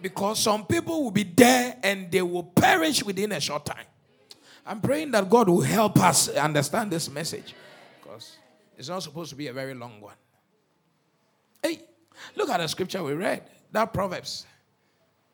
Because 0.02 0.40
some 0.40 0.66
people 0.66 1.04
will 1.04 1.12
be 1.12 1.24
there 1.24 1.78
and 1.82 2.12
they 2.12 2.22
will 2.22 2.44
perish 2.44 3.04
within 3.04 3.32
a 3.32 3.40
short 3.40 3.66
time. 3.66 3.86
I'm 4.66 4.82
praying 4.82 5.12
that 5.12 5.30
God 5.30 5.50
will 5.50 5.62
help 5.62 6.00
us 6.00 6.30
understand 6.30 6.92
this 6.92 7.10
message 7.10 7.54
because 8.02 8.38
it's 8.78 8.90
not 8.90 9.04
supposed 9.04 9.30
to 9.30 9.36
be 9.36 9.48
a 9.48 9.54
very 9.54 9.74
long 9.74 10.00
one. 10.02 10.16
Hey, 11.64 11.80
look 12.36 12.50
at 12.50 12.60
the 12.60 12.68
scripture 12.68 13.02
we 13.02 13.14
read, 13.14 13.44
that 13.72 13.94
Proverbs. 13.94 14.46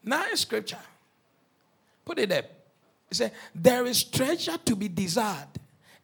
Nice 0.03 0.41
scripture. 0.41 0.77
Put 2.05 2.19
it 2.19 2.29
there. 2.29 2.45
He 3.09 3.15
said, 3.15 3.33
There 3.53 3.85
is 3.85 4.03
treasure 4.03 4.57
to 4.65 4.75
be 4.75 4.87
desired 4.87 5.47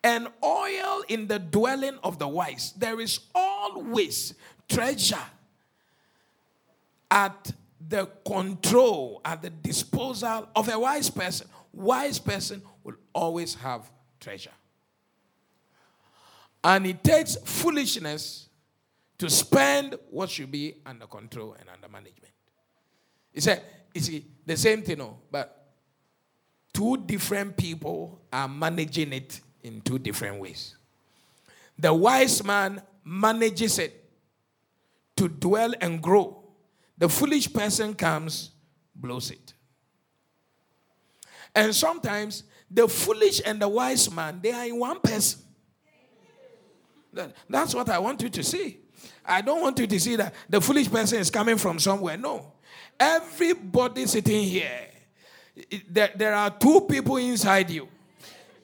and 0.03 0.27
oil 0.43 1.03
in 1.07 1.27
the 1.27 1.39
dwelling 1.39 1.97
of 2.03 2.19
the 2.19 2.27
wise. 2.27 2.73
There 2.77 2.99
is 2.99 3.19
always 3.33 4.33
treasure 4.67 5.17
at 7.09 7.51
the 7.87 8.05
control, 8.25 9.21
at 9.23 9.41
the 9.41 9.49
disposal 9.49 10.49
of 10.55 10.69
a 10.69 10.77
wise 10.77 11.09
person. 11.09 11.47
Wise 11.71 12.19
person 12.19 12.61
will 12.83 12.95
always 13.13 13.55
have 13.55 13.89
treasure. 14.19 14.51
And 16.63 16.85
it 16.87 17.03
takes 17.03 17.35
foolishness 17.37 18.49
to 19.17 19.29
spend 19.29 19.95
what 20.09 20.29
should 20.29 20.51
be 20.51 20.75
under 20.85 21.07
control 21.07 21.55
and 21.59 21.69
under 21.69 21.87
management. 21.87 22.33
He 23.33 23.41
said, 23.41 23.63
you 23.93 24.01
see, 24.01 24.25
the 24.45 24.57
same 24.57 24.81
thing, 24.81 24.97
no, 24.97 25.19
but 25.31 25.73
two 26.73 26.97
different 26.97 27.55
people 27.55 28.21
are 28.31 28.47
managing 28.47 29.13
it 29.13 29.39
in 29.63 29.81
two 29.81 29.99
different 29.99 30.39
ways. 30.39 30.75
The 31.77 31.93
wise 31.93 32.43
man 32.43 32.81
manages 33.03 33.79
it 33.79 34.09
to 35.15 35.27
dwell 35.27 35.73
and 35.79 36.01
grow. 36.01 36.43
The 36.97 37.09
foolish 37.09 37.51
person 37.51 37.93
comes, 37.93 38.51
blows 38.95 39.31
it. 39.31 39.53
And 41.53 41.73
sometimes 41.73 42.43
the 42.69 42.87
foolish 42.87 43.41
and 43.45 43.61
the 43.61 43.67
wise 43.67 44.11
man, 44.11 44.39
they 44.41 44.51
are 44.51 44.65
in 44.65 44.79
one 44.79 44.99
person. 44.99 45.41
That's 47.49 47.73
what 47.73 47.89
I 47.89 47.99
want 47.99 48.21
you 48.21 48.29
to 48.29 48.43
see. 48.43 48.79
I 49.25 49.41
don't 49.41 49.61
want 49.61 49.79
you 49.79 49.87
to 49.87 49.99
see 49.99 50.15
that 50.15 50.33
the 50.49 50.61
foolish 50.61 50.89
person 50.89 51.19
is 51.19 51.29
coming 51.29 51.57
from 51.57 51.79
somewhere. 51.79 52.17
No. 52.17 52.53
Everybody 52.99 54.05
sitting 54.05 54.43
here, 54.43 54.87
there, 55.89 56.11
there 56.15 56.33
are 56.33 56.49
two 56.49 56.81
people 56.81 57.17
inside 57.17 57.69
you 57.69 57.87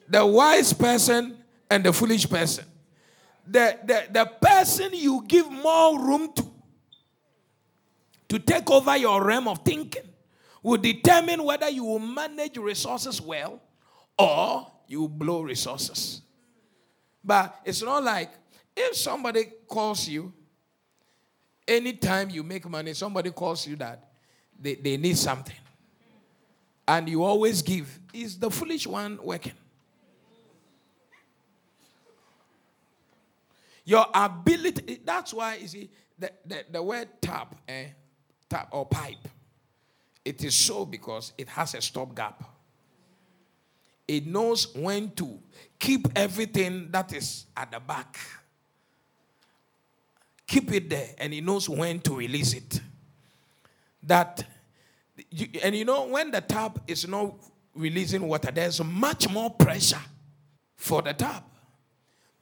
the 0.08 0.24
wise 0.26 0.72
person 0.74 1.38
and 1.70 1.84
the 1.84 1.92
foolish 1.92 2.28
person. 2.28 2.66
The, 3.46 3.78
the, 3.84 4.04
the 4.10 4.24
person 4.40 4.90
you 4.92 5.24
give 5.26 5.50
more 5.50 5.98
room 5.98 6.32
to, 6.34 6.46
to 8.28 8.38
take 8.38 8.70
over 8.70 8.96
your 8.96 9.24
realm 9.24 9.48
of 9.48 9.60
thinking, 9.64 10.02
will 10.62 10.78
determine 10.78 11.42
whether 11.42 11.68
you 11.68 11.84
will 11.84 11.98
manage 11.98 12.56
resources 12.56 13.20
well 13.20 13.60
or 14.18 14.70
you 14.86 15.08
blow 15.08 15.42
resources. 15.42 16.22
But 17.24 17.58
it's 17.64 17.82
not 17.82 18.04
like 18.04 18.30
if 18.76 18.96
somebody 18.96 19.44
calls 19.68 20.08
you, 20.08 20.32
anytime 21.66 22.30
you 22.30 22.42
make 22.42 22.68
money, 22.68 22.94
somebody 22.94 23.30
calls 23.30 23.66
you 23.66 23.76
that 23.76 24.10
they, 24.58 24.74
they 24.74 24.96
need 24.96 25.16
something. 25.16 25.56
And 26.86 27.08
you 27.08 27.22
always 27.22 27.62
give. 27.62 27.98
Is 28.12 28.38
the 28.38 28.50
foolish 28.50 28.86
one 28.86 29.18
working? 29.22 29.52
Your 33.84 34.06
ability, 34.14 35.00
that's 35.04 35.34
why 35.34 35.56
you 35.56 35.68
see 35.68 35.90
the, 36.18 36.30
the, 36.46 36.64
the 36.70 36.82
word 36.82 37.08
tap, 37.20 37.56
eh, 37.66 37.86
tap 38.48 38.68
or 38.70 38.86
pipe, 38.86 39.28
it 40.24 40.44
is 40.44 40.54
so 40.54 40.84
because 40.84 41.32
it 41.36 41.48
has 41.48 41.74
a 41.74 41.80
stop 41.80 42.14
gap. 42.14 42.44
It 44.06 44.26
knows 44.26 44.74
when 44.74 45.10
to 45.12 45.38
keep 45.78 46.06
everything 46.14 46.88
that 46.90 47.12
is 47.12 47.46
at 47.56 47.72
the 47.72 47.80
back. 47.80 48.18
Keep 50.52 50.74
it 50.74 50.90
there, 50.90 51.08
and 51.16 51.32
he 51.32 51.40
knows 51.40 51.66
when 51.66 51.98
to 52.00 52.14
release 52.14 52.52
it. 52.52 52.78
That, 54.02 54.44
and 55.62 55.74
you 55.74 55.86
know, 55.86 56.08
when 56.08 56.30
the 56.30 56.42
tap 56.42 56.78
is 56.86 57.08
not 57.08 57.36
releasing 57.74 58.20
water, 58.28 58.50
there's 58.50 58.84
much 58.84 59.30
more 59.30 59.48
pressure 59.48 60.02
for 60.76 61.00
the 61.00 61.14
tap 61.14 61.48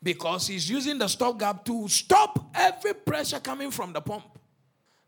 because 0.02 0.48
he's 0.48 0.68
using 0.68 0.98
the 0.98 1.06
stopgap 1.06 1.64
to 1.66 1.86
stop 1.86 2.50
every 2.52 2.94
pressure 2.94 3.38
coming 3.38 3.70
from 3.70 3.92
the 3.92 4.00
pump. 4.00 4.24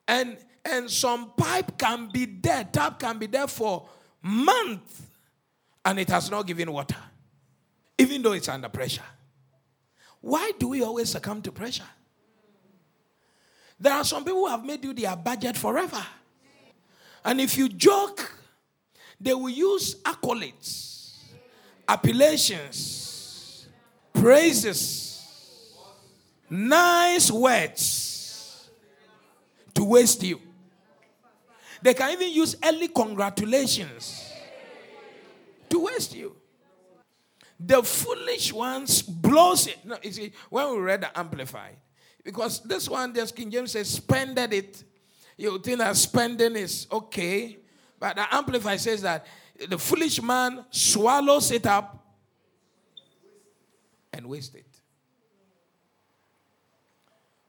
And 0.07 0.37
and 0.65 0.89
some 0.89 1.33
pipe 1.37 1.77
can 1.77 2.09
be 2.09 2.25
there, 2.25 2.63
tap 2.63 3.01
can 3.01 3.19
be 3.19 3.27
there 3.27 3.49
for 3.49 3.89
months, 4.23 5.03
and 5.85 5.99
it 5.99 6.09
has 6.09 6.31
not 6.31 6.47
given 6.47 6.71
water, 6.71 7.03
even 7.99 8.23
though 8.23 8.31
it's 8.31 8.49
under 8.49 8.69
pressure. 8.69 9.03
Why 10.21 10.53
do 10.57 10.69
we 10.69 10.85
always 10.85 11.09
succumb 11.09 11.43
to 11.43 11.51
pressure? 11.51 11.83
There 13.83 13.93
are 13.93 14.05
some 14.05 14.25
people 14.25 14.43
who 14.43 14.47
have 14.47 14.65
made 14.65 14.85
you 14.85 14.93
their 14.95 15.17
budget 15.17 15.57
forever. 15.57 16.07
And 17.25 17.41
if 17.41 17.59
you 17.59 17.69
joke, 17.69 18.33
they 19.21 19.35
will 19.35 19.49
use 19.49 19.97
accolades, 20.03 21.17
appellations, 21.89 23.67
praises, 24.13 25.27
nice 26.49 27.29
words 27.33 28.71
to 29.75 29.83
waste 29.83 30.23
you. 30.23 30.41
They 31.83 31.95
can 31.95 32.13
even 32.13 32.31
use 32.31 32.55
early 32.65 32.87
congratulations 32.87 34.31
to 35.69 35.81
waste 35.87 36.15
you. 36.15 36.37
The 37.59 37.83
foolish 37.83 38.53
ones 38.53 39.03
blows 39.03 39.67
it. 39.67 39.85
No, 39.85 39.97
you 40.05 40.13
see, 40.13 40.33
when 40.51 40.71
we 40.71 40.79
read 40.79 41.01
the 41.01 41.19
Amplified, 41.19 41.79
because 42.25 42.61
this 42.61 42.89
one, 42.89 43.15
just 43.15 43.35
King 43.35 43.51
James 43.51 43.73
says, 43.73 43.89
spended 43.89 44.53
it. 44.53 44.85
You 45.37 45.59
think 45.59 45.79
that 45.79 45.97
spending 45.97 46.57
is 46.57 46.87
okay. 46.91 47.59
But 47.99 48.17
the 48.17 48.35
Amplified 48.35 48.81
says 48.81 49.03
that 49.03 49.27
the 49.69 49.79
foolish 49.79 50.21
man 50.23 50.65
swallows 50.71 51.51
it 51.51 51.67
up 51.67 52.05
and 54.13 54.27
wastes 54.27 54.55
it. 54.55 54.67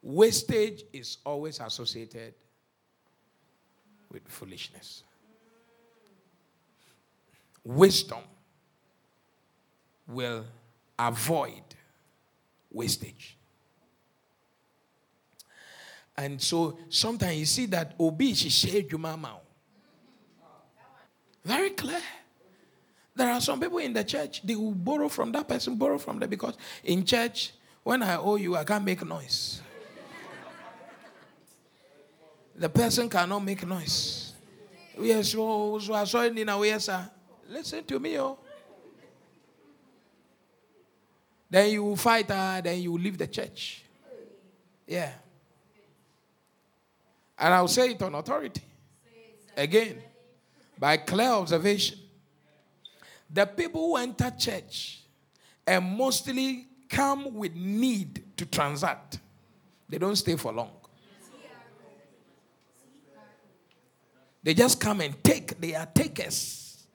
Wastage 0.02 0.84
is 0.92 1.18
always 1.26 1.60
associated 1.60 2.34
with 4.12 4.28
foolishness. 4.28 5.04
Wisdom 7.64 8.20
will 10.08 10.46
avoid 11.00 11.64
wastage. 12.70 13.38
And 16.16 16.42
so 16.42 16.78
sometimes 16.90 17.38
you 17.38 17.46
see 17.46 17.66
that 17.68 17.96
obi 18.00 18.34
share 18.34 18.84
mama. 18.98 19.40
Very 21.44 21.72
clear. 21.72 22.02
There 23.16 23.30
are 23.30 23.42
some 23.42 23.60
people 23.60 23.78
in 23.80 23.94
the 23.94 24.04
church, 24.04 24.42
they 24.44 24.56
will 24.56 24.72
borrow 24.72 25.08
from 25.08 25.32
that 25.34 25.48
person, 25.48 25.76
borrow 25.76 25.98
from 25.98 26.20
them, 26.20 26.30
because 26.30 26.56
in 26.84 27.06
church, 27.06 27.54
when 27.84 28.02
I 28.02 28.16
owe 28.16 28.36
you, 28.36 28.56
I 28.56 28.64
can't 28.64 28.84
make 28.84 29.06
noise. 29.06 29.62
the 32.56 32.70
person 32.70 33.10
cannot 33.10 33.44
make 33.44 33.66
noise. 33.68 34.34
Yes, 35.00 35.30
so, 35.30 35.80
I 35.94 36.04
saw 36.06 36.22
it 36.22 36.38
in 36.38 36.50
a 36.50 36.80
sir. 36.80 37.10
Listen 37.50 37.84
to 37.84 38.00
me, 38.00 38.20
oh. 38.20 38.38
Then 41.50 41.70
you 41.70 41.84
will 41.84 41.96
fight 41.96 42.30
her, 42.30 42.62
then 42.64 42.82
you 42.82 42.94
will 42.94 43.00
leave 43.00 43.18
the 43.18 43.28
church. 43.28 43.84
Yeah. 44.88 45.12
And 47.44 47.54
I'll 47.54 47.68
say 47.68 47.92
it 47.92 48.02
on 48.02 48.16
authority. 48.16 48.62
Again, 49.58 50.02
by 50.80 50.96
clear 50.96 51.28
observation. 51.28 51.98
The 53.30 53.46
people 53.46 53.86
who 53.86 53.98
enter 53.98 54.32
church 54.32 55.02
and 55.68 55.98
mostly 55.98 56.68
come 56.88 57.34
with 57.34 57.54
need 57.54 58.38
to 58.38 58.46
transact, 58.46 59.20
they 59.90 59.98
don't 59.98 60.16
stay 60.16 60.38
for 60.38 60.54
long. 60.54 60.72
They 64.42 64.54
just 64.54 64.80
come 64.80 65.02
and 65.02 65.22
take. 65.22 65.60
They 65.60 65.76
are 65.76 65.86
takers. 65.86 66.86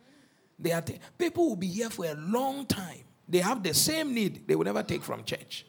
They 0.58 0.72
are 0.72 0.80
ta- 0.80 0.94
people 1.18 1.50
will 1.50 1.56
be 1.56 1.66
here 1.66 1.90
for 1.90 2.06
a 2.06 2.14
long 2.14 2.64
time. 2.64 3.04
They 3.28 3.40
have 3.40 3.62
the 3.62 3.74
same 3.74 4.14
need 4.14 4.48
they 4.48 4.56
will 4.56 4.64
never 4.64 4.82
take 4.82 5.02
from 5.02 5.24
church. 5.24 5.66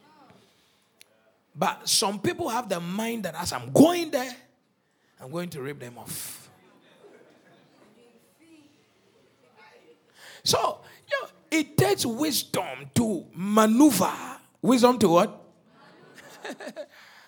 But 1.54 1.86
some 1.86 2.18
people 2.18 2.48
have 2.48 2.66
the 2.66 2.80
mind 2.80 3.24
that 3.24 3.34
as 3.34 3.52
I'm 3.52 3.70
going 3.72 4.10
there, 4.10 4.34
I'm 5.20 5.30
going 5.30 5.50
to 5.50 5.62
rip 5.62 5.78
them 5.78 5.98
off. 5.98 6.50
So, 10.42 10.80
you 11.06 11.20
know, 11.20 11.28
it 11.50 11.76
takes 11.76 12.06
wisdom 12.06 12.90
to 12.94 13.26
maneuver. 13.34 14.12
Wisdom 14.62 14.98
to 14.98 15.08
what? 15.08 15.42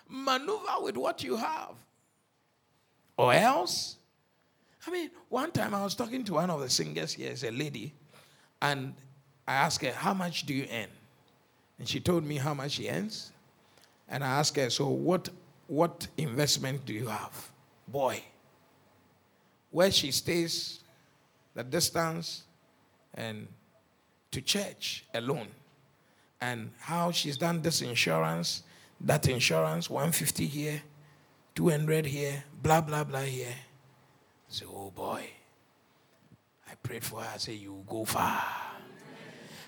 maneuver 0.09 0.81
with 0.81 0.97
what 0.97 1.23
you 1.23 1.37
have. 1.37 1.75
Or 3.17 3.33
else, 3.33 3.97
I 4.87 4.91
mean, 4.91 5.11
one 5.29 5.51
time 5.51 5.75
I 5.75 5.83
was 5.83 5.95
talking 5.95 6.25
to 6.25 6.35
one 6.35 6.51
of 6.51 6.61
the 6.61 6.71
singers 6.71 7.13
here, 7.13 7.31
it's 7.31 7.45
a 7.45 7.51
lady, 7.51 7.93
and 8.61 8.95
I 9.47 9.55
asked 9.55 9.83
her, 9.85 9.93
How 9.93 10.15
much 10.15 10.47
do 10.47 10.55
you 10.55 10.67
earn? 10.73 10.89
And 11.79 11.89
she 11.89 12.01
told 12.01 12.25
me 12.25 12.37
how 12.37 12.55
much 12.55 12.73
she 12.73 12.89
earns. 12.89 13.33
And 14.09 14.25
I 14.25 14.39
asked 14.39 14.57
her, 14.57 14.71
So 14.71 14.89
what, 14.89 15.29
what 15.67 16.09
investment 16.17 16.87
do 16.87 16.95
you 16.95 17.07
have? 17.09 17.52
Boy, 17.93 18.23
where 19.71 19.91
she 19.91 20.11
stays, 20.11 20.81
the 21.55 21.63
distance, 21.63 22.45
and 23.13 23.47
to 24.31 24.41
church 24.41 25.05
alone, 25.13 25.49
and 26.41 26.71
how 26.81 27.11
she's 27.11 27.37
done 27.37 27.61
this 27.61 27.83
insurance, 27.83 28.63
that 29.03 29.29
insurance, 29.29 29.91
150 29.91 30.47
here, 30.47 30.83
200 31.55 32.07
here, 32.07 32.43
blah, 32.63 32.81
blah, 32.81 33.05
blah 33.05 33.21
here. 33.21 33.55
So, 34.49 34.67
oh 34.75 34.91
boy. 34.91 35.29
I 36.73 36.75
prayed 36.77 37.05
for 37.05 37.21
her. 37.21 37.31
I 37.35 37.37
said, 37.37 37.55
You 37.55 37.85
go 37.87 38.05
far. 38.07 38.43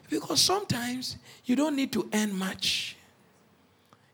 Because 0.08 0.40
sometimes 0.40 1.16
you 1.44 1.56
don't 1.56 1.76
need 1.76 1.92
to 1.92 2.08
earn 2.12 2.34
much. 2.34 2.96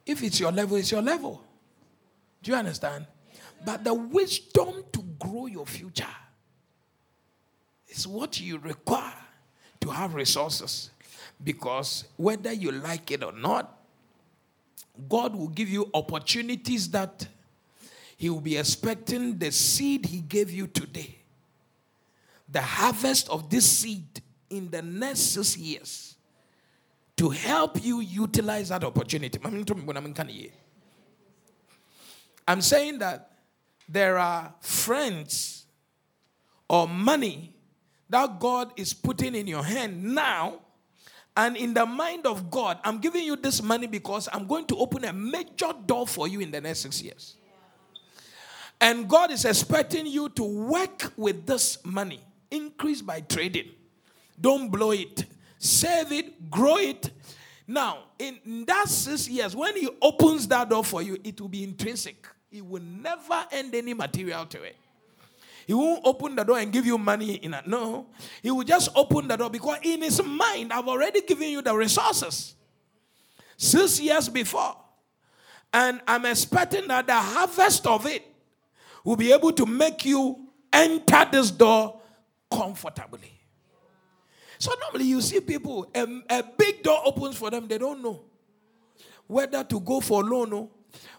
If 0.04 0.22
it's 0.22 0.40
your 0.40 0.50
level, 0.50 0.76
it's 0.76 0.90
your 0.90 1.02
level. 1.02 1.42
Do 2.42 2.50
you 2.50 2.56
understand? 2.56 3.06
But 3.64 3.84
the 3.84 3.94
wisdom 3.94 4.84
to 4.92 5.02
grow 5.18 5.46
your 5.46 5.66
future 5.66 6.06
is 7.88 8.06
what 8.06 8.40
you 8.40 8.58
require 8.58 9.12
to 9.80 9.90
have 9.90 10.14
resources. 10.14 10.90
Because 11.42 12.04
whether 12.16 12.52
you 12.52 12.72
like 12.72 13.10
it 13.10 13.22
or 13.22 13.32
not, 13.32 13.78
God 15.08 15.34
will 15.34 15.48
give 15.48 15.68
you 15.68 15.90
opportunities 15.94 16.90
that 16.90 17.26
He 18.16 18.28
will 18.30 18.40
be 18.40 18.56
expecting 18.56 19.38
the 19.38 19.50
seed 19.50 20.06
He 20.06 20.20
gave 20.20 20.50
you 20.50 20.66
today. 20.66 21.16
The 22.48 22.60
harvest 22.60 23.28
of 23.28 23.48
this 23.48 23.64
seed 23.66 24.22
in 24.50 24.70
the 24.70 24.82
next 24.82 25.20
six 25.20 25.56
years 25.56 26.16
to 27.16 27.28
help 27.30 27.84
you 27.84 28.00
utilize 28.00 28.70
that 28.70 28.82
opportunity. 28.82 29.38
I'm 32.48 32.60
saying 32.60 32.98
that 32.98 33.30
there 33.90 34.18
are 34.18 34.54
friends 34.60 35.66
or 36.68 36.86
money 36.86 37.56
that 38.08 38.38
God 38.38 38.72
is 38.76 38.94
putting 38.94 39.34
in 39.34 39.46
your 39.46 39.64
hand 39.64 40.02
now. 40.02 40.60
And 41.36 41.56
in 41.56 41.74
the 41.74 41.86
mind 41.86 42.26
of 42.26 42.50
God, 42.50 42.78
I'm 42.84 42.98
giving 42.98 43.24
you 43.24 43.36
this 43.36 43.62
money 43.62 43.86
because 43.86 44.28
I'm 44.32 44.46
going 44.46 44.66
to 44.66 44.76
open 44.76 45.04
a 45.04 45.12
major 45.12 45.72
door 45.86 46.06
for 46.06 46.28
you 46.28 46.40
in 46.40 46.50
the 46.50 46.60
next 46.60 46.80
six 46.80 47.02
years. 47.02 47.36
And 48.80 49.08
God 49.08 49.30
is 49.30 49.44
expecting 49.44 50.06
you 50.06 50.28
to 50.30 50.42
work 50.42 51.12
with 51.16 51.46
this 51.46 51.84
money, 51.84 52.20
increase 52.50 53.02
by 53.02 53.20
trading. 53.20 53.70
Don't 54.40 54.70
blow 54.70 54.92
it. 54.92 55.24
Save 55.58 56.12
it, 56.12 56.50
grow 56.50 56.78
it. 56.78 57.10
Now, 57.66 58.04
in 58.18 58.64
that 58.66 58.88
six 58.88 59.28
years, 59.28 59.54
when 59.54 59.76
He 59.76 59.88
opens 60.00 60.48
that 60.48 60.70
door 60.70 60.82
for 60.82 61.02
you, 61.02 61.18
it 61.22 61.40
will 61.40 61.48
be 61.48 61.62
intrinsic. 61.62 62.26
He 62.50 62.60
will 62.60 62.82
never 62.82 63.46
end 63.52 63.74
any 63.74 63.94
material 63.94 64.44
to 64.46 64.62
it. 64.62 64.76
He 65.66 65.74
won't 65.74 66.00
open 66.04 66.34
the 66.34 66.42
door 66.42 66.58
and 66.58 66.72
give 66.72 66.84
you 66.84 66.98
money 66.98 67.34
in 67.34 67.54
it. 67.54 67.66
No. 67.66 68.06
He 68.42 68.50
will 68.50 68.64
just 68.64 68.90
open 68.96 69.28
the 69.28 69.36
door 69.36 69.50
because 69.50 69.78
in 69.82 70.02
his 70.02 70.20
mind, 70.22 70.72
I've 70.72 70.88
already 70.88 71.20
given 71.22 71.48
you 71.48 71.62
the 71.62 71.74
resources. 71.74 72.56
Six 73.56 74.00
years 74.00 74.28
before. 74.28 74.76
And 75.72 76.00
I'm 76.08 76.26
expecting 76.26 76.88
that 76.88 77.06
the 77.06 77.14
harvest 77.14 77.86
of 77.86 78.06
it 78.06 78.26
will 79.04 79.16
be 79.16 79.32
able 79.32 79.52
to 79.52 79.64
make 79.64 80.04
you 80.04 80.48
enter 80.72 81.24
this 81.30 81.52
door 81.52 82.00
comfortably. 82.50 83.32
So 84.58 84.72
normally 84.80 85.04
you 85.04 85.20
see 85.20 85.40
people, 85.40 85.88
a, 85.94 86.02
a 86.28 86.42
big 86.58 86.82
door 86.82 87.00
opens 87.04 87.36
for 87.36 87.48
them, 87.50 87.68
they 87.68 87.78
don't 87.78 88.02
know 88.02 88.24
whether 89.26 89.62
to 89.62 89.80
go 89.80 90.00
for 90.00 90.24
loan 90.24 90.52
or 90.52 90.68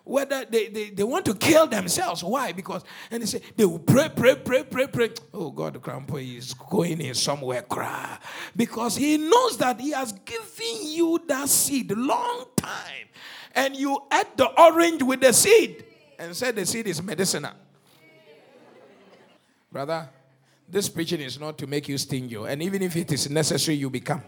whether 0.04 0.46
they, 0.46 0.68
they, 0.68 0.90
they 0.90 1.04
want 1.04 1.26
to 1.26 1.36
kill 1.36 1.68
themselves. 1.68 2.24
Why? 2.24 2.52
Because, 2.52 2.84
and 3.10 3.22
they 3.22 3.28
say, 3.28 3.42
they 3.56 3.66
will 3.66 3.80
pray, 3.80 4.10
pray, 4.16 4.36
pray, 4.36 4.64
pray, 4.64 4.88
pray. 4.88 5.12
Oh 5.34 5.52
God, 5.52 5.82
grandpa 5.82 6.16
is 6.16 6.54
going 6.54 7.02
in 7.02 7.14
somewhere, 7.14 7.62
cry. 7.62 8.18
Because 8.56 8.96
he 8.96 9.18
knows 9.18 9.58
that 9.58 9.80
he 9.80 9.92
has 9.92 10.12
given 10.14 10.78
you 10.82 11.22
that 11.28 11.50
seed 11.50 11.92
long 11.92 12.46
time. 12.56 13.08
And 13.54 13.76
you 13.76 14.00
ate 14.12 14.38
the 14.38 14.48
orange 14.60 15.04
with 15.04 15.22
the 15.22 15.34
seed 15.34 15.86
and 16.18 16.36
said 16.36 16.56
the 16.56 16.66
seed 16.66 16.88
is 16.88 17.02
medicinal. 17.02 17.54
Brother, 19.72 20.10
this 20.68 20.90
preaching 20.90 21.22
is 21.22 21.40
not 21.40 21.58
to 21.58 21.68
make 21.68 21.88
you 21.88 21.98
stingy. 21.98 22.36
And 22.36 22.62
even 22.64 22.82
if 22.82 22.96
it 22.96 23.12
is 23.12 23.30
necessary, 23.30 23.78
you 23.78 23.90
become. 23.90 24.22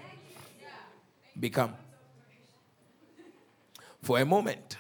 Become. 1.40 1.74
For 4.02 4.20
a 4.20 4.26
moment. 4.26 4.78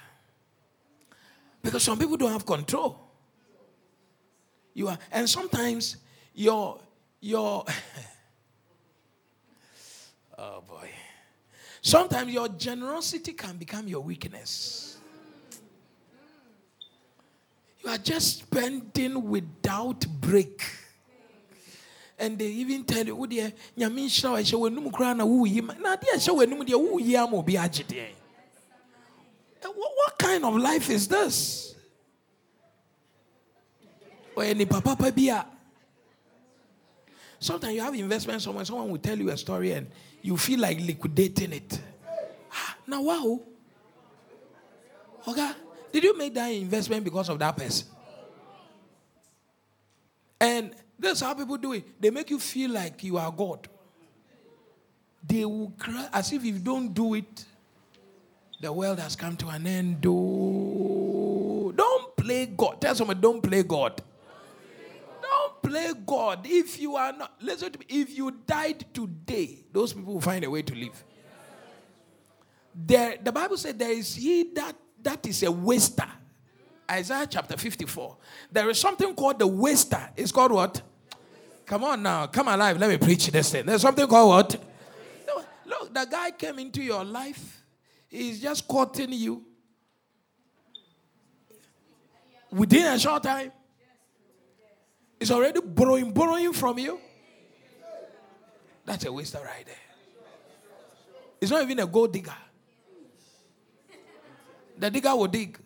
Because 1.64 1.84
some 1.84 1.98
people 1.98 2.18
don't 2.18 2.32
have 2.32 2.46
control. 2.46 3.00
You 4.74 4.90
are, 4.90 4.98
and 5.12 5.30
sometimes 5.30 5.98
your 6.34 6.80
your 7.22 7.64
oh 10.38 10.62
boy. 10.68 10.90
Sometimes 11.82 12.32
your 12.32 12.48
generosity 12.50 13.34
can 13.34 13.58
become 13.58 13.88
your 13.88 14.02
weakness. 14.02 14.98
You 17.84 17.90
are 17.90 17.98
just 17.98 18.40
spending 18.40 19.30
without 19.30 20.06
break. 20.22 20.62
And 22.18 22.40
they 22.40 22.48
even 22.48 22.84
tell 22.86 23.06
you, 23.06 23.18
"Oh 23.20 23.26
dear, 23.26 23.52
nyame 23.78 24.06
nhyira 24.06 24.32
wo 24.32 24.38
ɛhyɛ 24.38 24.60
w'anum 24.60 24.92
koraa 24.92 25.16
na 25.18 25.26
woyi 25.26 25.62
ma." 25.62 25.74
Na 25.74 25.96
adeɛ 25.96 26.14
a 26.14 26.18
ɛhyɛ 26.18 26.36
w'anum 26.36 26.68
deɛ 26.68 26.92
woyi 26.92 27.16
ama 27.16 27.38
obi 27.38 27.54
agye 27.54 27.84
deɛ. 27.86 28.00
Eh, 28.00 28.12
What 29.64 29.76
what 29.96 30.13
kind 30.24 30.46
of 30.46 30.56
life 30.56 30.90
is 30.90 31.08
this? 31.08 31.76
Sometimes 37.40 37.74
you 37.76 37.82
have 37.82 37.94
investment 37.94 38.42
somewhere, 38.42 38.64
someone 38.66 38.90
will 38.90 38.98
tell 38.98 39.18
you 39.18 39.30
a 39.30 39.38
story 39.38 39.74
and 39.74 39.88
you 40.22 40.38
feel 40.38 40.60
like 40.62 40.80
liquidating 40.80 41.52
it. 41.52 41.80
Ah, 42.52 42.78
Now, 42.88 43.02
wow. 43.02 43.42
Okay. 45.28 45.52
Did 45.92 46.04
you 46.06 46.18
make 46.18 46.34
that 46.34 46.48
investment 46.48 47.04
because 47.04 47.30
of 47.30 47.38
that 47.40 47.56
person? 47.56 47.88
And 50.40 50.74
that's 50.98 51.20
how 51.22 51.34
people 51.34 51.58
do 51.58 51.74
it. 51.74 52.02
They 52.02 52.10
make 52.10 52.30
you 52.30 52.40
feel 52.40 52.72
like 52.72 53.04
you 53.04 53.18
are 53.18 53.32
God. 53.32 53.68
They 55.26 55.46
will 55.46 55.72
cry 55.78 56.08
as 56.12 56.32
if 56.34 56.44
you 56.44 56.60
don't 56.60 56.94
do 56.94 57.14
it, 57.14 57.46
the 58.64 58.72
world 58.72 58.98
has 58.98 59.16
come 59.16 59.36
to 59.36 59.50
an 59.50 59.68
end. 59.68 60.00
Do 60.00 61.74
don't 61.76 62.16
play 62.16 62.46
God. 62.46 62.80
Tell 62.80 62.96
someone, 62.96 63.20
don't 63.20 63.42
play 63.42 63.62
God. 63.64 64.02
Don't 65.22 65.62
play 65.62 65.92
God. 66.06 66.40
If 66.46 66.80
you 66.80 66.96
are 66.96 67.12
not, 67.12 67.34
listen 67.42 67.74
to 67.74 67.80
me. 67.80 67.86
If 67.90 68.18
you 68.18 68.32
died 68.48 68.86
today, 68.94 69.66
those 69.72 69.92
people 69.92 70.14
will 70.14 70.22
find 70.22 70.46
a 70.46 70.50
way 70.50 70.62
to 70.62 70.74
live. 70.74 71.04
There, 72.74 73.18
the 73.22 73.34
Bible 73.34 73.58
said 73.58 73.78
there 73.78 73.92
is 73.92 74.16
he 74.16 74.52
that 74.56 74.76
that 75.02 75.26
is 75.28 75.44
a 75.44 75.52
waster. 75.52 76.10
Isaiah 76.90 77.28
chapter 77.30 77.58
54. 77.58 78.18
There 78.52 78.70
is 78.70 78.80
something 78.80 79.14
called 79.14 79.40
the 79.40 79.48
waster. 79.48 80.10
It's 80.16 80.32
called 80.32 80.54
what? 80.54 80.82
Come 81.66 81.84
on 81.84 82.02
now, 82.02 82.28
come 82.28 82.48
alive. 82.48 82.78
Let 82.78 82.90
me 82.90 82.98
preach 82.98 83.28
this 83.28 83.52
thing. 83.52 83.66
There's 83.66 83.82
something 83.82 84.08
called 84.08 84.30
what? 84.30 84.64
Look, 85.66 85.94
the 85.94 86.08
guy 86.10 86.32
came 86.32 86.60
into 86.60 86.82
your 86.82 87.04
life. 87.04 87.63
He's 88.14 88.40
just 88.40 88.68
courting 88.68 89.12
you. 89.12 89.44
Within 92.52 92.86
a 92.86 93.00
short 93.00 93.24
time, 93.24 93.52
he's 95.20 95.32
already 95.32 95.60
borrowing, 95.60 96.14
borrowing 96.14 96.54
from 96.54 96.78
you. 96.78 97.00
That's 98.86 99.04
a 99.06 99.12
waster 99.12 99.40
right 99.40 99.66
there. 99.66 99.76
It's 101.42 101.50
not 101.50 101.64
even 101.64 101.80
a 101.80 101.88
gold 101.88 102.14
digger. 102.14 102.36
The 104.78 104.92
digger 104.92 105.16
will 105.16 105.26
dig. 105.26 105.58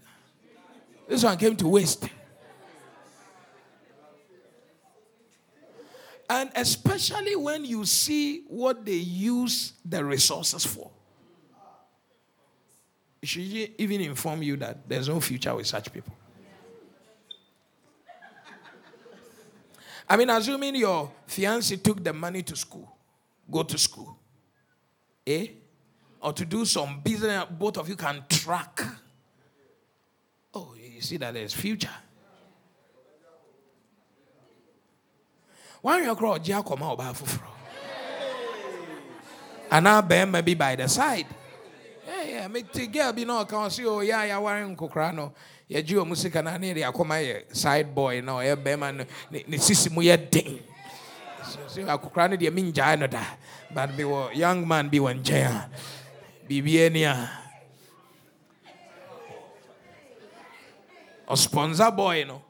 This 1.06 1.26
one 1.26 1.38
came 1.38 1.58
to 1.58 1.68
waste. 1.68 2.08
And 6.30 6.50
especially 6.56 7.36
when 7.36 7.66
you 7.66 7.84
see 7.84 8.44
what 8.48 8.86
they 8.86 8.94
use 8.94 9.74
the 9.84 10.06
resources 10.06 10.66
for. 10.66 10.92
Should 13.28 13.42
even 13.78 14.00
inform 14.00 14.42
you 14.42 14.56
that 14.56 14.88
there's 14.88 15.10
no 15.10 15.20
future 15.20 15.54
with 15.54 15.68
such 15.68 15.92
people. 15.92 16.16
I 20.10 20.16
mean, 20.16 20.30
assuming 20.30 20.78
your 20.78 21.12
fiance 21.26 21.76
took 21.76 22.02
the 22.02 22.14
money 22.14 22.42
to 22.44 22.56
school, 22.56 22.90
go 23.52 23.64
to 23.64 23.78
school, 23.78 24.18
eh? 25.26 25.48
Or 26.22 26.32
to 26.32 26.46
do 26.46 26.64
some 26.64 27.02
business, 27.02 27.44
both 27.52 27.78
of 27.78 27.90
you 27.90 27.98
can 27.98 28.24
track. 28.30 28.82
Oh, 30.54 30.74
you 30.82 31.02
see 31.02 31.18
that 31.18 31.34
there's 31.34 31.54
future. 31.54 31.90
Why 35.82 36.02
you 36.02 36.16
cry 36.16 36.40
Jia 36.40 36.64
akɔma 36.64 36.98
ɔbaa 36.98 37.14
foforɔ? 37.14 37.50
Anaa 39.70 40.02
bɛrima 40.08 40.46
bi 40.46 40.54
by 40.54 40.76
the 40.78 40.88
side. 40.88 41.28
Yeah, 42.28 42.42
yeah, 42.42 42.48
me 42.48 42.64
te 42.64 42.88
girl 42.88 43.14
bi 43.14 43.24
na 43.24 43.44
ɔka 43.44 43.56
ɔsi 43.56 43.86
o 43.88 44.02
ya 44.02 44.24
ya 44.24 44.40
ware 44.40 44.66
nkokora 44.68 45.14
no. 45.16 45.34
Yɛgye 45.70 45.96
ɔmo 45.96 46.16
sika 46.16 46.42
na 46.44 46.58
ne 46.58 46.74
de 46.74 46.82
akɔma 46.82 47.24
yɛ 47.24 47.56
side 47.56 47.96
boy 47.96 48.20
na 48.22 48.34
ɔyɛ 48.34 48.56
bɛrima 48.56 48.96
no 48.96 49.06
ne 49.32 49.58
sisi 49.58 49.90
mu 49.90 50.02
yɛ 50.02 50.30
den. 50.30 50.60
Akokora 51.88 52.30
no 52.30 52.36
deɛ 52.36 53.00
no 53.00 53.08
da. 53.08 53.24
But 53.74 53.96
bi 53.96 54.04
wɔ 54.04 54.36
young 54.36 54.68
man 54.68 54.90
bi 54.90 54.98
wɔ 54.98 55.22
nkyɛn 55.22 55.46
a 55.46 55.70
biribi 56.50 56.86
ani 56.86 57.04
a. 57.04 57.30
Ɔsponsor 61.30 61.96
boy 61.96 62.26
no. 62.28 62.42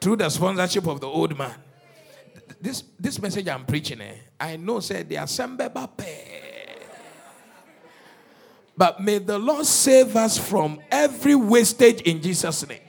through 0.00 0.16
the 0.16 0.28
sponsorship 0.28 0.86
of 0.86 1.00
the 1.00 1.06
old 1.06 1.36
man. 1.36 1.54
This, 2.60 2.84
this 2.98 3.20
message 3.20 3.48
I'm 3.48 3.64
preaching, 3.64 4.00
eh, 4.00 4.14
I 4.38 4.56
know 4.56 4.78
said 4.78 5.08
the 5.08 5.16
assembly 5.16 5.68
But 8.76 9.00
may 9.00 9.18
the 9.18 9.38
Lord 9.38 9.64
save 9.64 10.16
us 10.16 10.36
from 10.36 10.80
every 10.90 11.34
wastage 11.34 12.02
in 12.02 12.20
Jesus' 12.20 12.68
name. 12.68 12.80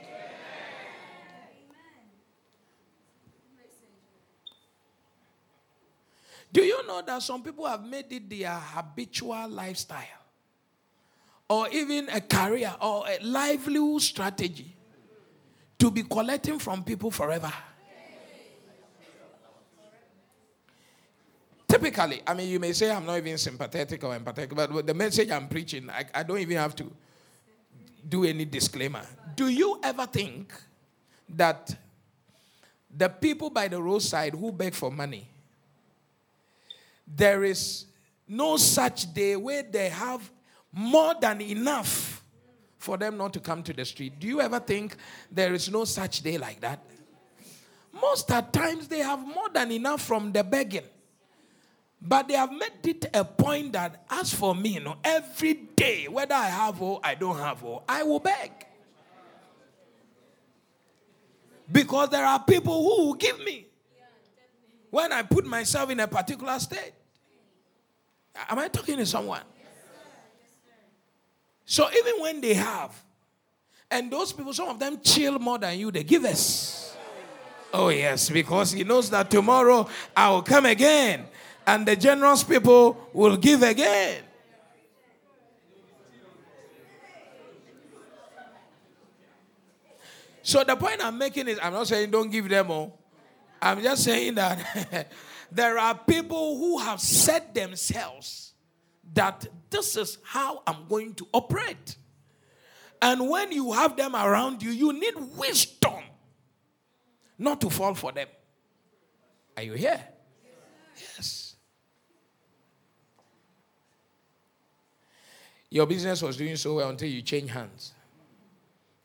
Do 6.52 6.62
you 6.62 6.86
know 6.86 7.02
that 7.02 7.22
some 7.22 7.42
people 7.42 7.66
have 7.66 7.84
made 7.84 8.10
it 8.10 8.28
their 8.28 8.54
habitual 8.54 9.48
lifestyle? 9.48 10.04
Or 11.48 11.68
even 11.68 12.08
a 12.10 12.20
career 12.20 12.74
or 12.80 13.04
a 13.08 13.18
livelihood 13.22 14.02
strategy 14.02 14.74
to 15.78 15.90
be 15.90 16.02
collecting 16.02 16.58
from 16.58 16.84
people 16.84 17.10
forever. 17.10 17.52
Typically, 21.78 22.22
I 22.26 22.34
mean, 22.34 22.48
you 22.48 22.58
may 22.58 22.72
say 22.72 22.90
I'm 22.90 23.06
not 23.06 23.18
even 23.18 23.38
sympathetic 23.38 24.02
or 24.02 24.18
empathetic, 24.18 24.54
but 24.54 24.86
the 24.86 24.94
message 24.94 25.30
I'm 25.30 25.48
preaching, 25.48 25.88
I, 25.90 26.04
I 26.14 26.22
don't 26.22 26.38
even 26.38 26.56
have 26.56 26.74
to 26.76 26.90
do 28.08 28.24
any 28.24 28.44
disclaimer. 28.44 29.02
Do 29.36 29.48
you 29.48 29.78
ever 29.82 30.06
think 30.06 30.52
that 31.28 31.76
the 32.96 33.08
people 33.08 33.50
by 33.50 33.68
the 33.68 33.80
roadside 33.80 34.34
who 34.34 34.50
beg 34.50 34.74
for 34.74 34.90
money, 34.90 35.28
there 37.06 37.44
is 37.44 37.86
no 38.26 38.56
such 38.56 39.12
day 39.14 39.36
where 39.36 39.62
they 39.62 39.88
have 39.88 40.28
more 40.72 41.14
than 41.20 41.40
enough 41.40 42.22
for 42.78 42.96
them 42.96 43.16
not 43.16 43.32
to 43.32 43.40
come 43.40 43.62
to 43.62 43.72
the 43.72 43.84
street. 43.84 44.18
Do 44.18 44.26
you 44.26 44.40
ever 44.40 44.60
think 44.60 44.96
there 45.30 45.52
is 45.52 45.70
no 45.70 45.84
such 45.84 46.22
day 46.22 46.38
like 46.38 46.60
that? 46.60 46.80
Most 47.92 48.30
at 48.30 48.52
times 48.52 48.86
they 48.86 49.00
have 49.00 49.20
more 49.26 49.48
than 49.52 49.72
enough 49.72 50.02
from 50.02 50.32
the 50.32 50.44
begging. 50.44 50.84
But 52.00 52.28
they 52.28 52.34
have 52.34 52.52
made 52.52 52.84
it 52.84 53.06
a 53.12 53.24
point 53.24 53.72
that 53.72 54.04
as 54.08 54.32
for 54.32 54.54
me, 54.54 54.74
you 54.74 54.80
know, 54.80 54.96
every 55.02 55.54
day, 55.54 56.06
whether 56.08 56.34
I 56.34 56.46
have 56.46 56.80
or 56.80 57.00
I 57.02 57.14
don't 57.14 57.38
have 57.38 57.62
or 57.64 57.82
I 57.88 58.04
will 58.04 58.20
beg. 58.20 58.52
Because 61.70 62.08
there 62.10 62.24
are 62.24 62.42
people 62.42 62.82
who 62.82 63.06
will 63.06 63.14
give 63.14 63.38
me 63.44 63.66
when 64.90 65.12
I 65.12 65.22
put 65.22 65.44
myself 65.44 65.90
in 65.90 66.00
a 66.00 66.08
particular 66.08 66.58
state. 66.58 66.92
Am 68.48 68.58
I 68.58 68.68
talking 68.68 68.96
to 68.98 69.06
someone? 69.06 69.42
So 71.64 71.88
even 71.90 72.22
when 72.22 72.40
they 72.40 72.54
have, 72.54 72.94
and 73.90 74.10
those 74.10 74.32
people, 74.32 74.54
some 74.54 74.68
of 74.68 74.78
them 74.78 75.00
chill 75.02 75.38
more 75.38 75.58
than 75.58 75.78
you, 75.78 75.90
they 75.90 76.04
give 76.04 76.24
us. 76.24 76.96
Oh, 77.74 77.90
yes, 77.90 78.30
because 78.30 78.72
he 78.72 78.84
knows 78.84 79.10
that 79.10 79.30
tomorrow 79.30 79.86
I 80.16 80.30
will 80.30 80.42
come 80.42 80.64
again, 80.64 81.26
and 81.68 81.84
the 81.86 81.94
generous 81.94 82.42
people 82.42 82.96
will 83.12 83.36
give 83.36 83.62
again. 83.62 84.22
So 90.42 90.64
the 90.64 90.76
point 90.76 91.04
I'm 91.04 91.18
making 91.18 91.46
is 91.46 91.58
I'm 91.62 91.74
not 91.74 91.86
saying 91.86 92.10
don't 92.10 92.30
give 92.30 92.48
them 92.48 92.70
all. 92.70 92.98
I'm 93.60 93.82
just 93.82 94.02
saying 94.02 94.36
that 94.36 95.12
there 95.52 95.78
are 95.78 95.94
people 95.94 96.56
who 96.56 96.78
have 96.78 97.02
set 97.02 97.54
themselves 97.54 98.54
that 99.12 99.46
this 99.68 99.98
is 99.98 100.16
how 100.24 100.62
I'm 100.66 100.88
going 100.88 101.12
to 101.16 101.28
operate. 101.34 101.96
And 103.02 103.28
when 103.28 103.52
you 103.52 103.72
have 103.72 103.94
them 103.94 104.16
around 104.16 104.62
you, 104.62 104.70
you 104.70 104.94
need 104.94 105.14
wisdom 105.36 106.02
not 107.36 107.60
to 107.60 107.68
fall 107.68 107.92
for 107.92 108.10
them. 108.10 108.28
Are 109.54 109.62
you 109.62 109.74
here? 109.74 110.02
Yes. 110.96 111.37
Your 115.70 115.86
business 115.86 116.22
was 116.22 116.36
doing 116.36 116.56
so 116.56 116.76
well 116.76 116.88
until 116.88 117.08
you 117.08 117.22
change 117.22 117.50
hands. 117.50 117.92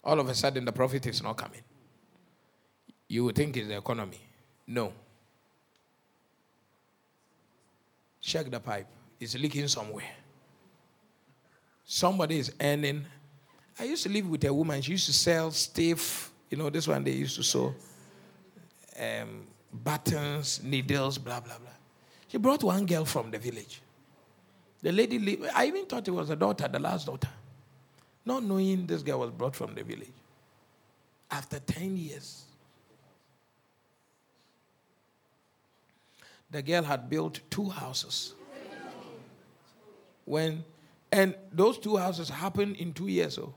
All 0.04 0.20
of 0.20 0.28
a 0.30 0.34
sudden, 0.34 0.66
the 0.66 0.72
profit 0.72 1.06
is 1.08 1.22
not 1.22 1.38
coming. 1.38 1.62
You 3.08 3.26
would 3.26 3.36
think 3.36 3.58
it's 3.58 3.68
the 3.68 3.78
economy. 3.78 4.20
No. 4.68 4.94
Check 8.22 8.50
the 8.50 8.60
pipe. 8.60 8.88
It's 9.20 9.36
leaking 9.36 9.68
somewhere. 9.68 10.12
Somebody 11.86 12.40
is 12.40 12.54
earning 12.60 13.06
I 13.80 13.86
used 13.86 14.04
to 14.04 14.10
live 14.10 14.30
with 14.30 14.44
a 14.44 14.54
woman. 14.54 14.82
She 14.82 14.92
used 14.92 15.08
to 15.08 15.14
sell 15.14 15.52
stiff, 15.52 16.32
you 16.50 16.58
know, 16.58 16.70
this 16.70 16.88
one 16.88 17.04
they 17.04 17.12
used 17.12 17.36
to 17.38 17.44
sew 17.44 17.74
um, 19.00 19.48
buttons, 19.72 20.62
needles, 20.64 21.18
blah, 21.18 21.40
blah, 21.40 21.58
blah. 21.58 21.70
She 22.28 22.38
brought 22.38 22.64
one 22.64 22.86
girl 22.86 23.06
from 23.06 23.32
the 23.32 23.40
village. 23.40 23.82
The 24.84 24.92
lady, 24.92 25.18
lived, 25.18 25.46
I 25.56 25.66
even 25.68 25.86
thought 25.86 26.06
it 26.08 26.12
was 26.12 26.30
a 26.30 26.36
daughter, 26.36 26.68
the 26.68 26.78
last 26.78 27.06
daughter. 27.08 27.30
Not 28.26 28.44
knowing 28.44 28.86
this 28.86 29.02
girl 29.02 29.20
was 29.20 29.32
brought 29.32 29.56
from 29.56 29.74
the 29.74 29.84
village. 29.84 30.12
After 31.32 31.58
10 31.58 31.96
years, 31.96 32.44
the 36.52 36.62
girl 36.62 36.84
had 36.84 37.10
built 37.10 37.40
two 37.50 37.70
houses. 37.70 38.34
When, 40.26 40.66
and 41.12 41.34
those 41.52 41.78
two 41.78 41.96
houses 41.96 42.30
happened 42.30 42.76
in 42.76 42.92
two 42.92 43.08
years. 43.08 43.36
So, 43.36 43.54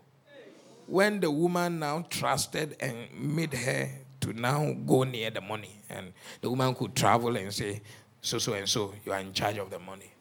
when 0.87 1.18
the 1.18 1.31
woman 1.31 1.81
now 1.81 2.07
trusted 2.09 2.77
and 2.79 2.97
made 3.12 3.53
her 3.53 3.89
to 4.20 4.33
now 4.33 4.72
go 4.87 5.03
near 5.03 5.31
the 5.31 5.41
money, 5.41 5.77
and 5.91 6.12
the 6.41 6.51
woman 6.51 6.72
could 6.74 6.95
travel 6.95 7.37
and 7.37 7.53
say, 7.53 7.83
so, 8.20 8.39
so, 8.39 8.55
and 8.55 8.68
so, 8.68 8.95
you 9.05 9.12
are 9.12 9.18
in 9.18 9.33
charge 9.33 9.59
of 9.59 9.70
the 9.70 9.81
money. 9.81 10.12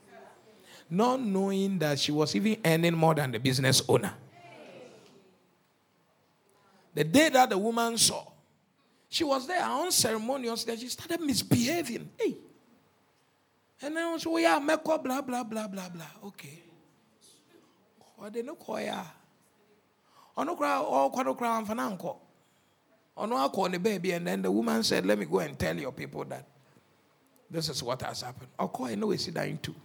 Not 0.90 1.20
knowing 1.22 1.80
that 1.80 2.00
she 2.00 2.12
was 2.12 2.36
even 2.36 2.58
earning 2.64 2.94
more 2.96 3.16
than 3.16 3.32
the 3.32 3.40
business 3.40 3.82
owner. 3.88 4.14
The 6.94 7.04
day 7.04 7.30
that 7.30 7.50
the 7.50 7.58
woman 7.58 7.98
saw, 7.98 8.24
she 9.10 9.24
was 9.24 9.48
there 9.48 9.64
unceremoniously, 9.64 10.78
she 10.78 10.88
started 10.88 11.22
misbehaving. 11.22 12.10
Hey. 12.18 12.38
And 13.82 13.96
then 13.96 14.20
she 14.20 14.28
was, 14.30 14.36
oh 14.36 14.38
yeah, 14.38 14.60
make 14.60 14.84
blah, 14.84 14.98
blah, 14.98 15.22
blah, 15.22 15.44
blah, 15.44 15.68
blah. 15.68 16.06
Okay. 16.26 16.62
What 18.16 18.34
they 18.34 18.44
know, 18.44 18.56
koya. 18.56 19.04
Ono 20.38 20.56
kra, 20.56 20.80
oh, 20.80 21.12
kwano 21.14 21.38
kra, 21.38 21.66
amfananko. 21.66 22.18
Ono 23.18 23.36
ako 23.38 23.70
the 23.70 23.80
baby, 23.80 24.12
and 24.12 24.28
then 24.28 24.42
the 24.42 24.52
woman 24.52 24.84
said, 24.84 25.06
let 25.06 25.18
me 25.18 25.26
go 25.26 25.40
and 25.40 25.58
tell 25.58 25.76
your 25.76 25.92
people 25.92 26.24
that 26.26 26.46
this 27.50 27.70
is 27.70 27.82
what 27.82 28.02
has 28.02 28.22
happened. 28.22 28.50
Oko, 28.60 28.86
I 28.86 28.96
know 28.96 29.12
it's 29.12 29.28
dying 29.28 29.58
too. 29.58 29.76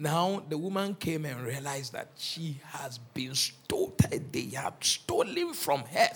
Now 0.00 0.42
the 0.48 0.56
woman 0.56 0.94
came 0.94 1.26
and 1.26 1.42
realized 1.42 1.92
that 1.92 2.12
she 2.16 2.58
has 2.64 2.96
been 2.96 3.34
stolen. 3.34 4.30
They 4.32 4.48
have 4.56 4.76
stolen 4.80 5.52
from 5.52 5.84
her. 5.84 6.08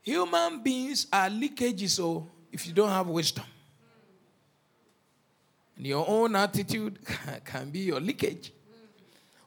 Human 0.00 0.62
beings 0.62 1.06
are 1.12 1.28
leakages, 1.28 1.90
so 1.90 2.06
oh, 2.06 2.30
if 2.50 2.66
you 2.66 2.72
don't 2.72 2.88
have 2.88 3.08
wisdom, 3.08 3.44
and 5.76 5.86
your 5.86 6.08
own 6.08 6.34
attitude 6.34 6.98
can 7.44 7.68
be 7.68 7.80
your 7.80 8.00
leakage. 8.00 8.54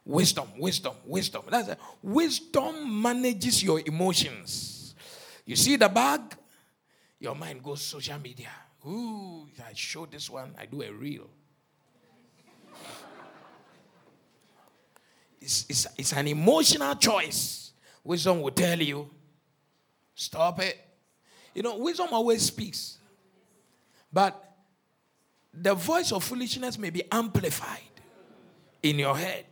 Wisdom, 0.06 0.50
wisdom, 0.60 0.94
wisdom. 1.08 1.42
That's 1.50 1.70
a, 1.70 1.78
wisdom 2.04 3.02
manages 3.02 3.64
your 3.64 3.82
emotions. 3.84 4.94
You 5.48 5.56
see 5.56 5.78
the 5.78 5.90
bag, 5.90 6.22
your 7.20 7.34
mind 7.34 7.64
goes 7.64 7.82
social 7.82 8.20
media. 8.20 8.52
Ooh, 8.86 9.47
I 9.65 9.73
show 9.73 10.05
this 10.05 10.30
one, 10.30 10.53
I 10.57 10.65
do 10.65 10.82
a 10.82 10.91
reel. 10.91 11.28
It's, 15.41 15.65
it's, 15.69 15.88
it's 15.97 16.13
an 16.13 16.28
emotional 16.28 16.95
choice. 16.95 17.71
Wisdom 18.03 18.41
will 18.41 18.51
tell 18.51 18.80
you, 18.82 19.09
stop 20.15 20.59
it. 20.59 20.78
You 21.53 21.63
know, 21.63 21.78
wisdom 21.78 22.07
always 22.11 22.43
speaks. 22.43 22.97
But 24.11 24.55
the 25.53 25.73
voice 25.73 26.11
of 26.11 26.23
foolishness 26.23 26.78
may 26.78 26.89
be 26.89 27.03
amplified 27.11 27.80
in 28.84 28.99
your 28.99 29.17
head. 29.17 29.45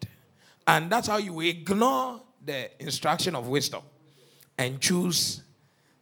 And 0.68 0.90
that's 0.90 1.08
how 1.08 1.18
you 1.18 1.40
ignore 1.42 2.22
the 2.44 2.70
instruction 2.82 3.36
of 3.36 3.48
wisdom 3.48 3.82
and 4.58 4.80
choose 4.80 5.42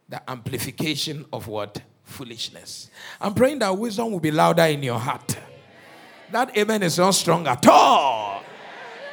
the 0.08 0.28
amplification 0.30 1.24
of 1.32 1.48
what? 1.48 1.80
Foolishness. 2.04 2.90
I'm 3.20 3.34
praying 3.34 3.58
that 3.60 3.76
wisdom 3.76 4.12
will 4.12 4.20
be 4.20 4.30
louder 4.30 4.64
in 4.64 4.82
your 4.82 4.98
heart. 4.98 5.36
That 6.30 6.56
amen 6.56 6.82
is 6.82 6.98
not 6.98 7.12
strong 7.12 7.46
at 7.46 7.66
all. 7.66 8.42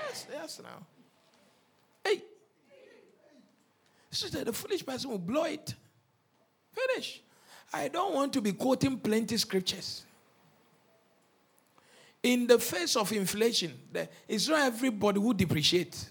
Yes, 0.07 0.27
yes, 0.31 0.61
now. 0.63 0.85
Hey. 2.03 2.21
Sister, 4.09 4.43
the 4.43 4.53
foolish 4.53 4.85
person 4.85 5.09
will 5.09 5.19
blow 5.19 5.43
it. 5.43 5.73
Finish. 6.71 7.21
I 7.73 7.87
don't 7.87 8.13
want 8.13 8.33
to 8.33 8.41
be 8.41 8.53
quoting 8.53 8.97
plenty 8.97 9.37
scriptures. 9.37 10.03
In 12.23 12.45
the 12.45 12.59
face 12.59 12.95
of 12.95 13.11
inflation, 13.13 13.73
it's 14.27 14.47
not 14.47 14.59
everybody 14.59 15.19
who 15.19 15.33
depreciates. 15.33 16.09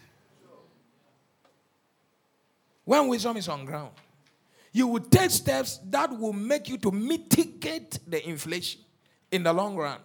When 2.85 3.07
wisdom 3.09 3.37
is 3.37 3.49
on 3.49 3.65
ground, 3.65 3.93
you 4.73 4.87
will 4.87 5.01
take 5.01 5.31
steps 5.31 5.79
that 5.91 6.17
will 6.17 6.33
make 6.33 6.69
you 6.69 6.79
to 6.79 6.91
mitigate 6.91 7.99
the 8.07 8.27
inflation 8.29 8.81
in 9.31 9.43
the 9.43 9.53
long 9.53 9.77
run. 9.77 9.99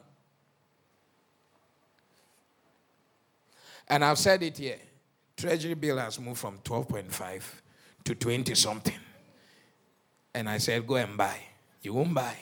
And 3.88 4.04
I've 4.04 4.18
said 4.18 4.42
it 4.42 4.58
here. 4.58 4.80
Treasury 5.38 5.76
bill 5.76 5.98
has 5.98 6.20
moved 6.20 6.40
from 6.40 6.58
12.5 6.60 7.44
to 8.06 8.16
20 8.16 8.56
something. 8.56 8.96
And 10.34 10.50
I 10.50 10.58
said, 10.58 10.86
go 10.88 10.96
and 10.96 11.16
buy. 11.16 11.38
You 11.82 11.94
won't 11.94 12.14
buy. 12.14 12.36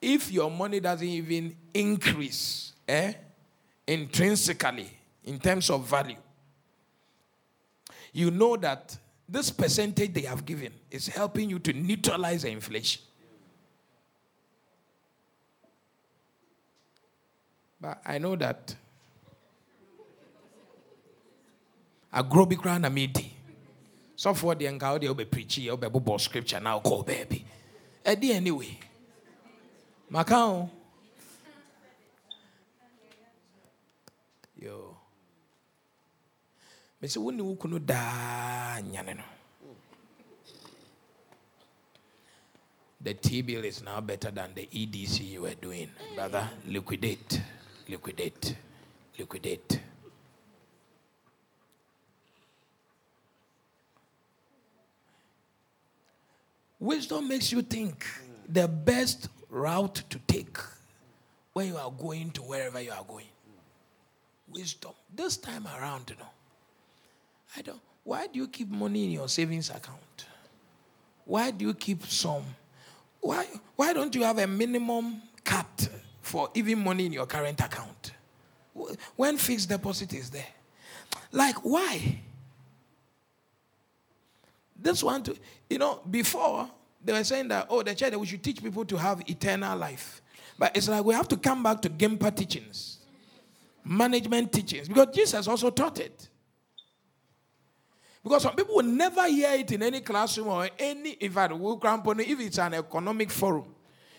If 0.00 0.30
your 0.30 0.50
money 0.50 0.80
doesn't 0.80 1.06
even 1.06 1.56
increase 1.72 2.72
eh, 2.86 3.14
intrinsically 3.86 4.90
in 5.24 5.38
terms 5.38 5.70
of 5.70 5.88
value, 5.88 6.16
you 8.12 8.30
know 8.30 8.56
that 8.56 8.96
this 9.28 9.50
percentage 9.50 10.14
they 10.14 10.22
have 10.22 10.44
given 10.44 10.72
is 10.90 11.08
helping 11.08 11.50
you 11.50 11.58
to 11.58 11.72
neutralize 11.72 12.42
the 12.42 12.50
inflation. 12.50 13.02
But 17.80 18.00
I 18.04 18.18
know 18.18 18.34
that 18.36 18.74
agro 22.12 22.46
bi 22.46 22.56
kura 22.56 22.78
na 22.78 22.88
medi 22.88 23.32
sɔfoɔ 24.16 24.54
deɛ 24.58 24.72
nka 24.74 24.92
wo 24.92 24.98
deɛ 24.98 25.08
wobɛ 25.14 25.24
preachi 25.26 25.66
yɛ 25.66 25.76
wobɛbobɔ 25.78 26.20
scripture 26.20 26.58
na 26.60 26.80
wokɔ 26.80 27.06
baabi 27.06 27.44
ɛde 28.04 28.30
anyway 28.34 28.78
maka 30.10 30.68
mɛsɛ 37.02 37.18
wo 37.18 37.30
ne 37.30 37.42
wo 37.42 37.54
kunu 37.56 37.78
daa 37.78 38.80
nyane 38.80 39.14
no 39.16 39.24
the 43.00 43.14
T 43.14 43.42
bill 43.42 43.64
is 43.64 43.82
now 43.82 44.00
better 44.00 44.30
than 44.30 44.52
the 44.54 44.66
EDC 44.66 45.28
you 45.30 45.42
were 45.42 45.54
doing. 45.54 45.88
Brother, 46.14 46.48
liquidate, 46.66 47.40
liquidate, 47.88 48.56
liquidate. 49.16 49.80
Wisdom 56.80 57.28
makes 57.28 57.52
you 57.52 57.62
think 57.62 58.06
the 58.48 58.68
best 58.68 59.28
route 59.48 60.02
to 60.10 60.18
take 60.26 60.58
when 61.52 61.68
you 61.68 61.76
are 61.76 61.90
going 61.90 62.30
to 62.32 62.42
wherever 62.42 62.80
you 62.80 62.90
are 62.92 63.04
going. 63.04 63.26
Wisdom. 64.48 64.92
This 65.14 65.36
time 65.36 65.66
around, 65.66 66.10
you 66.10 66.16
know. 66.16 66.37
I 67.56 67.62
don't. 67.62 67.80
Why 68.04 68.26
do 68.26 68.38
you 68.38 68.48
keep 68.48 68.68
money 68.68 69.04
in 69.04 69.10
your 69.10 69.28
savings 69.28 69.70
account? 69.70 70.26
Why 71.24 71.50
do 71.50 71.66
you 71.66 71.74
keep 71.74 72.06
some? 72.06 72.44
Why, 73.20 73.46
why 73.76 73.92
don't 73.92 74.14
you 74.14 74.22
have 74.22 74.38
a 74.38 74.46
minimum 74.46 75.20
cut 75.44 75.88
for 76.22 76.48
even 76.54 76.82
money 76.82 77.06
in 77.06 77.12
your 77.12 77.26
current 77.26 77.60
account? 77.60 78.12
When 79.16 79.36
fixed 79.36 79.68
deposit 79.68 80.14
is 80.14 80.30
there. 80.30 80.46
Like, 81.32 81.56
why? 81.56 82.20
This 84.80 85.02
one, 85.02 85.22
to, 85.24 85.36
you 85.68 85.78
know, 85.78 86.00
before 86.08 86.70
they 87.04 87.12
were 87.12 87.24
saying 87.24 87.48
that, 87.48 87.66
oh, 87.68 87.82
the 87.82 87.94
church, 87.94 88.14
we 88.14 88.26
should 88.26 88.42
teach 88.42 88.62
people 88.62 88.84
to 88.84 88.96
have 88.96 89.28
eternal 89.28 89.76
life. 89.76 90.22
But 90.58 90.76
it's 90.76 90.88
like 90.88 91.04
we 91.04 91.14
have 91.14 91.28
to 91.28 91.36
come 91.36 91.62
back 91.62 91.82
to 91.82 91.90
Gimpa 91.90 92.34
teachings, 92.34 92.98
management 93.84 94.52
teachings, 94.52 94.88
because 94.88 95.14
Jesus 95.14 95.46
also 95.46 95.70
taught 95.70 96.00
it. 96.00 96.28
Because 98.28 98.42
some 98.42 98.54
people 98.54 98.74
will 98.74 98.82
never 98.82 99.26
hear 99.26 99.52
it 99.52 99.72
in 99.72 99.82
any 99.82 100.02
classroom 100.02 100.48
or 100.48 100.68
any, 100.78 101.12
in 101.12 101.32
fact, 101.32 101.54
if 101.56 102.40
it's 102.40 102.58
an 102.58 102.74
economic 102.74 103.30
forum, 103.30 103.74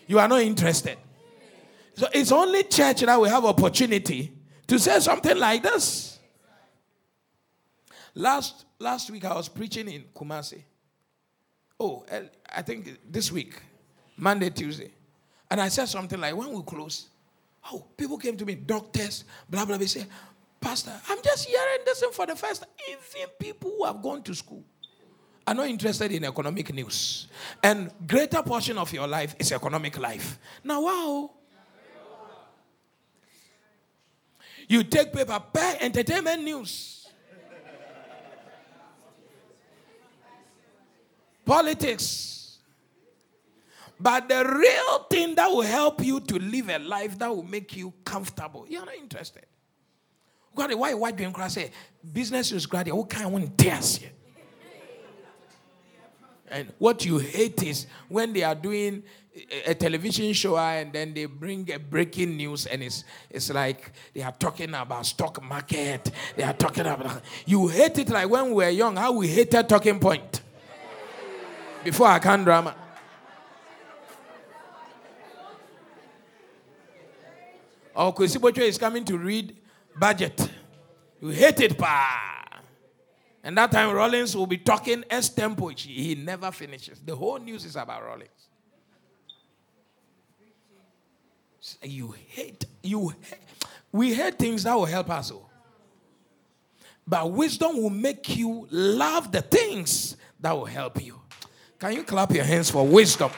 you 0.08 0.18
are 0.18 0.26
not 0.26 0.40
interested. 0.40 0.98
So 1.94 2.08
it's 2.12 2.32
only 2.32 2.64
church 2.64 3.02
that 3.02 3.20
we 3.20 3.28
have 3.28 3.44
opportunity 3.44 4.32
to 4.66 4.80
say 4.80 4.98
something 4.98 5.38
like 5.38 5.62
this. 5.62 6.18
Last, 8.16 8.64
last 8.80 9.12
week 9.12 9.24
I 9.26 9.32
was 9.32 9.48
preaching 9.48 9.88
in 9.88 10.02
Kumasi. 10.12 10.64
Oh, 11.78 12.04
eh, 12.10 12.22
I 12.52 12.62
think 12.62 12.98
this 13.08 13.30
week, 13.30 13.62
Monday, 14.16 14.50
Tuesday. 14.50 14.90
And 15.48 15.60
I 15.60 15.68
said 15.68 15.86
something 15.86 16.20
like, 16.20 16.34
when 16.34 16.52
we 16.52 16.62
close, 16.64 17.10
Oh, 17.72 17.84
people 17.96 18.16
came 18.16 18.36
to 18.36 18.46
me, 18.46 18.54
doctors, 18.54 19.24
blah, 19.48 19.64
blah, 19.64 19.76
they 19.76 19.86
say, 19.86 20.06
Pastor, 20.60 20.92
I'm 21.08 21.22
just 21.22 21.48
hearing 21.48 21.78
this 21.86 22.04
for 22.12 22.26
the 22.26 22.36
first 22.36 22.62
time. 22.62 22.70
Even 22.88 23.30
people 23.38 23.72
who 23.78 23.84
have 23.86 24.02
gone 24.02 24.22
to 24.24 24.34
school 24.34 24.62
are 25.46 25.54
not 25.54 25.66
interested 25.66 26.12
in 26.12 26.24
economic 26.24 26.72
news. 26.74 27.28
And 27.62 27.90
greater 28.06 28.42
portion 28.42 28.76
of 28.76 28.92
your 28.92 29.06
life 29.06 29.34
is 29.38 29.50
economic 29.52 29.98
life. 29.98 30.38
Now, 30.62 30.82
wow. 30.82 31.30
You 34.68 34.84
take 34.84 35.12
paper, 35.12 35.42
pay 35.52 35.78
entertainment 35.80 36.44
news. 36.44 37.08
Politics. 41.44 42.58
But 43.98 44.28
the 44.28 44.44
real 44.44 44.98
thing 45.10 45.34
that 45.34 45.48
will 45.50 45.62
help 45.62 46.04
you 46.04 46.20
to 46.20 46.38
live 46.38 46.68
a 46.68 46.78
life 46.78 47.18
that 47.18 47.34
will 47.34 47.42
make 47.42 47.76
you 47.76 47.92
comfortable, 48.04 48.66
you're 48.68 48.84
not 48.84 48.94
interested. 48.94 49.46
Why, 50.54 50.94
why, 50.94 51.10
do 51.12 51.22
you 51.22 51.48
say 51.48 51.70
business 52.12 52.52
is? 52.52 52.70
What 52.70 53.08
kind 53.08 53.26
of 53.26 53.32
one 53.32 53.48
tears 53.56 53.96
here? 53.96 54.10
and 56.50 56.72
what 56.78 57.04
you 57.04 57.18
hate 57.18 57.62
is 57.62 57.86
when 58.08 58.32
they 58.32 58.42
are 58.42 58.54
doing 58.54 59.02
a 59.64 59.74
television 59.74 60.32
show 60.32 60.58
and 60.58 60.92
then 60.92 61.14
they 61.14 61.24
bring 61.24 61.70
a 61.72 61.78
breaking 61.78 62.36
news 62.36 62.66
and 62.66 62.82
it's, 62.82 63.04
it's 63.30 63.50
like 63.50 63.92
they 64.12 64.22
are 64.22 64.32
talking 64.32 64.74
about 64.74 65.06
stock 65.06 65.42
market. 65.42 66.10
They 66.36 66.42
are 66.42 66.52
talking 66.52 66.86
about. 66.86 67.22
You 67.46 67.68
hate 67.68 67.98
it 67.98 68.08
like 68.10 68.28
when 68.28 68.46
we 68.46 68.52
were 68.64 68.68
young, 68.68 68.96
how 68.96 69.12
we 69.12 69.28
hated 69.28 69.68
talking 69.68 70.00
point. 70.00 70.42
Before 71.84 72.08
I 72.08 72.18
can 72.18 72.44
drama. 72.44 72.74
Or 77.94 78.14
Kwesi 78.14 78.58
is 78.58 78.78
coming 78.78 79.04
to 79.04 79.16
read 79.16 79.56
budget. 79.98 80.50
You 81.20 81.28
hate 81.28 81.60
it, 81.60 81.78
pa. 81.78 82.60
And 83.42 83.56
that 83.56 83.72
time 83.72 83.94
Rawlings 83.94 84.36
will 84.36 84.46
be 84.46 84.58
talking 84.58 85.04
S 85.08 85.28
tempo. 85.30 85.68
He 85.68 86.14
never 86.14 86.50
finishes. 86.50 87.00
The 87.00 87.16
whole 87.16 87.38
news 87.38 87.64
is 87.64 87.76
about 87.76 88.02
Rawlings. 88.04 88.30
You 91.82 92.14
hate, 92.28 92.64
you 92.82 93.08
hate. 93.08 93.38
We 93.92 94.14
hate 94.14 94.38
things 94.38 94.62
that 94.64 94.74
will 94.74 94.86
help 94.86 95.10
us. 95.10 95.32
Oh. 95.32 95.46
But 97.06 97.30
wisdom 97.30 97.82
will 97.82 97.90
make 97.90 98.36
you 98.36 98.66
love 98.70 99.32
the 99.32 99.42
things 99.42 100.16
that 100.38 100.52
will 100.52 100.66
help 100.66 101.02
you. 101.02 101.20
Can 101.78 101.94
you 101.94 102.02
clap 102.02 102.32
your 102.32 102.44
hands 102.44 102.70
for 102.70 102.86
wisdom? 102.86 103.30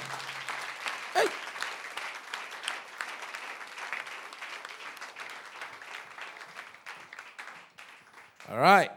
All 8.53 8.59
right. 8.59 8.91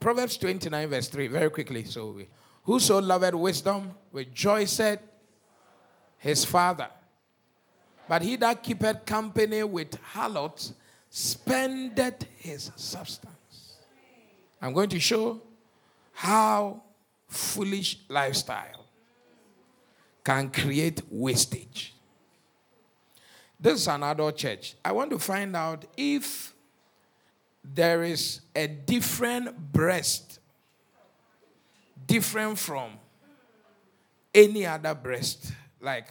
Proverbs 0.00 0.36
29, 0.36 0.88
verse 0.88 1.08
3, 1.08 1.28
very 1.28 1.50
quickly. 1.50 1.84
So, 1.84 2.18
whoso 2.64 3.00
loved 3.00 3.36
wisdom 3.36 3.92
rejoiceth 4.10 4.98
his 6.18 6.44
father. 6.44 6.88
But 8.08 8.22
he 8.22 8.34
that 8.36 8.60
keepeth 8.60 9.06
company 9.06 9.62
with 9.62 9.94
harlots 10.02 10.74
spendeth 11.08 12.26
his 12.38 12.72
substance. 12.74 13.76
I'm 14.60 14.72
going 14.72 14.88
to 14.88 14.98
show 14.98 15.40
how 16.12 16.82
foolish 17.28 17.98
lifestyle 18.08 18.84
can 20.24 20.50
create 20.50 21.02
wastage. 21.08 21.94
This 23.60 23.82
is 23.82 23.86
an 23.86 24.02
adult 24.02 24.36
church. 24.36 24.74
I 24.84 24.90
want 24.90 25.10
to 25.10 25.20
find 25.20 25.54
out 25.54 25.84
if 25.96 26.51
there 27.64 28.02
is 28.02 28.40
a 28.54 28.66
different 28.66 29.72
breast, 29.72 30.40
different 32.06 32.58
from 32.58 32.92
any 34.34 34.66
other 34.66 34.94
breast, 34.94 35.52
like 35.80 36.08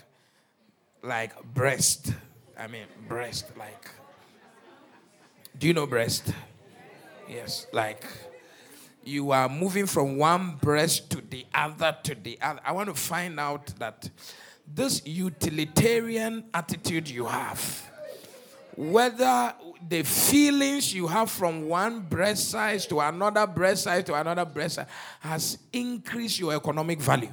like 1.03 1.41
breast. 1.53 2.13
I 2.57 2.67
mean 2.67 2.85
breast, 3.07 3.45
like. 3.57 3.89
Do 5.57 5.67
you 5.67 5.73
know 5.73 5.85
breast? 5.85 6.33
Yes, 7.29 7.67
like 7.71 8.05
you 9.03 9.31
are 9.31 9.49
moving 9.49 9.85
from 9.85 10.17
one 10.17 10.55
breast 10.61 11.09
to 11.11 11.21
the 11.21 11.45
other 11.53 11.95
to 12.03 12.15
the 12.15 12.37
other. 12.41 12.61
I 12.63 12.71
want 12.71 12.89
to 12.89 12.95
find 12.95 13.39
out 13.39 13.67
that 13.79 14.09
this 14.73 15.05
utilitarian 15.05 16.45
attitude 16.53 17.09
you 17.09 17.25
have 17.25 17.90
whether 18.75 19.53
the 19.87 20.03
feelings 20.03 20.93
you 20.93 21.07
have 21.07 21.29
from 21.29 21.67
one 21.67 22.01
breast 22.01 22.49
size 22.49 22.85
to 22.87 22.99
another 22.99 23.45
breast 23.47 23.83
size 23.83 24.03
to 24.05 24.13
another 24.13 24.45
breast 24.45 24.75
size 24.75 24.87
has 25.19 25.57
increased 25.73 26.39
your 26.39 26.53
economic 26.53 26.99
value. 26.99 27.31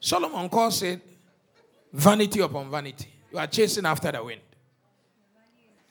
Solomon 0.00 0.48
calls 0.48 0.82
it 0.82 1.00
vanity 1.92 2.40
upon 2.40 2.70
vanity. 2.70 3.08
You 3.32 3.38
are 3.38 3.46
chasing 3.46 3.86
after 3.86 4.12
the 4.12 4.22
wind. 4.22 4.40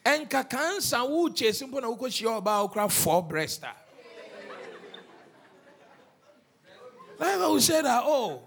And 0.06 0.30
kakansa 0.30 1.10
wu 1.10 1.34
chasing 1.34 1.72
pona 1.72 1.88
uko 1.98 2.08
shio 2.08 2.44
ba 2.44 2.60
okra 2.60 2.90
four 2.90 3.28
breaster. 3.28 3.72
Like 7.20 7.40
would 7.40 7.62
say 7.62 7.82
that, 7.82 8.04
oh, 8.06 8.42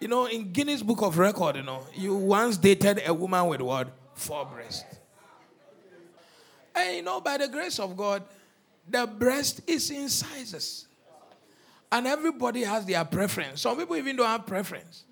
you 0.00 0.08
know, 0.08 0.26
in 0.26 0.52
Guinness 0.52 0.82
Book 0.82 1.02
of 1.02 1.18
Record, 1.18 1.56
you 1.56 1.62
know, 1.62 1.82
you 1.94 2.14
once 2.14 2.56
dated 2.56 3.02
a 3.06 3.14
woman 3.14 3.46
with 3.46 3.60
what? 3.60 3.88
Four 4.14 4.46
breasts. 4.46 4.84
And 6.74 6.96
you 6.96 7.02
know, 7.02 7.20
by 7.20 7.38
the 7.38 7.48
grace 7.48 7.78
of 7.78 7.96
God, 7.96 8.22
the 8.88 9.06
breast 9.06 9.62
is 9.66 9.90
in 9.90 10.08
sizes. 10.08 10.86
And 11.90 12.06
everybody 12.06 12.62
has 12.62 12.84
their 12.84 13.04
preference. 13.04 13.62
Some 13.62 13.78
people 13.78 13.96
even 13.96 14.16
don't 14.16 14.26
have 14.26 14.46
preference. 14.46 15.04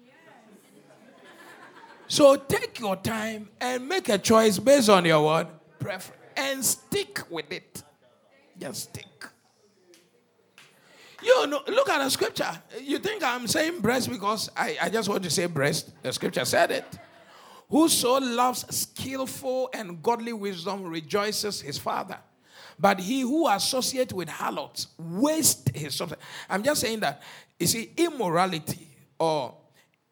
So 2.07 2.37
take 2.37 2.79
your 2.81 2.97
time 2.97 3.49
and 3.61 3.89
make 3.89 4.09
a 4.09 4.19
choice 4.19 4.59
based 4.59 4.89
on 4.91 5.05
your 5.05 5.25
word 5.25 5.47
preference 5.79 6.21
and 6.37 6.65
stick 6.65 7.21
with 7.31 7.51
it. 7.51 7.83
Just 8.59 8.91
stick. 8.91 9.07
You 11.25 11.47
know, 11.47 11.63
look 11.69 11.89
at 11.89 12.05
the 12.05 12.11
scripture. 12.11 12.51
You 12.83 12.99
think 12.99 13.25
I'm 13.25 13.47
saying 13.47 13.81
breast 13.81 14.11
because 14.11 14.51
I, 14.55 14.77
I 14.83 14.91
just 14.91 15.09
want 15.09 15.23
to 15.23 15.31
say 15.31 15.47
breast. 15.47 15.91
The 16.03 16.13
scripture 16.13 16.45
said 16.45 16.71
it. 16.71 16.85
Whoso 17.71 18.21
loves 18.21 18.65
skillful 18.77 19.71
and 19.73 20.03
godly 20.03 20.35
wisdom 20.35 20.85
rejoices 20.85 21.63
his 21.63 21.79
father. 21.79 22.19
But 22.79 23.01
he 23.01 23.23
who 23.23 23.49
associates 23.49 24.13
with 24.13 24.29
harlots 24.29 24.89
wastes 24.99 25.71
his 25.75 25.95
substance. 25.95 26.23
I'm 26.51 26.63
just 26.63 26.81
saying 26.83 27.01
that, 27.01 27.23
you 27.59 27.69
see, 27.69 27.91
immorality 27.97 28.89
or 29.19 29.55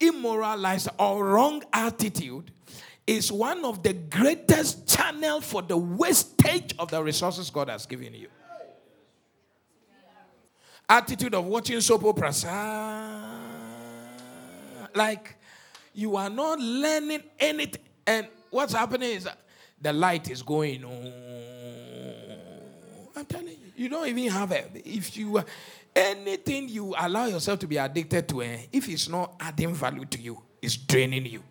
immoral 0.01 0.57
lifestyle 0.57 0.95
or 0.99 1.27
wrong 1.27 1.63
attitude 1.73 2.51
is 3.07 3.31
one 3.31 3.65
of 3.65 3.83
the 3.83 3.93
greatest 3.93 4.89
channel 4.89 5.41
for 5.41 5.61
the 5.61 5.77
wastage 5.77 6.75
of 6.79 6.91
the 6.91 7.03
resources 7.03 7.51
God 7.51 7.69
has 7.69 7.85
given 7.85 8.15
you 8.15 8.29
attitude 10.93 11.35
of 11.35 11.47
watching 11.47 11.81
soap 11.81 12.05
operas. 12.05 12.45
Like 14.95 15.37
you 15.95 16.17
are 16.17 16.29
not 16.29 16.59
learning 16.59 17.23
anything. 17.41 17.83
And 18.07 18.29
what's 18.51 18.75
happening 18.75 19.11
is 19.11 19.29
the 19.81 19.93
light 19.93 20.31
is 20.31 20.43
going 20.43 20.85
on. 20.85 21.13
I'm 23.17 23.25
telling 23.25 23.49
you, 23.49 23.57
you 23.77 23.89
don't 23.89 24.07
even 24.07 24.29
have 24.29 24.53
a. 24.53 24.65
If 24.75 25.17
you 25.17 25.43
anything 25.95 26.69
you 26.69 26.95
allow 26.99 27.27
yourself 27.27 27.59
to 27.61 27.67
be 27.67 27.77
addicted 27.79 28.29
to, 28.29 28.43
eh, 28.43 28.59
if 28.73 28.89
it's 28.89 29.09
not 29.09 29.35
adding 29.41 29.75
value 29.75 30.05
to 30.07 30.21
you, 30.21 30.43
it's 30.61 30.77
draining 30.77 31.27
you. 31.27 31.43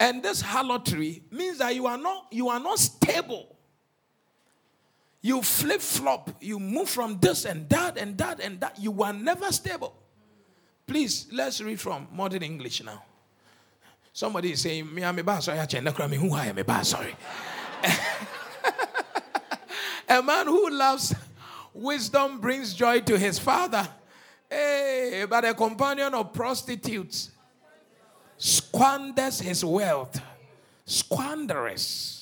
And 0.00 0.22
this 0.22 0.40
harlotry 0.40 1.22
means 1.30 1.58
that 1.58 1.74
you 1.74 1.86
are 1.86 1.98
not 1.98 2.26
you 2.30 2.48
are 2.48 2.60
not 2.60 2.78
stable. 2.78 3.57
You 5.20 5.42
flip 5.42 5.80
flop. 5.80 6.30
You 6.40 6.58
move 6.58 6.88
from 6.88 7.18
this 7.18 7.44
and 7.44 7.68
that 7.68 7.98
and 7.98 8.16
that 8.18 8.40
and 8.40 8.60
that. 8.60 8.78
You 8.78 9.02
are 9.02 9.12
never 9.12 9.50
stable. 9.52 9.94
Please, 10.86 11.26
let's 11.32 11.60
read 11.60 11.80
from 11.80 12.08
modern 12.12 12.42
English 12.42 12.82
now. 12.82 13.02
Somebody 14.12 14.52
is 14.52 14.62
saying, 14.62 14.92
Me, 14.92 15.04
I'm 15.04 15.18
a 15.18 15.42
sorry, 15.42 15.60
I 15.60 15.66
who 15.66 16.34
I 16.34 16.46
am 16.46 16.58
a 16.58 16.84
sorry. 16.84 17.14
a 20.08 20.22
man 20.22 20.46
who 20.46 20.70
loves 20.70 21.14
wisdom 21.74 22.40
brings 22.40 22.74
joy 22.74 23.00
to 23.00 23.18
his 23.18 23.38
father. 23.38 23.86
Hey, 24.50 25.26
but 25.28 25.44
a 25.44 25.54
companion 25.54 26.14
of 26.14 26.32
prostitutes 26.32 27.30
squanders 28.36 29.40
his 29.40 29.64
wealth. 29.64 30.20
Squanders. 30.84 32.17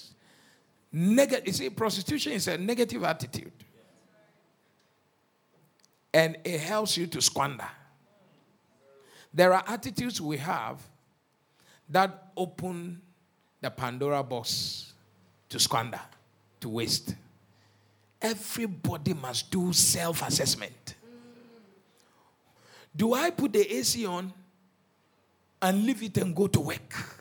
Neg- 0.98 1.42
you 1.44 1.52
see, 1.52 1.68
prostitution 1.68 2.32
is 2.32 2.48
a 2.48 2.56
negative 2.56 3.04
attitude. 3.04 3.52
And 6.14 6.38
it 6.42 6.58
helps 6.58 6.96
you 6.96 7.06
to 7.08 7.20
squander. 7.20 7.68
There 9.34 9.52
are 9.52 9.62
attitudes 9.66 10.22
we 10.22 10.38
have 10.38 10.80
that 11.90 12.32
open 12.34 13.02
the 13.60 13.70
Pandora 13.70 14.22
box 14.22 14.94
to 15.50 15.60
squander, 15.60 16.00
to 16.60 16.70
waste. 16.70 17.14
Everybody 18.22 19.12
must 19.12 19.50
do 19.50 19.74
self 19.74 20.26
assessment. 20.26 20.94
Do 22.96 23.12
I 23.12 23.28
put 23.28 23.52
the 23.52 23.70
AC 23.76 24.06
on 24.06 24.32
and 25.60 25.84
leave 25.84 26.02
it 26.02 26.16
and 26.16 26.34
go 26.34 26.46
to 26.46 26.60
work? 26.60 27.20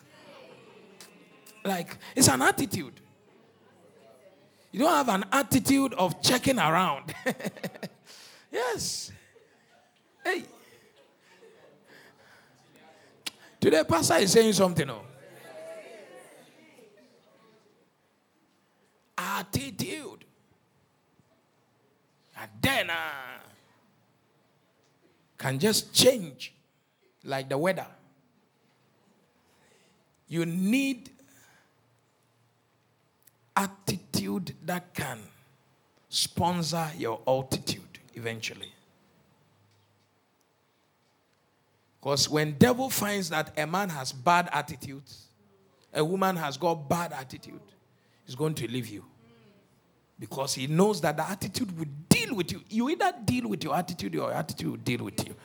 Like, 1.65 1.97
it's 2.15 2.30
an 2.30 2.41
attitude. 2.41 3.01
You 4.76 4.80
don't 4.80 4.91
have 4.91 5.07
an 5.07 5.23
attitude 5.32 5.93
of 5.93 6.21
checking 6.21 6.59
around. 6.59 7.15
yes. 8.51 9.09
Hey. 10.21 10.43
Today, 13.61 13.84
Pastor 13.88 14.15
is 14.15 14.34
saying 14.34 14.51
something. 14.51 14.89
Oh. 14.89 15.03
Attitude. 19.17 20.26
And 22.38 22.51
then 22.59 22.89
uh, 22.89 22.95
can 25.38 25.57
just 25.57 25.93
change 25.93 26.53
like 27.23 27.47
the 27.47 27.57
weather. 27.57 27.88
You 30.28 30.45
need 30.45 31.11
attitude 33.56 34.53
that 34.66 34.93
can 34.93 35.20
sponsor 36.10 36.89
your 36.97 37.22
altitude 37.28 37.99
eventually. 38.14 38.72
Because 41.99 42.30
when 42.30 42.53
devil 42.58 42.89
finds 42.89 43.30
that 43.30 43.58
a 43.58 43.66
man 43.66 43.89
has 43.89 44.12
bad 44.12 44.49
attitudes, 44.51 45.26
a 45.93 46.03
woman 46.03 46.36
has 46.36 46.58
got 46.58 46.88
bad 46.88 47.14
attitude, 47.14 47.62
he's 48.26 48.36
going 48.36 48.53
to 48.56 48.68
leave 48.72 48.88
you. 48.88 49.03
Because 50.18 50.53
he 50.53 50.68
knows 50.68 51.01
that 51.01 51.18
the 51.18 51.30
attitude 51.30 51.78
will 51.78 51.88
deal 52.07 52.36
with 52.36 52.51
you. 52.51 52.61
You 52.70 52.89
either 52.89 53.11
deal 53.26 53.49
with 53.49 53.63
your 53.63 53.76
attitude 53.76 54.16
or 54.16 54.18
your 54.18 54.34
attitude 54.34 54.70
will 54.70 54.78
deal 54.78 55.03
with 55.03 55.28
you. 55.28 55.36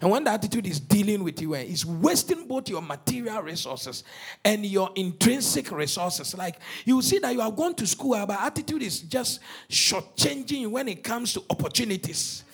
And 0.00 0.10
when 0.10 0.24
the 0.24 0.30
attitude 0.30 0.66
is 0.66 0.78
dealing 0.78 1.24
with 1.24 1.40
you, 1.40 1.56
eh, 1.56 1.64
it's 1.66 1.84
wasting 1.84 2.46
both 2.46 2.68
your 2.68 2.82
material 2.82 3.42
resources 3.42 4.04
and 4.44 4.64
your 4.66 4.90
intrinsic 4.96 5.70
resources. 5.70 6.36
Like 6.36 6.60
you 6.84 7.00
see 7.02 7.18
that 7.20 7.32
you 7.32 7.40
have 7.40 7.56
gone 7.56 7.74
to 7.76 7.86
school, 7.86 8.14
eh, 8.16 8.26
but 8.26 8.38
attitude 8.40 8.82
is 8.82 9.00
just 9.00 9.40
shortchanging 9.68 10.70
when 10.70 10.88
it 10.88 11.02
comes 11.02 11.32
to 11.32 11.42
opportunities. 11.48 12.44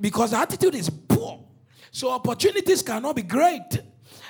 Because 0.00 0.30
the 0.30 0.38
attitude 0.38 0.74
is 0.74 0.88
poor. 0.88 1.44
So 1.90 2.10
opportunities 2.10 2.82
cannot 2.82 3.16
be 3.16 3.22
great. 3.22 3.80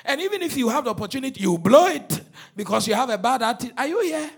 And 0.05 0.21
even 0.21 0.41
if 0.41 0.57
you 0.57 0.69
have 0.69 0.85
the 0.85 0.91
opportunity, 0.91 1.41
you 1.41 1.57
blow 1.57 1.87
it 1.87 2.21
because 2.55 2.87
you 2.87 2.93
have 2.93 3.09
a 3.09 3.17
bad 3.17 3.41
attitude. 3.41 3.73
Are 3.77 3.87
you 3.87 4.01
here? 4.01 4.29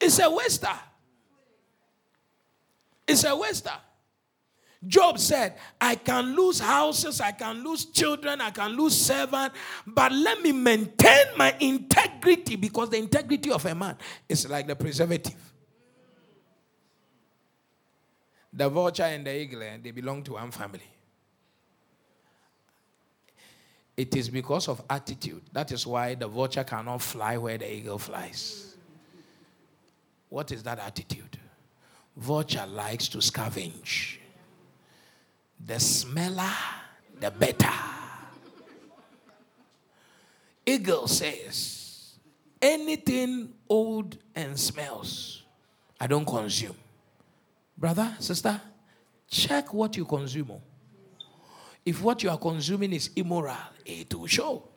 It's 0.00 0.18
a 0.20 0.30
waster. 0.30 0.78
It's 3.06 3.24
a 3.24 3.34
waster. 3.34 3.72
Job 4.86 5.18
said, 5.18 5.56
I 5.80 5.96
can 5.96 6.36
lose 6.36 6.60
houses, 6.60 7.20
I 7.20 7.32
can 7.32 7.64
lose 7.64 7.86
children, 7.86 8.40
I 8.40 8.50
can 8.50 8.76
lose 8.76 8.94
servants, 8.94 9.56
but 9.84 10.12
let 10.12 10.40
me 10.40 10.52
maintain 10.52 11.26
my 11.36 11.54
integrity 11.58 12.54
because 12.54 12.90
the 12.90 12.96
integrity 12.98 13.50
of 13.50 13.64
a 13.66 13.74
man 13.74 13.96
is 14.28 14.48
like 14.48 14.68
the 14.68 14.76
preservative. 14.76 15.34
The 18.52 18.68
vulture 18.68 19.02
and 19.02 19.26
the 19.26 19.36
eagle, 19.36 19.62
eh, 19.62 19.78
they 19.82 19.90
belong 19.90 20.22
to 20.24 20.34
one 20.34 20.50
family. 20.52 20.80
It 23.96 24.14
is 24.14 24.28
because 24.28 24.68
of 24.68 24.80
attitude. 24.88 25.42
That 25.52 25.72
is 25.72 25.84
why 25.84 26.14
the 26.14 26.28
vulture 26.28 26.62
cannot 26.62 27.02
fly 27.02 27.36
where 27.36 27.58
the 27.58 27.72
eagle 27.72 27.98
flies. 27.98 28.67
What 30.28 30.52
is 30.52 30.62
that 30.64 30.78
attitude? 30.78 31.38
Vulture 32.16 32.66
likes 32.66 33.08
to 33.08 33.18
scavenge. 33.18 34.18
The 35.64 35.78
smeller, 35.80 36.52
the 37.18 37.30
better. 37.30 37.72
Eagle 40.66 41.08
says, 41.08 42.14
anything 42.60 43.54
old 43.68 44.18
and 44.34 44.58
smells, 44.58 45.42
I 46.00 46.06
don't 46.06 46.26
consume. 46.26 46.76
Brother, 47.76 48.14
sister, 48.18 48.60
check 49.28 49.72
what 49.72 49.96
you 49.96 50.04
consume. 50.04 50.60
If 51.84 52.02
what 52.02 52.22
you 52.22 52.28
are 52.28 52.38
consuming 52.38 52.92
is 52.92 53.10
immoral, 53.16 53.56
it 53.86 54.12
will 54.14 54.26
show. 54.26 54.68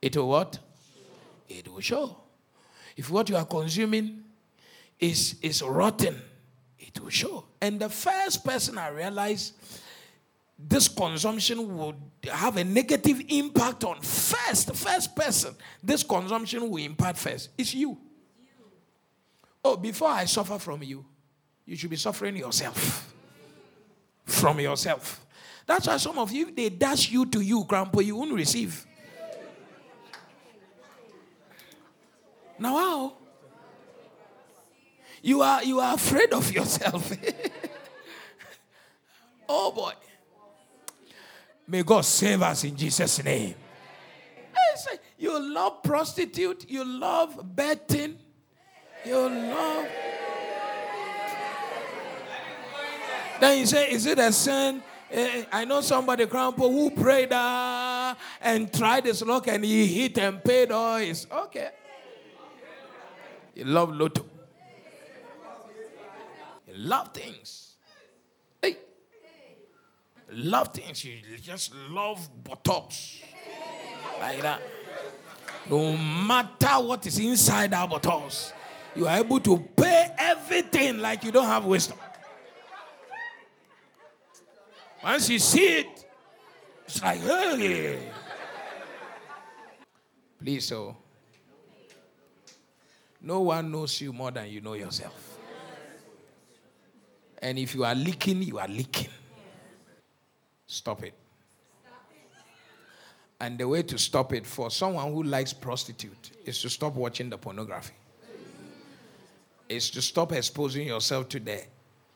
It 0.00 0.16
will 0.16 0.28
what? 0.28 0.58
It 1.48 1.68
will 1.68 1.80
show. 1.80 2.16
If 2.96 3.10
what 3.10 3.28
you 3.28 3.36
are 3.36 3.44
consuming 3.44 4.24
is, 5.00 5.36
is 5.42 5.62
rotten, 5.62 6.20
it 6.78 7.00
will 7.00 7.10
show. 7.10 7.44
And 7.60 7.80
the 7.80 7.88
first 7.88 8.44
person 8.44 8.78
I 8.78 8.88
realized 8.88 9.54
this 10.58 10.88
consumption 10.88 11.76
would 11.76 11.96
have 12.30 12.56
a 12.58 12.64
negative 12.64 13.22
impact 13.28 13.82
on 13.84 14.00
first, 14.00 14.74
first 14.74 15.16
person, 15.16 15.54
this 15.82 16.02
consumption 16.02 16.68
will 16.68 16.82
impact 16.82 17.18
first. 17.18 17.50
It's 17.56 17.74
you. 17.74 17.96
Oh, 19.64 19.76
before 19.76 20.08
I 20.08 20.26
suffer 20.26 20.58
from 20.58 20.82
you, 20.82 21.04
you 21.64 21.76
should 21.76 21.90
be 21.90 21.96
suffering 21.96 22.36
yourself. 22.36 23.12
From 24.24 24.60
yourself. 24.60 25.24
That's 25.66 25.86
why 25.86 25.96
some 25.96 26.18
of 26.18 26.30
you, 26.32 26.50
they 26.50 26.68
dash 26.68 27.10
you 27.10 27.26
to 27.26 27.40
you, 27.40 27.64
grandpa, 27.64 28.00
you 28.00 28.16
won't 28.16 28.32
receive. 28.32 28.86
Now, 32.58 32.76
how? 32.76 33.19
You 35.22 35.42
are, 35.42 35.62
you 35.62 35.80
are 35.80 35.94
afraid 35.94 36.32
of 36.32 36.50
yourself. 36.52 37.12
oh 39.48 39.72
boy. 39.72 39.92
May 41.66 41.82
God 41.82 42.04
save 42.04 42.42
us 42.42 42.64
in 42.64 42.76
Jesus' 42.76 43.22
name. 43.22 43.54
You 45.18 45.38
love 45.38 45.82
prostitute, 45.82 46.64
you 46.70 46.82
love 46.82 47.54
betting, 47.54 48.16
you 49.04 49.28
love 49.28 49.86
Then 53.40 53.58
you 53.58 53.66
say, 53.66 53.90
Is 53.90 54.06
it 54.06 54.18
a 54.18 54.32
sin? 54.32 54.82
Eh, 55.10 55.44
I 55.50 55.64
know 55.64 55.80
somebody, 55.80 56.26
grandpa, 56.26 56.68
who 56.68 56.90
prayed 56.90 57.32
uh, 57.32 58.14
and 58.40 58.72
tried 58.72 59.06
his 59.06 59.22
luck 59.22 59.48
and 59.48 59.64
he 59.64 59.86
hit 59.86 60.18
and 60.18 60.44
paid 60.44 60.70
all 60.70 60.98
his. 60.98 61.26
Okay. 61.30 61.70
You 63.54 63.64
love 63.64 63.94
Lotto. 63.94 64.24
Love 66.82 67.12
things. 67.12 67.74
Hey. 68.62 68.78
Love 70.32 70.68
things. 70.68 71.04
You 71.04 71.20
just 71.36 71.74
love 71.90 72.26
buttocks. 72.42 73.20
Like 74.18 74.40
that. 74.40 74.62
No 75.68 75.94
matter 75.94 76.80
what 76.82 77.06
is 77.06 77.18
inside 77.18 77.74
our 77.74 77.86
buttocks, 77.86 78.54
you 78.96 79.06
are 79.06 79.18
able 79.18 79.40
to 79.40 79.58
pay 79.76 80.08
everything 80.16 80.98
like 81.00 81.22
you 81.22 81.30
don't 81.30 81.44
have 81.44 81.66
wisdom. 81.66 81.98
Once 85.04 85.28
you 85.28 85.38
see 85.38 85.80
it, 85.80 86.06
it's 86.86 87.02
like, 87.02 87.20
hey. 87.20 88.10
Please, 90.38 90.64
so 90.66 90.96
no 93.20 93.40
one 93.40 93.70
knows 93.70 94.00
you 94.00 94.14
more 94.14 94.30
than 94.30 94.48
you 94.48 94.62
know 94.62 94.72
yourself. 94.72 95.29
And 97.42 97.58
if 97.58 97.74
you 97.74 97.84
are 97.84 97.94
leaking, 97.94 98.42
you 98.42 98.58
are 98.58 98.68
leaking. 98.68 99.08
Stop 100.66 101.02
it. 101.04 101.14
And 103.40 103.56
the 103.56 103.66
way 103.66 103.82
to 103.82 103.98
stop 103.98 104.32
it 104.34 104.46
for 104.46 104.70
someone 104.70 105.12
who 105.12 105.22
likes 105.22 105.52
prostitute 105.52 106.32
is 106.44 106.60
to 106.60 106.68
stop 106.68 106.94
watching 106.94 107.30
the 107.30 107.38
pornography. 107.38 107.94
Is 109.68 109.90
to 109.90 110.02
stop 110.02 110.32
exposing 110.32 110.88
yourself 110.88 111.28
to 111.30 111.40
the 111.40 111.62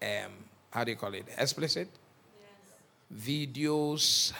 um, 0.02 0.32
how 0.70 0.84
do 0.84 0.90
you 0.90 0.96
call 0.96 1.14
it? 1.14 1.26
Explicit 1.38 1.88
videos, 3.12 4.32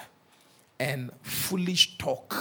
and 0.79 1.11
foolish 1.23 1.97
talk 1.99 2.35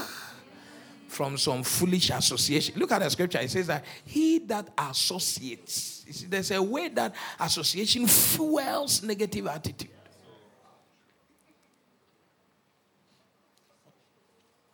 from 1.14 1.38
some 1.38 1.64
foolish 1.64 2.10
association. 2.10 2.76
Look 2.78 2.92
at 2.92 3.02
the 3.02 3.10
scripture. 3.10 3.40
It 3.40 3.52
says 3.52 3.68
that 3.68 3.86
he 4.06 4.40
that 4.40 4.70
associates, 4.78 6.06
see, 6.10 6.26
there's 6.26 6.52
a 6.52 6.62
way 6.62 6.90
that 6.90 7.14
association 7.40 8.08
fuels 8.08 9.04
negative 9.04 9.48
attitude. 9.48 9.90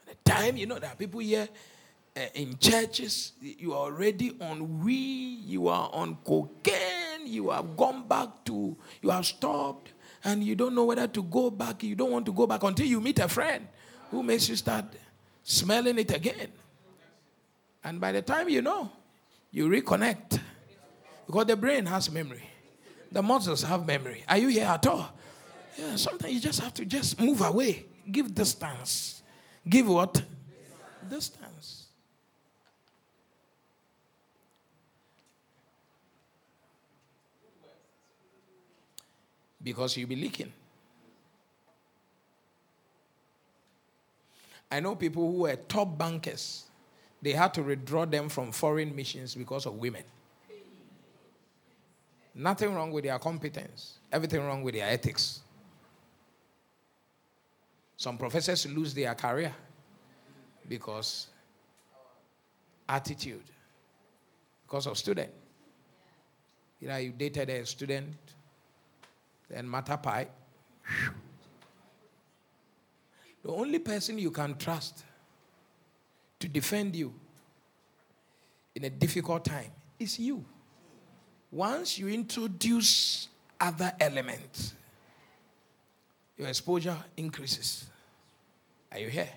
the 0.07 0.15
time, 0.23 0.57
you 0.57 0.65
know, 0.65 0.79
there 0.79 0.89
are 0.89 0.95
people 0.95 1.19
here 1.19 1.47
uh, 2.15 2.21
in 2.33 2.57
churches, 2.57 3.33
you 3.41 3.73
are 3.73 3.91
already 3.91 4.35
on 4.41 4.83
weed, 4.83 5.41
you 5.45 5.67
are 5.67 5.89
on 5.93 6.17
cocaine, 6.25 7.25
you 7.25 7.49
have 7.49 7.77
gone 7.77 8.07
back 8.07 8.43
to, 8.45 8.75
you 9.01 9.09
have 9.09 9.25
stopped 9.25 9.93
and 10.23 10.43
you 10.43 10.55
don't 10.55 10.75
know 10.75 10.85
whether 10.85 11.07
to 11.07 11.23
go 11.23 11.49
back. 11.49 11.83
You 11.83 11.95
don't 11.95 12.11
want 12.11 12.25
to 12.25 12.33
go 12.33 12.47
back 12.47 12.63
until 12.63 12.85
you 12.85 12.99
meet 12.99 13.19
a 13.19 13.27
friend 13.27 13.67
Who 14.11 14.23
makes 14.23 14.49
you 14.49 14.55
start 14.55 14.85
smelling 15.49 15.97
it 15.97 16.11
again? 16.15 16.51
And 17.83 17.99
by 17.99 18.11
the 18.11 18.21
time 18.21 18.49
you 18.49 18.61
know, 18.61 18.91
you 19.51 19.67
reconnect. 19.67 20.39
Because 21.25 21.45
the 21.45 21.55
brain 21.55 21.85
has 21.85 22.11
memory, 22.11 22.43
the 23.11 23.21
muscles 23.21 23.63
have 23.63 23.85
memory. 23.85 24.23
Are 24.27 24.37
you 24.37 24.47
here 24.47 24.65
at 24.65 24.85
all? 24.87 25.09
Yeah, 25.77 25.95
sometimes 25.95 26.33
you 26.33 26.39
just 26.39 26.59
have 26.59 26.73
to 26.75 26.85
just 26.85 27.19
move 27.19 27.41
away, 27.41 27.85
give 28.11 28.33
distance. 28.33 29.21
Give 29.67 29.87
what? 29.87 30.21
Distance. 31.09 31.87
Because 39.61 39.97
you'll 39.97 40.09
be 40.09 40.15
leaking. 40.15 40.51
I 44.71 44.79
know 44.79 44.95
people 44.95 45.31
who 45.31 45.39
were 45.39 45.55
top 45.55 45.97
bankers 45.97 46.69
they 47.21 47.33
had 47.33 47.53
to 47.55 47.63
withdraw 47.63 48.05
them 48.05 48.29
from 48.29 48.51
foreign 48.51 48.95
missions 48.95 49.35
because 49.35 49.65
of 49.65 49.75
women. 49.75 50.03
Nothing 52.33 52.73
wrong 52.73 52.91
with 52.91 53.03
their 53.03 53.19
competence, 53.19 53.97
everything 54.11 54.41
wrong 54.41 54.63
with 54.63 54.75
their 54.75 54.87
ethics. 54.87 55.41
Some 57.97 58.17
professors 58.17 58.65
lose 58.65 58.93
their 58.93 59.13
career 59.13 59.53
because 60.67 61.27
attitude, 62.87 63.43
because 64.65 64.87
of 64.87 64.97
student. 64.97 65.31
You 66.79 66.87
know, 66.87 66.95
you 66.95 67.11
dated 67.11 67.49
a 67.49 67.65
student, 67.65 68.15
then 69.49 69.69
pie. 69.69 70.27
The 73.43 73.51
only 73.51 73.79
person 73.79 74.17
you 74.17 74.31
can 74.31 74.57
trust 74.57 75.03
to 76.39 76.47
defend 76.47 76.95
you 76.95 77.13
in 78.75 78.83
a 78.83 78.89
difficult 78.89 79.45
time 79.45 79.71
is 79.97 80.19
you. 80.19 80.43
Once 81.51 81.97
you 81.97 82.07
introduce 82.07 83.27
other 83.59 83.91
elements, 83.99 84.73
your 86.37 86.47
exposure 86.47 86.97
increases. 87.17 87.89
Are 88.91 88.99
you 88.99 89.09
here? 89.09 89.29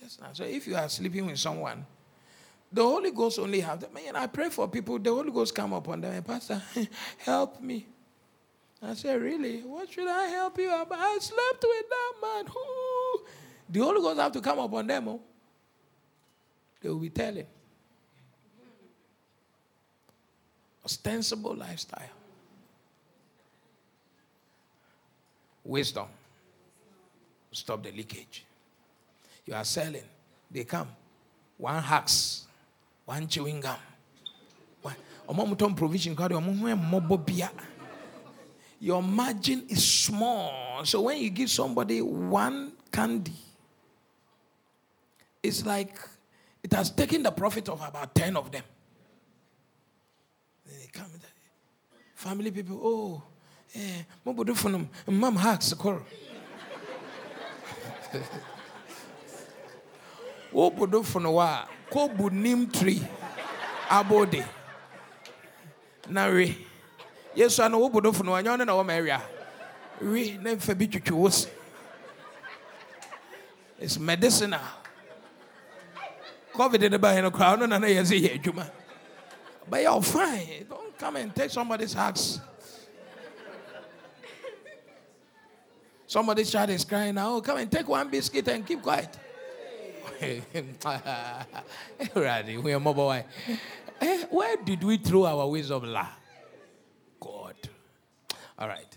Yes. 0.00 0.18
Now, 0.20 0.28
so 0.32 0.44
if 0.44 0.66
you 0.66 0.76
are 0.76 0.88
sleeping 0.88 1.26
with 1.26 1.38
someone, 1.38 1.86
the 2.72 2.82
Holy 2.82 3.10
Ghost 3.10 3.38
only 3.38 3.60
have 3.60 3.80
them. 3.80 3.92
Man, 3.94 4.16
I 4.16 4.26
pray 4.26 4.50
for 4.50 4.66
people. 4.68 4.98
The 4.98 5.10
Holy 5.10 5.30
Ghost 5.30 5.54
come 5.54 5.72
upon 5.72 6.00
them. 6.00 6.12
And 6.12 6.26
Pastor, 6.26 6.60
help 7.18 7.60
me. 7.60 7.86
I 8.82 8.94
said, 8.94 9.22
really? 9.22 9.60
What 9.60 9.90
should 9.90 10.08
I 10.08 10.26
help 10.26 10.58
you 10.58 10.68
about? 10.68 10.98
I 10.98 11.18
slept 11.18 11.64
with 11.64 11.86
that 11.88 12.12
man. 12.20 12.44
Ooh. 12.48 12.83
The 13.68 13.80
Holy 13.80 14.00
Ghost 14.00 14.20
have 14.20 14.32
to 14.32 14.40
come 14.40 14.58
upon 14.58 14.86
them. 14.86 15.08
Oh 15.08 15.20
they 16.84 16.90
will 16.90 16.98
be 16.98 17.08
telling. 17.08 17.46
Ostensible 20.84 21.54
lifestyle. 21.54 22.10
Wisdom. 25.64 26.06
Stop 27.50 27.82
the 27.84 27.90
leakage. 27.90 28.44
You 29.46 29.54
are 29.54 29.64
selling. 29.64 30.02
They 30.50 30.64
come. 30.64 30.88
One 31.56 31.82
hacks. 31.82 32.46
One 33.06 33.26
chewing 33.28 33.60
gum. 33.60 33.78
One. 34.82 35.74
provision 35.74 36.14
Your 38.78 39.02
margin 39.02 39.64
is 39.70 39.82
small. 39.82 40.84
So 40.84 41.00
when 41.00 41.16
you 41.16 41.30
give 41.30 41.48
somebody 41.48 42.02
one 42.02 42.72
candy, 42.92 43.32
it's 45.44 45.64
like 45.66 45.94
it 46.62 46.72
has 46.72 46.90
taken 46.90 47.22
the 47.22 47.30
profit 47.30 47.68
of 47.68 47.86
about 47.86 48.14
10 48.14 48.36
of 48.36 48.50
them. 48.50 48.62
They 50.66 50.88
come, 50.90 51.10
family 52.14 52.50
people, 52.50 52.80
oh, 52.82 53.22
eh, 53.74 54.04
mam 55.06 55.36
hacks, 55.36 55.74
kor. 55.74 56.02
Wobodo 60.54 61.04
funwa, 61.04 61.66
ko 61.90 62.08
bunim 62.08 62.72
tree, 62.72 63.02
abode. 63.90 64.44
Na 66.08 66.26
re. 66.26 66.56
Yes, 67.34 67.58
I 67.58 67.68
know 67.68 67.80
wobodo 67.90 68.14
funwa, 68.14 68.42
nyon 68.42 68.64
na 68.64 68.74
wo 68.74 68.88
area. 68.88 69.20
Re, 70.00 70.38
na 70.40 70.54
mfa 70.54 70.74
bi 70.74 70.86
twetwe 70.86 71.48
It's 73.80 73.98
medicinal. 73.98 74.83
COVID 76.54 76.82
in 76.82 76.92
the 76.92 76.98
back 76.98 77.18
in 77.18 77.24
the 77.24 77.30
crowd, 77.30 77.60
no, 77.60 77.66
no, 77.66 77.78
no, 77.78 77.86
you 77.86 77.94
yes, 77.94 78.10
yeah, 78.12 78.36
Juma. 78.36 78.70
But 79.68 79.82
you're 79.82 80.02
fine. 80.02 80.66
Don't 80.68 80.96
come 80.96 81.16
and 81.16 81.34
take 81.34 81.50
somebody's 81.50 81.92
house. 81.92 82.40
Somebody's 86.06 86.50
child 86.52 86.70
is 86.70 86.84
crying 86.84 87.16
now. 87.16 87.34
Oh, 87.34 87.40
come 87.40 87.58
and 87.58 87.70
take 87.70 87.88
one 87.88 88.08
biscuit 88.08 88.46
and 88.46 88.64
keep 88.64 88.80
quiet. 88.82 89.18
Ready, 92.14 92.56
we 92.58 92.72
are 92.72 92.78
mobile. 92.78 93.10
Eh, 94.00 94.24
where 94.30 94.56
did 94.58 94.84
we 94.84 94.98
throw 94.98 95.26
our 95.26 95.48
wisdom? 95.48 95.84
La? 95.92 96.06
God. 97.18 97.56
All 98.58 98.68
right. 98.68 98.96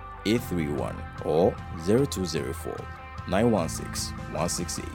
831 0.25 0.95
or 1.25 1.51
0204 1.85 2.75
916 3.27 4.17
168 4.17 4.87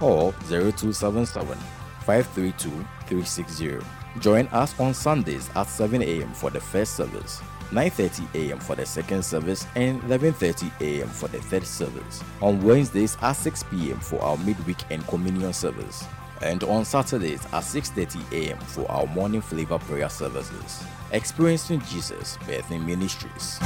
or 0.00 0.32
0277 0.48 1.58
532 2.04 2.70
360. 3.06 3.78
Join 4.20 4.46
us 4.48 4.78
on 4.78 4.94
Sundays 4.94 5.50
at 5.56 5.66
7 5.66 6.02
a.m. 6.02 6.32
for 6.34 6.50
the 6.50 6.60
first 6.60 6.94
service, 6.94 7.40
9:30 7.70 8.34
a.m. 8.34 8.58
for 8.60 8.76
the 8.76 8.86
second 8.86 9.24
service, 9.24 9.66
and 9.74 10.00
11:30 10.02 10.70
a.m. 10.80 11.08
for 11.08 11.28
the 11.28 11.40
third 11.40 11.66
service. 11.66 12.22
On 12.40 12.62
Wednesdays 12.62 13.16
at 13.22 13.32
6 13.32 13.62
p.m. 13.64 13.98
for 13.98 14.20
our 14.22 14.36
midweek 14.38 14.78
and 14.90 15.06
communion 15.08 15.52
service, 15.52 16.04
and 16.42 16.62
on 16.64 16.84
Saturdays 16.84 17.44
at 17.46 17.64
6:30 17.64 18.32
a.m. 18.32 18.58
for 18.58 18.88
our 18.90 19.06
morning 19.06 19.40
flavor 19.40 19.78
prayer 19.78 20.08
services. 20.08 20.84
Experiencing 21.10 21.80
Jesus 21.80 22.36
Birthing 22.46 22.84
Ministries. 22.84 23.58